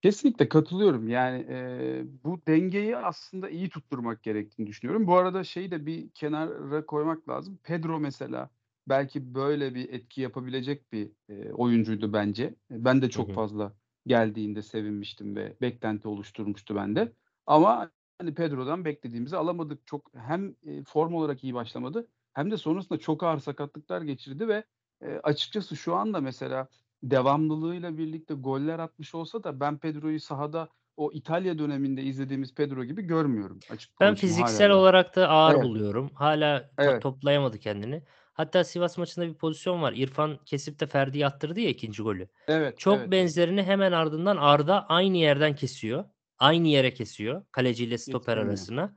Kesinlikle 0.01 0.49
katılıyorum. 0.49 1.07
Yani, 1.07 1.45
eee, 1.49 2.05
bu 2.23 2.41
dengeyi 2.47 2.97
aslında 2.97 3.49
iyi 3.49 3.69
tutturmak 3.69 4.23
gerektiğini 4.23 4.67
düşünüyorum. 4.67 5.07
Bu 5.07 5.15
arada 5.17 5.43
şeyi 5.43 5.71
de 5.71 5.85
bir 5.85 6.09
kenara 6.11 6.85
koymak 6.85 7.29
lazım. 7.29 7.59
Pedro 7.63 7.99
mesela 7.99 8.49
belki 8.87 9.35
böyle 9.35 9.75
bir 9.75 9.89
etki 9.93 10.21
yapabilecek 10.21 10.91
bir, 10.93 11.11
eee, 11.29 11.51
oyuncuydu 11.53 12.13
bence. 12.13 12.55
Ben 12.71 13.01
de 13.01 13.09
Hı 13.13 13.19
çok 13.19 13.31
hı. 13.31 13.33
fazla 13.33 13.73
geldiğinde 14.07 14.61
sevinmiştim 14.61 15.35
ve 15.35 15.57
beklenti 15.61 16.07
oluşturmuştu 16.07 16.75
bende. 16.75 17.13
Ama 17.45 17.91
hani 18.23 18.33
Pedro'dan 18.35 18.85
beklediğimizi 18.85 19.37
alamadık. 19.37 19.87
Çok 19.87 20.11
hem, 20.15 20.55
eee, 20.63 20.83
form 20.87 21.13
olarak 21.15 21.43
iyi 21.43 21.53
başlamadı 21.53 22.07
hem 22.33 22.51
de 22.51 22.57
sonrasında 22.57 22.99
çok 22.99 23.23
ağır 23.23 23.39
sakatlıklar 23.39 24.01
geçirdi 24.01 24.47
ve, 24.47 24.63
eee, 25.01 25.19
açıkçası 25.23 25.75
şu 25.75 25.95
anda 25.95 26.21
mesela 26.21 26.67
devamlılığıyla 27.03 27.97
birlikte 27.97 28.33
goller 28.33 28.79
atmış 28.79 29.15
olsa 29.15 29.43
da 29.43 29.59
ben 29.59 29.77
Pedro'yu 29.79 30.19
sahada 30.19 30.69
o 30.97 31.11
İtalya 31.13 31.59
döneminde 31.59 32.03
izlediğimiz 32.03 32.55
Pedro 32.55 32.83
gibi 32.83 33.01
görmüyorum. 33.01 33.63
Açık 33.69 33.99
Ben 33.99 34.15
fiziksel 34.15 34.69
daha. 34.69 34.71
olarak 34.71 35.15
da 35.15 35.29
ağır 35.29 35.55
Evet. 35.55 35.61
buluyorum. 35.61 36.09
Hâlâ 36.15 36.71
ta 36.81 36.91
Evet. 36.91 36.99
toplayamadı 36.99 37.59
kendini. 37.59 38.03
Hatta 38.33 38.63
Sivas 38.63 38.97
maçında 38.97 39.27
bir 39.27 39.33
pozisyon 39.33 39.81
var. 39.81 39.93
İrfan 39.93 40.37
kesip 40.45 40.79
de 40.79 40.87
Ferdi'ye 40.87 41.25
attırdı 41.27 41.59
ya 41.59 41.69
2'nci 41.69 42.03
golü. 42.03 42.29
Evet, 42.47 42.77
Çok 42.77 43.11
evet. 43.11 43.11
benzerini 43.11 43.63
hemen 43.63 43.91
ardından 43.91 44.37
Arda 44.37 44.85
aynı 44.87 45.17
yerden 45.17 45.55
kesiyor. 45.55 46.05
Aynı 46.39 46.67
yere 46.67 46.93
kesiyor 46.93 47.45
kaleciyle 47.51 47.97
stoper 47.97 48.37
Yetişemiyor. 48.37 48.49
arasına. 48.49 48.95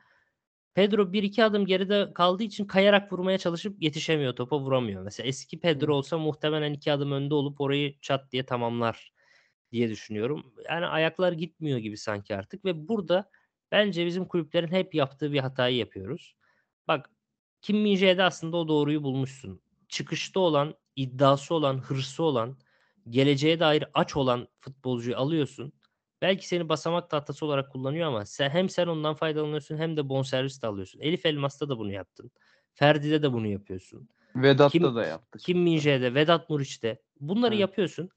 Pedro 0.75 1.13
1-2 1.13 1.45
adım 1.45 1.67
geride 1.67 2.13
kaldığı 2.15 2.43
için 2.43 2.65
kayarak 2.65 3.13
vurmaya 3.13 3.39
çalışıp 3.39 3.83
yetişemiyor 3.83 4.37
topa, 4.37 4.59
vuramıyor. 4.61 5.03
Mesela 5.03 5.27
eski 5.27 5.61
Pedro 5.61 5.95
olsa 5.95 6.19
muhtemelen 6.19 6.73
2 6.73 6.93
adım 6.93 7.13
önde 7.13 7.35
olup 7.35 7.61
orayı 7.61 8.01
çat 8.01 8.33
diye 8.33 8.47
tamamlar 8.47 9.13
diye 9.73 9.89
düşünüyorum. 9.91 10.55
Yani 10.69 10.87
ayaklar 10.87 11.33
gitmiyor 11.33 11.79
gibi 11.79 11.97
sanki 11.97 12.37
artık 12.37 12.65
ve 12.65 12.89
burada 12.89 13.31
bence 13.73 14.07
bizim 14.07 14.25
kulüplerin 14.25 14.69
hep 14.69 14.95
yaptığı 14.95 15.33
bir 15.33 15.39
hatayı 15.39 15.77
yapıyoruz. 15.77 16.37
Bak 16.89 17.11
Kim 17.63 17.77
Min-jae'de 17.77 18.23
aslında 18.23 18.57
o 18.57 18.69
doğruyu 18.69 19.03
bulmuşsun. 19.03 19.61
Çıkışta 19.89 20.41
olan, 20.41 20.75
iddiası 20.97 21.55
olan, 21.55 21.79
hırsı 21.79 22.23
olan, 22.23 22.59
geleceğe 23.11 23.61
dair 23.61 23.85
aç 23.95 24.17
olan 24.17 24.49
futbolcuyu 24.61 25.17
alıyorsun. 25.17 25.73
Belki 26.27 26.49
seni 26.49 26.69
basamak 26.69 27.11
tahtası 27.11 27.47
olarak 27.47 27.73
kullanıyor 27.73 28.09
ama 28.09 28.25
sen 28.25 28.51
hem 28.51 28.69
sen 28.69 28.87
ondan 28.87 29.15
faydalanıyorsun 29.15 29.77
hem 29.77 29.97
de 29.97 30.09
bonservis 30.09 30.63
de 30.63 30.67
alıyorsun. 30.67 31.01
Elif 31.01 31.27
Elmas'ta 31.27 31.69
da 31.69 31.79
bunu 31.79 31.93
yaptın. 31.93 32.31
Ferdi'de 32.75 33.23
de 33.23 33.33
bunu 33.33 33.47
yapıyorsun. 33.47 34.09
Vedat'ta 34.37 34.79
Kim 34.79 34.95
da 34.95 35.07
yaptık. 35.07 35.41
Kim 35.43 35.59
Min-jae'de, 35.59 36.15
Vedat 36.15 36.51
Muriç'te 36.51 37.03
bunları 37.21 37.55
Evet. 37.55 37.61
yapıyorsun. 37.61 38.09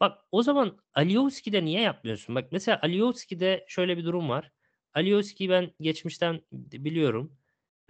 Bak 0.00 0.18
o 0.32 0.42
zaman 0.42 0.78
Alioski'de 0.94 1.64
niye 1.64 1.80
yapmıyorsun? 1.80 2.34
Bak 2.34 2.48
mesela 2.52 2.80
Alioski'de 2.82 3.64
şöyle 3.68 3.96
bir 3.96 4.04
durum 4.04 4.28
var. 4.28 4.52
Alioski'yi 4.94 5.50
ben 5.50 5.70
geçmişten 5.80 6.40
biliyorum. 6.52 7.32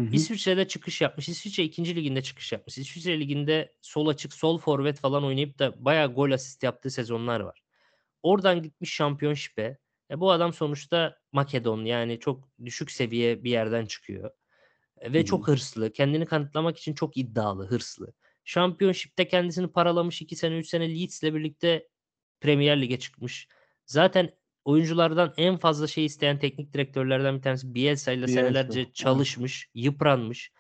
Hı 0.01 0.03
hı. 0.03 0.11
İsviçre'de 0.13 0.69
çıkış 0.69 1.01
yapmış. 1.01 1.29
İsviçre 1.29 1.63
2. 1.63 1.97
liginde 1.97 2.23
çıkış 2.23 2.53
yapmış. 2.53 2.79
İsviçre 2.79 3.21
liginde 3.21 3.73
sol 3.81 4.07
açık, 4.07 4.33
sol 4.33 4.59
forvet 4.59 5.01
falan 5.01 5.25
oynayıp 5.25 5.59
da 5.59 5.85
bayağı 5.85 6.15
gol 6.15 6.31
asist 6.31 6.63
yaptığı 6.63 6.91
sezonlar 6.91 7.41
var. 7.41 7.62
Oradan 8.23 8.63
gitmiş 8.63 8.97
Championship'e. 8.97 9.79
E, 10.11 10.21
bu 10.21 10.31
adam 10.31 10.53
sonuçta 10.53 11.17
Makedon 11.33 11.85
yani 11.85 12.21
çok 12.21 12.49
düşük 12.65 12.91
seviye 12.91 13.45
bir 13.45 13.51
yerden 13.51 13.87
çıkıyor. 13.87 14.31
E, 15.01 15.13
ve 15.13 15.21
hı. 15.21 15.25
çok 15.25 15.49
hırslı. 15.49 15.93
Kendini 15.93 16.27
kanıtlamak 16.27 16.79
için 16.79 16.95
çok 16.95 17.17
iddialı, 17.17 17.67
hırslı. 17.67 18.13
Championship'te 18.45 19.29
kendisini 19.29 19.69
paralamış 19.69 20.23
2 20.23 20.37
sene 20.37 20.59
3 20.59 20.69
sene 20.69 21.01
Leeds'le 21.01 21.23
birlikte 21.23 21.89
Premier 22.41 22.81
Lig'e 22.81 22.99
çıkmış. 22.99 23.49
Zaten 23.87 24.31
oyunculardan 24.65 25.35
en 25.37 25.57
fazla 25.57 25.87
şey 25.87 26.05
isteyen 26.05 26.39
teknik 26.39 26.73
direktörlerden 26.73 27.37
bir 27.37 27.43
tanesi 27.43 27.75
Bielsa, 27.75 28.29
senelerce 28.29 28.81
evet. 28.81 28.95
çalışmış, 28.95 29.71
yıpranmış. 29.75 30.53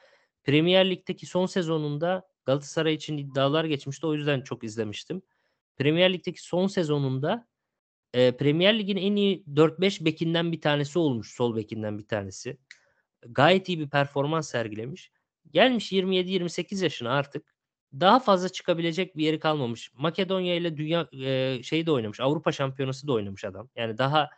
Premier 0.44 0.90
Lig'deki 0.90 1.26
son 1.26 1.46
sezonunda 1.46 2.28
Galatasaray 2.44 2.94
için 2.94 3.16
iddialar 3.16 3.64
geçmişti. 3.64 4.06
O 4.06 4.14
yüzden 4.14 4.40
çok 4.40 4.64
izlemiştim. 4.64 5.22
Premier 5.76 6.12
Lig'deki 6.12 6.42
son 6.42 6.66
sezonunda, 6.66 7.46
eee, 8.14 8.36
Premier 8.36 8.78
Lig'in 8.78 8.96
en 8.96 9.16
iyi 9.16 9.44
4-5 9.56 10.04
bekinden 10.04 10.52
bir 10.52 10.60
tanesi 10.60 10.98
olmuş, 10.98 11.34
sol 11.34 11.56
bekinden 11.56 11.98
bir 11.98 12.06
tanesi. 12.08 12.58
Gayet 13.28 13.68
iyi 13.68 13.78
bir 13.80 13.90
performans 13.90 14.50
sergilemiş. 14.50 15.10
Gelmiş 15.52 15.92
27-28 15.92 16.82
yaşına 16.82 17.10
artık. 17.12 17.54
Daha 18.00 18.20
fazla 18.20 18.48
çıkabilecek 18.48 19.16
bir 19.16 19.24
yeri 19.24 19.38
kalmamış. 19.38 19.90
Makedonya 19.94 20.54
ile 20.56 20.76
dünya 20.76 21.08
eee, 21.12 21.60
şeyi 21.64 21.86
de 21.86 21.92
oynamış. 21.92 22.20
Avrupa 22.20 22.52
Şampiyonası 22.52 23.06
da 23.08 23.12
oynamış 23.12 23.44
adam. 23.44 23.68
Yani 23.76 23.98
daha 23.98 24.30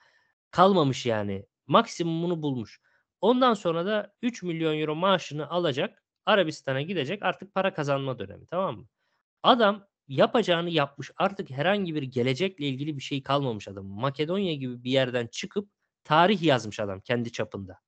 kalmamış 0.51 1.07
yani. 1.07 1.47
Maksimumunu 1.67 2.43
bulmuş. 2.43 2.81
Ondan 3.21 3.55
sonra 3.55 3.87
da 3.87 4.15
€3.000.000 4.23 4.95
maaşını 4.95 5.51
alacak. 5.51 6.03
Arabistan'a 6.27 6.83
gidecek. 6.83 7.23
Artık 7.23 7.55
para 7.55 7.75
kazanma 7.75 8.19
dönemi, 8.19 8.47
tamam 8.47 8.77
mı? 8.79 8.87
Adam 9.43 9.87
yapacağını 10.09 10.71
yapmış. 10.71 11.11
Artık 11.17 11.51
herhangi 11.51 11.95
bir 11.95 12.03
gelecekle 12.03 12.67
ilgili 12.67 12.97
bir 12.97 13.03
şey 13.03 13.23
kalmamış 13.23 13.69
adamın. 13.69 14.01
Makedonya 14.01 14.55
gibi 14.55 14.85
bir 14.85 14.91
yerden 14.91 15.27
çıkıp 15.27 15.69
tarih 16.05 16.43
yazmış 16.43 16.81
adam 16.81 17.01
kendi 17.01 17.33
çapında. 17.33 17.79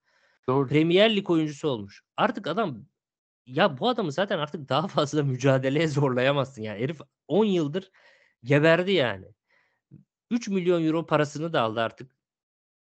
Doğru. 0.48 0.68
Premier 0.68 1.16
Lig 1.16 1.30
oyuncusu 1.30 1.68
olmuş. 1.68 2.02
Artık 2.16 2.46
adam 2.46 2.86
ya 3.46 3.78
bu 3.78 3.88
adamı 3.88 4.12
zaten 4.12 4.38
artık 4.38 4.68
daha 4.68 4.88
fazla 4.88 5.22
mücadeleye 5.22 5.88
zorlayamazsın. 5.88 6.62
Yani 6.62 6.80
herif 6.80 7.00
10 7.28 7.44
yıldır 7.44 7.90
geberdi 8.44 8.92
yani. 8.92 9.26
€3.000.000 10.30 11.06
parasını 11.06 11.52
da 11.52 11.62
aldı 11.62 11.80
artık. 11.80 12.16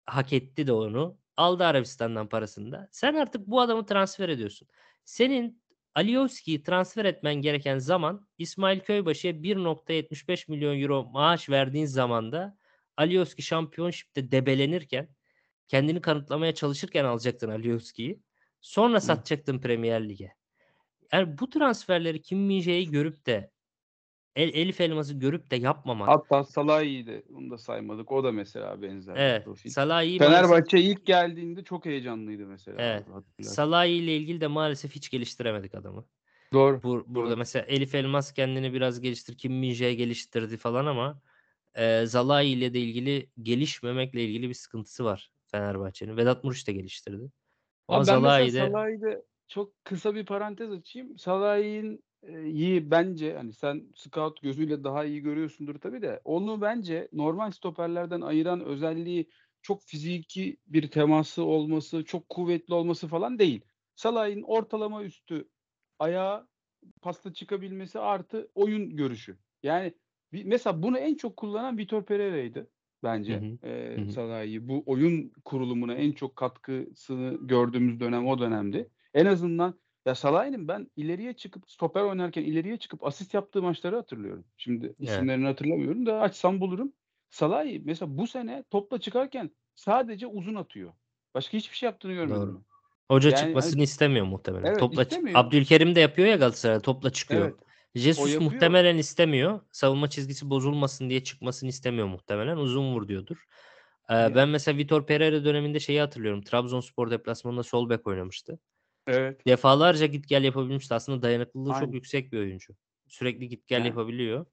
Hak 0.06 0.32
etti 0.32 0.66
de 0.66 0.72
onu. 0.72 1.18
Aldı 1.36 1.64
Arabistan'dan 1.64 2.28
parasını 2.28 2.72
da. 2.72 2.88
Sen 2.92 3.14
artık 3.14 3.46
bu 3.46 3.60
adamı 3.60 3.86
transfer 3.86 4.28
ediyorsun. 4.28 4.68
Senin 5.04 5.62
Alioski'yi 5.96 6.62
transfer 6.62 7.04
etmen 7.04 7.34
gereken 7.34 7.78
zaman 7.78 8.28
İsmail 8.38 8.80
Köybaşı'ya 8.80 9.42
€1.75.000.000 9.42 11.10
maaş 11.12 11.48
verdiğin 11.50 11.86
zamanda 11.86 12.58
Alioski 12.96 13.42
Championship'te 13.42 14.30
debelenirken, 14.30 15.08
kendini 15.68 16.00
kanıtlamaya 16.00 16.54
çalışırken 16.54 17.04
alacaktın 17.04 17.50
Alioski'yi. 17.50 18.20
Sonra 18.60 19.00
satacaktın 19.00 19.60
Premier 19.60 20.08
Lig'e. 20.08 20.32
Yani 21.12 21.38
bu 21.38 21.50
transferleri 21.50 22.22
Kim 22.22 22.38
Min-jae'yi 22.38 22.90
görüp 22.90 23.26
de 23.26 23.50
El 24.36 24.48
Elif 24.54 24.80
Elmas'ı 24.80 25.14
görüp 25.18 25.50
de 25.50 25.56
yapmamak 25.56 26.12
Hatta 26.12 26.44
Salahi'yi 26.44 27.06
de 27.06 27.24
onu 27.34 27.50
da 27.50 27.58
saymadık. 27.58 28.12
O 28.12 28.24
da 28.24 28.32
mesela 28.32 28.82
benzer 28.82 29.14
Evet. 29.14 29.44
profil. 29.44 29.70
Maalesef 30.18 30.18
Fenerbahçe 30.18 30.78
ilk 30.80 31.06
geldiğinde 31.06 31.64
çok 31.64 31.84
heyecanlıydı 31.86 32.46
mesela 32.46 32.78
Evet. 32.78 33.06
Salahi 33.42 33.88
ile 33.90 34.16
ilgili 34.16 34.40
de 34.40 34.46
maalesef 34.46 34.92
hiç 34.94 35.10
geliştiremedik 35.10 35.74
adamı. 35.74 36.08
Doğru, 36.52 36.82
Bur 36.82 37.04
burada 37.08 37.36
doğru. 37.36 37.36
mesela 37.36 37.66
Elif 37.66 37.94
Elmas 37.94 38.32
kendini 38.34 38.72
biraz 38.72 39.00
geliştir 39.00 39.38
Kim 39.38 39.52
Min-jae 39.62 39.92
geliştirdi 39.94 40.56
falan 40.56 40.86
ama, 40.86 41.22
eee, 41.78 42.06
Salahi 42.08 42.46
ile 42.48 42.74
de 42.74 42.80
ilgili 42.80 43.30
gelişmemekle 43.42 44.24
ilgili 44.24 44.48
bir 44.48 44.54
sıkıntısı 44.54 45.04
var 45.04 45.32
Fenerbahçe'nin. 45.46 46.16
Vedat 46.16 46.44
Muriç 46.44 46.68
de 46.68 46.72
geliştirdi. 46.72 47.32
Ama 47.88 48.00
Abi 48.00 48.06
ben 48.06 48.20
mesela 48.20 48.48
Salahi'de 48.48 48.50
Salahi'de 48.50 49.22
çok 49.48 49.84
kısa 49.84 50.14
bir 50.14 50.26
parantez 50.26 50.72
açayım. 50.72 51.18
Salahi'nin 51.18 51.92
eee, 51.92 52.00
iyi 52.44 52.90
bence 52.90 53.34
hani 53.36 53.52
sen 53.52 53.92
scout 53.94 54.42
gözüyle 54.42 54.84
daha 54.84 55.04
iyi 55.04 55.22
görüyorsundur 55.22 55.74
tabii 55.74 56.02
de 56.02 56.20
onu 56.24 56.60
bence 56.60 57.08
normal 57.12 57.50
stoperlerden 57.50 58.20
ayıran 58.20 58.60
özelliği 58.64 59.30
çok 59.62 59.82
fiziki 59.82 60.56
bir 60.66 60.90
teması 60.90 61.44
olması, 61.44 62.04
çok 62.04 62.28
kuvvetli 62.28 62.74
olması 62.74 63.08
falan 63.08 63.38
değil. 63.38 63.60
Salah'ın 63.96 64.42
ortalama 64.42 65.04
üstü 65.04 65.48
ayağa 65.98 66.48
pasta 67.02 67.32
çıkabilmesi 67.32 67.98
artı 67.98 68.50
oyun 68.54 68.96
görüşü. 68.96 69.38
Yani 69.62 69.94
mesela 70.32 70.82
bunu 70.82 70.98
en 70.98 71.14
çok 71.14 71.36
kullanan 71.36 71.78
Vitor 71.78 72.04
Pereira'ydı 72.06 72.70
bence. 73.02 73.40
Hı 73.40 73.46
hı. 73.46 73.68
E, 73.68 73.96
Hı 73.96 74.00
hı. 74.02 74.12
Salah'ı 74.12 74.68
bu 74.68 74.82
oyun 74.86 75.32
kurulumuna 75.44 75.94
en 75.94 76.12
çok 76.12 76.36
katkısını 76.36 77.38
gördüğümüz 77.46 78.00
dönem 78.00 78.26
o 78.26 78.38
dönemdi. 78.38 78.90
En 79.14 79.26
azından 79.26 79.80
ya 80.06 80.14
Salah'ın 80.14 80.68
ben 80.68 80.90
ileriye 80.96 81.32
çıkıp 81.32 81.70
stoper 81.70 82.02
oynarken 82.02 82.42
ileriye 82.42 82.76
çıkıp 82.76 83.04
asist 83.06 83.34
yaptığı 83.34 83.62
maçları 83.62 83.96
hatırlıyorum. 83.96 84.44
Şimdi 84.56 84.86
Evet. 84.86 84.98
isimlerini 84.98 85.46
hatırlamıyorum 85.46 86.06
da 86.06 86.20
açsam 86.20 86.60
bulurum. 86.60 86.92
Salah'ı 87.30 87.80
mesela 87.84 88.18
bu 88.18 88.26
sene 88.26 88.64
topla 88.70 89.00
çıkarken 89.00 89.50
sadece 89.74 90.26
uzun 90.26 90.54
atıyor. 90.54 90.92
Başka 91.34 91.58
hiçbir 91.58 91.76
şey 91.76 91.86
yaptığını 91.86 92.12
görmedim 92.12 92.42
Doğru. 92.42 92.62
Hoca 93.10 93.30
Yani 93.30 93.40
çıkmasını 93.40 93.74
hani 93.74 93.82
istemiyor 93.82 94.26
muhtemelen. 94.26 94.66
evet 94.66 94.80
Topla 94.80 95.02
istemiyor. 95.02 95.38
Abdülkerim 95.38 95.94
de 95.94 96.00
yapıyor 96.00 96.28
ya 96.28 96.36
Galatasaray'da 96.36 96.80
topla 96.82 97.10
çıkıyor. 97.10 97.46
Evet. 97.46 97.54
Jesus 97.94 98.40
muhtemelen 98.40 98.96
istemiyor. 98.96 99.60
Savunma 99.72 100.10
çizgisi 100.10 100.50
bozulmasın 100.50 101.10
diye 101.10 101.24
çıkmasını 101.24 101.68
istemiyor 101.68 102.06
muhtemelen. 102.06 102.56
Uzun 102.56 102.94
vur 102.94 103.08
diyordur. 103.08 103.36
Ee, 104.10 104.14
Ya 104.14 104.34
ben 104.34 104.48
mesela 104.48 104.78
Vitor 104.78 105.06
Pereira 105.06 105.44
döneminde 105.44 105.80
şeyi 105.80 106.00
hatırlıyorum. 106.00 106.42
Trabzonspor 106.42 107.10
deplasmanında 107.10 107.62
sol 107.62 107.90
bek 107.90 108.06
oynamıştı. 108.06 108.58
Evet. 109.06 109.46
Defalarca 109.46 110.06
git 110.06 110.28
gel 110.28 110.44
yapabilmişti. 110.44 110.94
Aslında 110.94 111.22
dayanıklılığı 111.22 111.72
çok 111.72 111.82
Aynen. 111.82 111.92
yüksek 111.92 112.32
bir 112.32 112.38
oyuncu. 112.38 112.74
Sürekli 113.08 113.48
git 113.48 113.66
gel 113.66 113.78
Yani 113.78 113.88
yapabiliyor. 113.88 114.46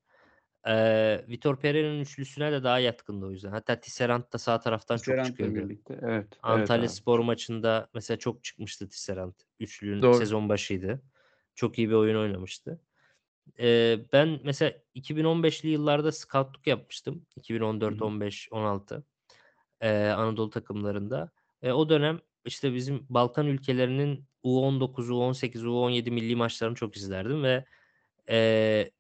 Ee, 0.68 1.26
Vitor 1.28 1.60
Pereira'nın 1.60 1.99
üçlüsüne 1.99 2.51
de 2.51 2.64
daha 2.64 2.80
yatkındı 2.80 3.26
o 3.26 3.32
yüzden. 3.32 3.51
Hatta 3.51 3.80
Tisserand 3.80 4.24
da 4.34 4.38
sağ 4.38 4.60
taraftan 4.60 4.95
çok 4.95 5.06
Tisserand'la 5.06 5.30
çıkıyordu. 5.30 5.56
birlikte. 5.56 5.93
Evet. 5.93 6.10
Evet 6.12 6.38
Antalya 6.43 6.84
abi. 6.84 6.89
Spor 6.89 7.20
maçında 7.20 7.89
mesela 7.93 8.18
çok 8.18 8.43
çıkmıştı 8.43 8.89
Tisserand. 8.89 9.34
Üçlünün 9.60 10.01
Doğru. 10.01 10.14
sezon 10.14 10.49
başıydı. 10.49 11.01
Çok 11.56 11.78
iyi 11.78 11.89
bir 11.89 11.95
oyun 11.95 12.18
oynamıştı. 12.18 12.82
Ee, 13.60 13.99
ben 14.14 14.39
mesela 14.43 14.74
2015'li 14.95 15.70
yıllarda 15.70 16.12
scoutluk 16.12 16.68
yapmıştım. 16.68 17.16
Hı 17.16 17.39
2014, 17.39 18.01
hı. 18.01 18.06
15, 18.06 18.47
16 18.51 19.04
ee, 19.82 20.08
Anadolu 20.08 20.49
takımlarında. 20.49 21.32
E, 21.62 21.72
o 21.72 21.89
dönem 21.89 22.20
işte 22.45 22.74
bizim 22.74 23.06
Balkan 23.10 23.47
ülkelerinin 23.47 24.26
U19, 24.43 25.09
U18, 25.09 25.65
U17 25.65 26.11
milli 26.11 26.35
maçlarını 26.35 26.75
çok 26.75 26.97
izlerdim 26.97 27.43
ve 27.43 27.65
e, 28.29 28.91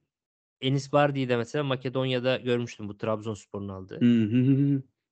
Enis 0.61 0.93
Bardi'yi 0.93 1.29
de 1.29 1.37
mesela 1.37 1.63
Makedonya'da 1.63 2.37
görmüştüm 2.37 2.89
bu 2.89 2.97
Trabzonspor'un 2.97 3.69
aldığı. 3.69 4.07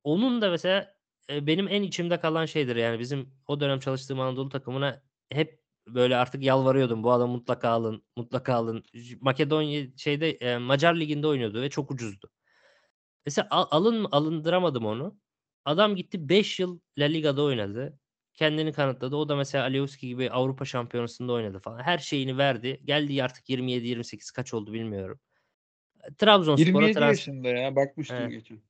Onun 0.03 0.41
da 0.41 0.49
mesela 0.49 0.95
e, 1.29 1.47
benim 1.47 1.67
en 1.67 1.83
içimde 1.83 2.19
kalan 2.19 2.45
şeydir 2.45 2.75
yani 2.75 2.99
bizim 2.99 3.29
o 3.47 3.59
dönem 3.59 3.79
çalıştığım 3.79 4.19
Anadolu 4.19 4.49
takımına 4.49 5.03
hep 5.29 5.61
böyle 5.87 6.15
artık 6.17 6.43
yalvarıyordum 6.43 7.03
bu 7.03 7.11
adamı 7.11 7.33
mutlaka 7.33 7.69
alın, 7.69 8.03
mutlaka 8.17 8.53
alın. 8.53 8.83
Makedonya 9.21 9.87
şeyde 9.97 10.31
e, 10.31 10.57
Macar 10.57 10.95
liginde 10.99 11.27
oynuyordu 11.27 11.61
ve 11.61 11.69
çok 11.69 11.91
ucuzdu. 11.91 12.31
Mesela 13.25 13.47
al- 13.51 13.67
alın 13.71 14.07
alındıramadım 14.11 14.85
onu. 14.85 15.19
Adam 15.65 15.95
gitti 15.95 16.29
5 16.29 16.59
yıl 16.59 16.79
La 16.97 17.05
Liga'da 17.05 17.43
oynadı. 17.43 17.99
Kendini 18.33 18.73
kanıtladı. 18.73 19.15
O 19.15 19.29
da 19.29 19.35
mesela 19.35 19.63
Alioski 19.63 20.07
gibi 20.07 20.31
Avrupa 20.31 20.65
Şampiyonası'nda 20.65 21.33
oynadı 21.33 21.59
falan. 21.59 21.79
Her 21.83 21.97
şeyini 21.97 22.37
verdi. 22.37 22.81
Geldi 22.85 23.23
artık 23.23 23.49
27-28 23.49 24.31
kaç 24.31 24.53
oldu 24.53 24.73
bilmiyorum. 24.73 25.19
Trabzonspor'a 26.17 26.65
27 26.65 26.93
trans 26.93 27.09
yaşında 27.17 27.47
ya. 27.49 27.75
Bakmıştım 27.75 28.17
Evet. 28.17 28.31
geçen. 28.31 28.61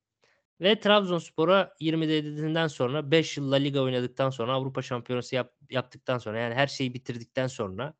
ve 0.60 0.80
Trabzonspor'a 0.80 1.74
27'den 1.80 2.66
sonra 2.66 3.10
5 3.10 3.36
yıl 3.36 3.50
La 3.52 3.56
Liga 3.56 3.80
oynadıktan 3.80 4.30
sonra 4.30 4.52
Avrupa 4.52 4.82
Şampiyonası 4.82 5.34
yap- 5.34 5.54
yaptıktan 5.70 6.18
sonra 6.18 6.38
yani 6.38 6.54
her 6.54 6.66
şeyi 6.66 6.94
bitirdikten 6.94 7.46
sonra 7.46 7.94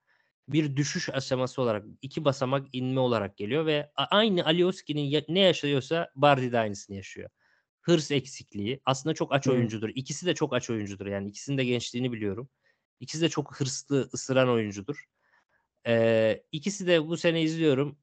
bir 0.48 0.76
düşüş 0.76 1.10
aşaması 1.10 1.62
olarak 1.62 1.84
iki 2.02 2.24
basamak 2.24 2.66
inme 2.72 3.00
olarak 3.00 3.36
geliyor 3.36 3.66
ve 3.66 3.90
aynı 3.96 4.44
Alioski'nin 4.44 5.24
ne 5.28 5.40
yaşıyorsa 5.40 6.10
Bardi 6.14 6.52
de 6.52 6.58
aynısını 6.58 6.96
yaşıyor. 6.96 7.30
Hırs 7.83 8.11
eksikliği. 8.11 8.80
Aslında 8.85 9.14
çok 9.14 9.33
aç 9.33 9.49
oyuncudur. 9.49 9.89
İkisi 9.95 10.26
de 10.26 10.35
çok 10.35 10.55
aç 10.55 10.70
oyuncudur. 10.70 11.07
Yani 11.07 11.28
ikisinin 11.28 11.59
de 11.59 11.64
gençliğini 11.64 12.12
biliyorum. 12.12 12.49
İkisi 13.01 13.22
de 13.22 13.28
çok 13.28 13.61
hırslı, 13.61 14.11
ısıran 14.14 14.49
oyuncudur. 14.49 15.05
Ee, 15.87 16.43
ikisi 16.53 16.87
de 16.87 17.07
bu 17.09 17.16
sene 17.16 17.43
izliyorum. 17.43 17.99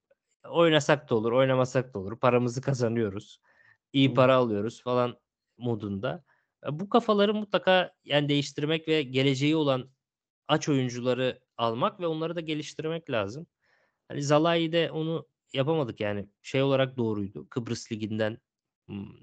Oynasak 0.50 1.10
da 1.10 1.16
olur, 1.16 1.32
oynamasak 1.32 1.94
da 1.94 2.00
olur. 2.00 2.20
Paramızı 2.20 2.62
kazanıyoruz. 2.62 3.42
İyi 3.94 4.14
para 4.14 4.36
alıyoruz 4.36 4.84
falan 4.84 5.20
modunda. 5.58 6.24
E, 6.68 6.80
Bu 6.80 6.90
kafaları 6.90 7.34
mutlaka 7.34 7.94
yani 8.06 8.30
değiştirmek 8.30 8.88
ve 8.88 9.04
geleceği 9.04 9.56
olan 9.56 9.90
aç 10.48 10.70
oyuncuları 10.70 11.40
almak 11.58 12.00
ve 12.00 12.08
onları 12.08 12.36
da 12.36 12.40
geliştirmek 12.40 13.10
lazım. 13.10 13.48
Hani 14.08 14.24
Zalai'yi 14.24 14.72
de 14.72 14.92
onu 14.92 15.28
yapamadık 15.54 16.00
yani. 16.00 16.30
Şey 16.42 16.62
olarak 16.62 16.98
doğruydu. 16.98 17.48
Kıbrıs 17.50 17.92
Ligi'nden 17.92 18.38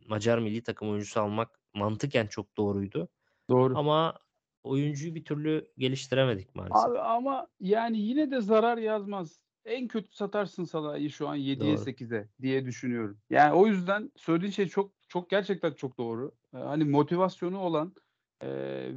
Macar 0.09 0.39
milli 0.39 0.63
takım 0.63 0.91
oyuncusu 0.91 1.21
almak 1.21 1.61
mantıken 1.75 2.27
çok 2.27 2.57
doğruydu. 2.57 3.09
Doğru. 3.51 3.79
Ama 3.79 4.19
oyuncuyu 4.63 5.15
bir 5.15 5.25
türlü 5.25 5.73
geliştiremedik 5.79 6.55
maalesef. 6.55 6.91
Abi 6.91 6.99
ama 6.99 7.47
yani 7.61 7.99
yine 7.99 8.31
de 8.31 8.41
zarar 8.41 8.79
yazmaz. 8.79 9.41
En 9.65 9.89
kötü 9.89 10.17
satarsın 10.17 10.65
Salah'ı 10.65 11.11
şu 11.11 11.29
an 11.29 11.37
7'ye 11.37 11.77
Doğru. 11.77 11.85
8'e 11.85 12.29
diye 12.43 12.65
düşünüyorum. 12.65 13.19
Yani 13.31 13.55
o 13.55 13.67
yüzden 13.67 14.13
söylediğin 14.17 14.53
şey 14.53 14.69
çok 14.69 14.93
çok 15.09 15.31
gerçekten 15.31 15.73
çok 15.73 15.99
doğru. 15.99 16.35
Ee, 16.55 16.59
hani 16.59 16.85
motivasyonu 16.85 17.59
olan 17.59 17.95
e, 18.41 18.49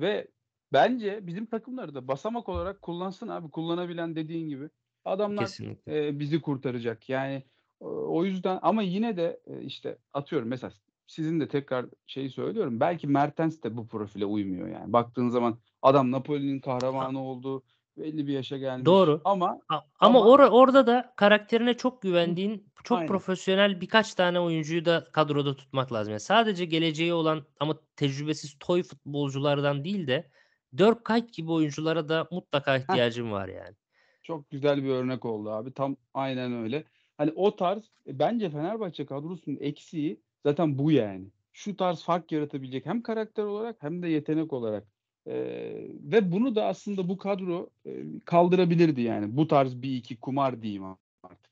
ve 0.02 0.28
bence 0.74 1.28
bizim 1.28 1.46
takımları 1.46 1.96
da 1.96 2.08
basamak 2.08 2.50
olarak 2.50 2.82
kullansın 2.82 3.28
abi. 3.28 3.50
Kullanabilen 3.50 4.16
dediğin 4.16 4.50
gibi. 4.50 4.70
Adamlar 5.06 5.46
Kesinlikle. 5.46 6.08
e, 6.08 6.20
bizi 6.20 6.42
kurtaracak. 6.42 7.10
Yani 7.10 7.44
o 7.80 8.26
yüzden 8.26 8.60
ama 8.62 8.82
yine 8.82 9.18
de 9.18 9.40
işte 9.62 9.98
atıyorum 10.14 10.48
mesela 10.48 10.72
sizin 11.08 11.40
de 11.40 11.48
tekrar 11.48 11.86
şeyi 12.08 12.30
söylüyorum. 12.30 12.80
Belki 12.80 13.08
Mertens 13.08 13.64
de 13.64 13.78
bu 13.78 13.88
profile 13.88 14.26
uymuyor 14.26 14.68
yani. 14.68 14.94
Baktığın 14.94 15.30
zaman 15.30 15.60
adam 15.82 16.12
Napoli'nin 16.12 16.60
kahramanı 16.60 17.24
oldu. 17.24 17.64
Belli 17.98 18.28
bir 18.28 18.34
yaşa 18.34 18.58
gelmiş. 18.58 18.86
doğru. 18.86 19.22
Ama 19.26 19.60
Ama 19.70 19.84
ama 20.00 20.20
or- 20.20 20.50
orada 20.50 20.88
da 20.88 21.14
karakterine 21.18 21.78
çok 21.78 22.02
güvendiğin, 22.02 22.68
çok 22.84 22.98
aynen. 22.98 23.08
profesyonel 23.08 23.82
birkaç 23.82 24.14
tane 24.14 24.40
oyuncuyu 24.40 24.86
da 24.86 25.08
kadroda 25.12 25.56
tutmak 25.56 25.94
lazım. 25.94 26.12
Yani 26.12 26.20
sadece 26.20 26.66
geleceği 26.66 27.14
olan 27.14 27.46
ama 27.60 27.76
tecrübesiz 27.96 28.56
toy 28.60 28.84
futbolculardan 28.84 29.84
değil 29.84 30.08
de 30.08 30.30
Dirk 30.78 31.06
Kuyt 31.06 31.34
gibi 31.34 31.52
oyunculara 31.52 32.10
da 32.10 32.28
mutlaka 32.32 32.76
Heh, 32.76 32.80
ihtiyacım 32.82 33.32
var 33.32 33.48
yani. 33.48 33.76
çok 34.24 34.50
güzel 34.50 34.84
bir 34.84 34.90
örnek 34.90 35.26
oldu 35.26 35.50
abi. 35.52 35.74
Tam 35.74 35.96
aynen 36.14 36.54
öyle. 36.54 36.84
Hani 37.20 37.32
o 37.36 37.56
tarz 37.56 37.84
e, 38.08 38.20
bence 38.20 38.50
Fenerbahçe 38.50 39.06
kadrosunun 39.06 39.58
eksiği 39.62 40.22
zaten 40.46 40.78
bu 40.78 40.92
yani. 40.92 41.26
Şu 41.54 41.78
tarz 41.78 42.04
fark 42.04 42.32
yaratabilecek 42.32 42.86
hem 42.86 43.02
karakter 43.02 43.44
olarak 43.44 43.84
hem 43.84 44.04
de 44.04 44.08
yetenek 44.08 44.54
olarak. 44.54 44.88
Ee, 45.28 45.88
ve 46.04 46.32
bunu 46.32 46.56
da 46.56 46.66
aslında 46.66 47.10
bu 47.10 47.18
kadro 47.18 47.70
e, 47.86 48.04
kaldırabilirdi 48.26 49.02
yani. 49.02 49.38
Bu 49.38 49.48
tarz 49.48 49.82
bir 49.82 49.96
iki 49.96 50.20
kumar 50.20 50.62
diyeyim 50.62 50.84
artık. 51.24 51.52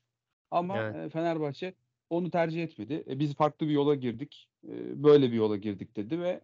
Ama 0.50 0.78
Evet. 0.78 0.96
e, 0.96 1.08
Fenerbahçe 1.08 1.74
onu 2.10 2.30
tercih 2.30 2.62
etmedi. 2.62 3.04
E, 3.08 3.18
biz 3.18 3.34
farklı 3.34 3.68
bir 3.68 3.72
yola 3.72 3.94
girdik. 3.94 4.48
E, 4.68 5.02
böyle 5.02 5.30
bir 5.32 5.36
yola 5.36 5.56
girdik 5.56 5.96
dedi 5.96 6.20
ve 6.20 6.40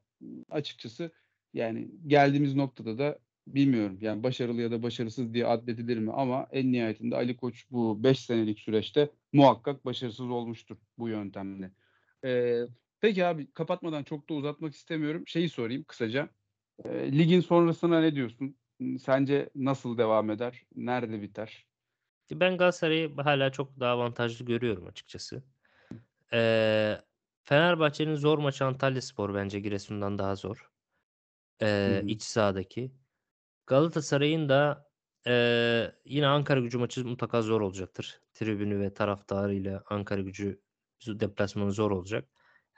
açıkçası 0.51 1.12
yani 1.55 1.89
geldiğimiz 2.07 2.55
noktada 2.55 2.99
da 2.99 3.18
bilmiyorum. 3.47 3.99
Yani 4.01 4.22
başarılı 4.22 4.62
ya 4.62 4.70
da 4.70 4.82
başarısız 4.82 5.34
diye 5.34 5.47
addedilir 5.47 5.99
mi 5.99 6.12
ama 6.12 6.49
en 6.53 6.72
nihayetinde 6.72 7.16
Ali 7.16 7.36
Koç 7.36 7.66
bu 7.70 8.05
5 8.05 8.20
senelik 8.20 8.61
süreçte 8.61 9.11
muhakkak 9.32 9.84
başarısız 9.84 10.30
olmuştur 10.30 10.76
bu 10.99 11.09
yöntemle. 11.09 11.70
E, 12.24 12.61
peki 13.01 13.26
abi 13.26 13.53
kapatmadan 13.53 14.03
çok 14.05 14.28
da 14.28 14.34
uzatmak 14.34 14.74
istemiyorum. 14.74 15.24
Şeyi 15.26 15.49
sorayım 15.49 15.84
kısaca. 15.84 16.28
E, 16.84 17.12
ligin 17.18 17.40
sonrasına 17.40 18.01
ne 18.01 18.14
diyorsun? 18.14 18.57
Sence 19.01 19.51
nasıl 19.55 19.99
devam 19.99 20.30
eder? 20.30 20.62
Nerede 20.76 21.22
biter? 21.22 21.66
Ben 22.32 22.57
Galatasaray'ı 22.57 23.16
hala 23.16 23.53
çok 23.53 23.80
daha 23.80 23.92
avantajlı 23.92 24.45
görüyorum 24.47 24.86
açıkçası. 24.86 25.42
Ee, 26.32 26.99
Fenerbahçe'nin 27.45 28.14
zor 28.14 28.38
maçı 28.38 28.64
Antalyaspor 28.64 29.34
bence 29.34 29.61
Giresun'dan 29.61 30.18
daha 30.18 30.36
zor. 30.36 30.70
Hı 31.61 31.66
Ee, 31.66 32.03
hı. 32.03 32.07
iç 32.07 32.22
sahadaki. 32.22 32.92
Galatasaray'ın 33.67 34.49
da 34.49 34.89
eee, 35.27 35.93
yine 36.05 36.27
Ankara 36.27 36.61
Gücü 36.61 36.79
maçı 36.79 37.05
mutlaka 37.05 37.43
zor 37.43 37.61
olacaktır. 37.61 38.21
Tribünü 38.35 38.81
ve 38.81 38.95
taraftarıyla 38.95 39.83
Ankara 39.91 40.21
Gücü 40.21 40.61
deplasmanı 41.07 41.73
zor 41.73 41.91
olacak. 41.91 42.29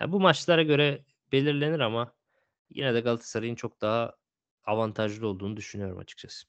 Ya 0.01 0.12
bu 0.12 0.20
maçlara 0.20 0.62
göre 0.62 1.05
belirlenir 1.32 1.80
ama 1.80 2.12
yine 2.70 2.95
de 2.95 3.01
Galatasaray'ın 3.01 3.55
çok 3.55 3.80
daha 3.80 4.16
avantajlı 4.64 5.28
olduğunu 5.28 5.57
düşünüyorum 5.57 5.99
açıkçası. 5.99 6.47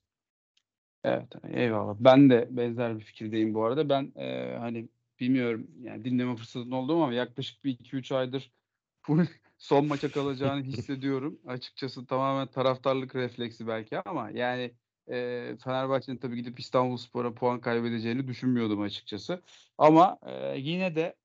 Evet, 1.04 1.34
eyvallah. 1.44 1.96
Ben 2.00 2.30
de 2.30 2.48
benzer 2.52 3.00
bir 3.00 3.04
fikirdeyim 3.04 3.54
bu 3.54 3.66
arada. 3.66 3.90
Ben 3.90 4.14
e, 4.16 4.58
hani 4.60 4.90
bilmiyorum 5.20 5.68
yani 5.82 6.06
dinleme 6.06 6.36
fırsatın 6.36 6.72
oldu 6.72 7.04
ama 7.04 7.14
yaklaşık 7.14 7.64
bir 7.64 7.72
2-3 7.72 8.12
aydır 8.12 8.52
full 9.02 9.26
son 9.58 9.86
maça 9.88 10.12
kalacağını 10.12 10.64
hissediyorum. 10.64 11.40
Açıkçası 11.48 12.06
tamamen 12.08 12.48
taraftarlık 12.48 13.16
refleksi 13.16 13.68
belki 13.68 14.00
ama 14.00 14.30
yani, 14.32 14.76
eee, 15.08 15.58
Fenerbahçe'nin 15.58 16.18
tabii 16.18 16.36
gidip 16.36 16.60
İstanbulspor'a 16.60 17.34
puan 17.34 17.62
kaybedeceğini 17.62 18.28
düşünmüyordum 18.28 18.82
açıkçası. 18.82 19.42
Ama, 19.78 20.18
eee, 20.28 20.56
yine 20.58 20.96
de 20.96 21.16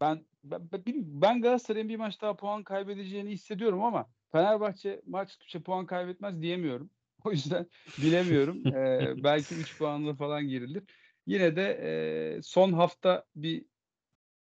ben 0.00 0.26
ben 0.44 0.68
ben 1.22 1.40
Galatasaray'ın 1.42 1.88
bir 1.88 1.96
maç 1.96 2.22
daha 2.22 2.36
puan 2.36 2.64
kaybedeceğini 2.64 3.30
hissediyorum 3.30 3.82
ama 3.84 4.06
Fenerbahçe 4.32 5.02
maç 5.06 5.32
tutuşa 5.38 5.62
puan 5.62 5.86
kaybetmez 5.86 6.42
diyemiyorum. 6.42 6.90
O 7.24 7.30
yüzden 7.32 7.66
bilemiyorum. 7.98 8.66
Eee, 8.74 9.14
belki 9.16 9.54
3 9.54 9.78
puanla 9.78 10.14
falan 10.14 10.48
girilir. 10.48 10.84
Yine 11.26 11.56
de, 11.56 11.62
eee, 11.82 12.42
son 12.42 12.72
hafta 12.72 13.24
bir 13.36 13.66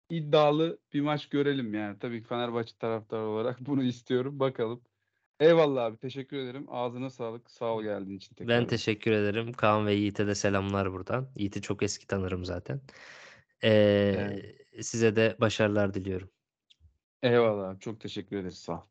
iddialı 0.09 0.79
bir 0.93 1.01
maç 1.01 1.29
görelim 1.29 1.73
yani. 1.73 1.99
Tabii 1.99 2.21
ki 2.23 2.27
Fenerbahçe 2.27 2.77
taraftarı 2.77 3.21
olarak 3.27 3.57
bunu 3.65 3.83
istiyorum. 3.83 4.39
Bakalım. 4.39 4.83
Eyvallah 5.39 5.85
abi, 5.85 5.97
teşekkür 5.99 6.37
ederim. 6.37 6.65
Ağzına 6.69 7.09
sağlık. 7.09 7.51
Sağ 7.51 7.75
ol 7.75 7.83
geldiğin 7.83 8.17
için 8.17 8.35
Ben 8.41 8.67
tekrardan. 8.67 8.67
teşekkür 8.67 9.11
ederim. 9.11 9.53
Kaan 9.53 9.85
ve 9.85 9.93
Yiğit'e 9.93 10.27
de 10.27 10.35
selamlar 10.35 10.91
buradan. 10.91 11.31
Yiğit'i 11.35 11.61
çok 11.61 11.83
eski 11.83 12.07
tanırım 12.07 12.45
zaten. 12.45 12.81
Evet. 14.11 14.37
Eee, 14.37 14.55
size 14.81 15.15
de 15.15 15.37
başarılar 15.41 15.93
diliyorum. 15.93 16.31
Eyvallah 17.23 17.79
çok 17.79 17.99
teşekkür 18.01 18.37
ederiz. 18.37 18.57
Sağ 18.57 18.73
ol. 18.79 18.85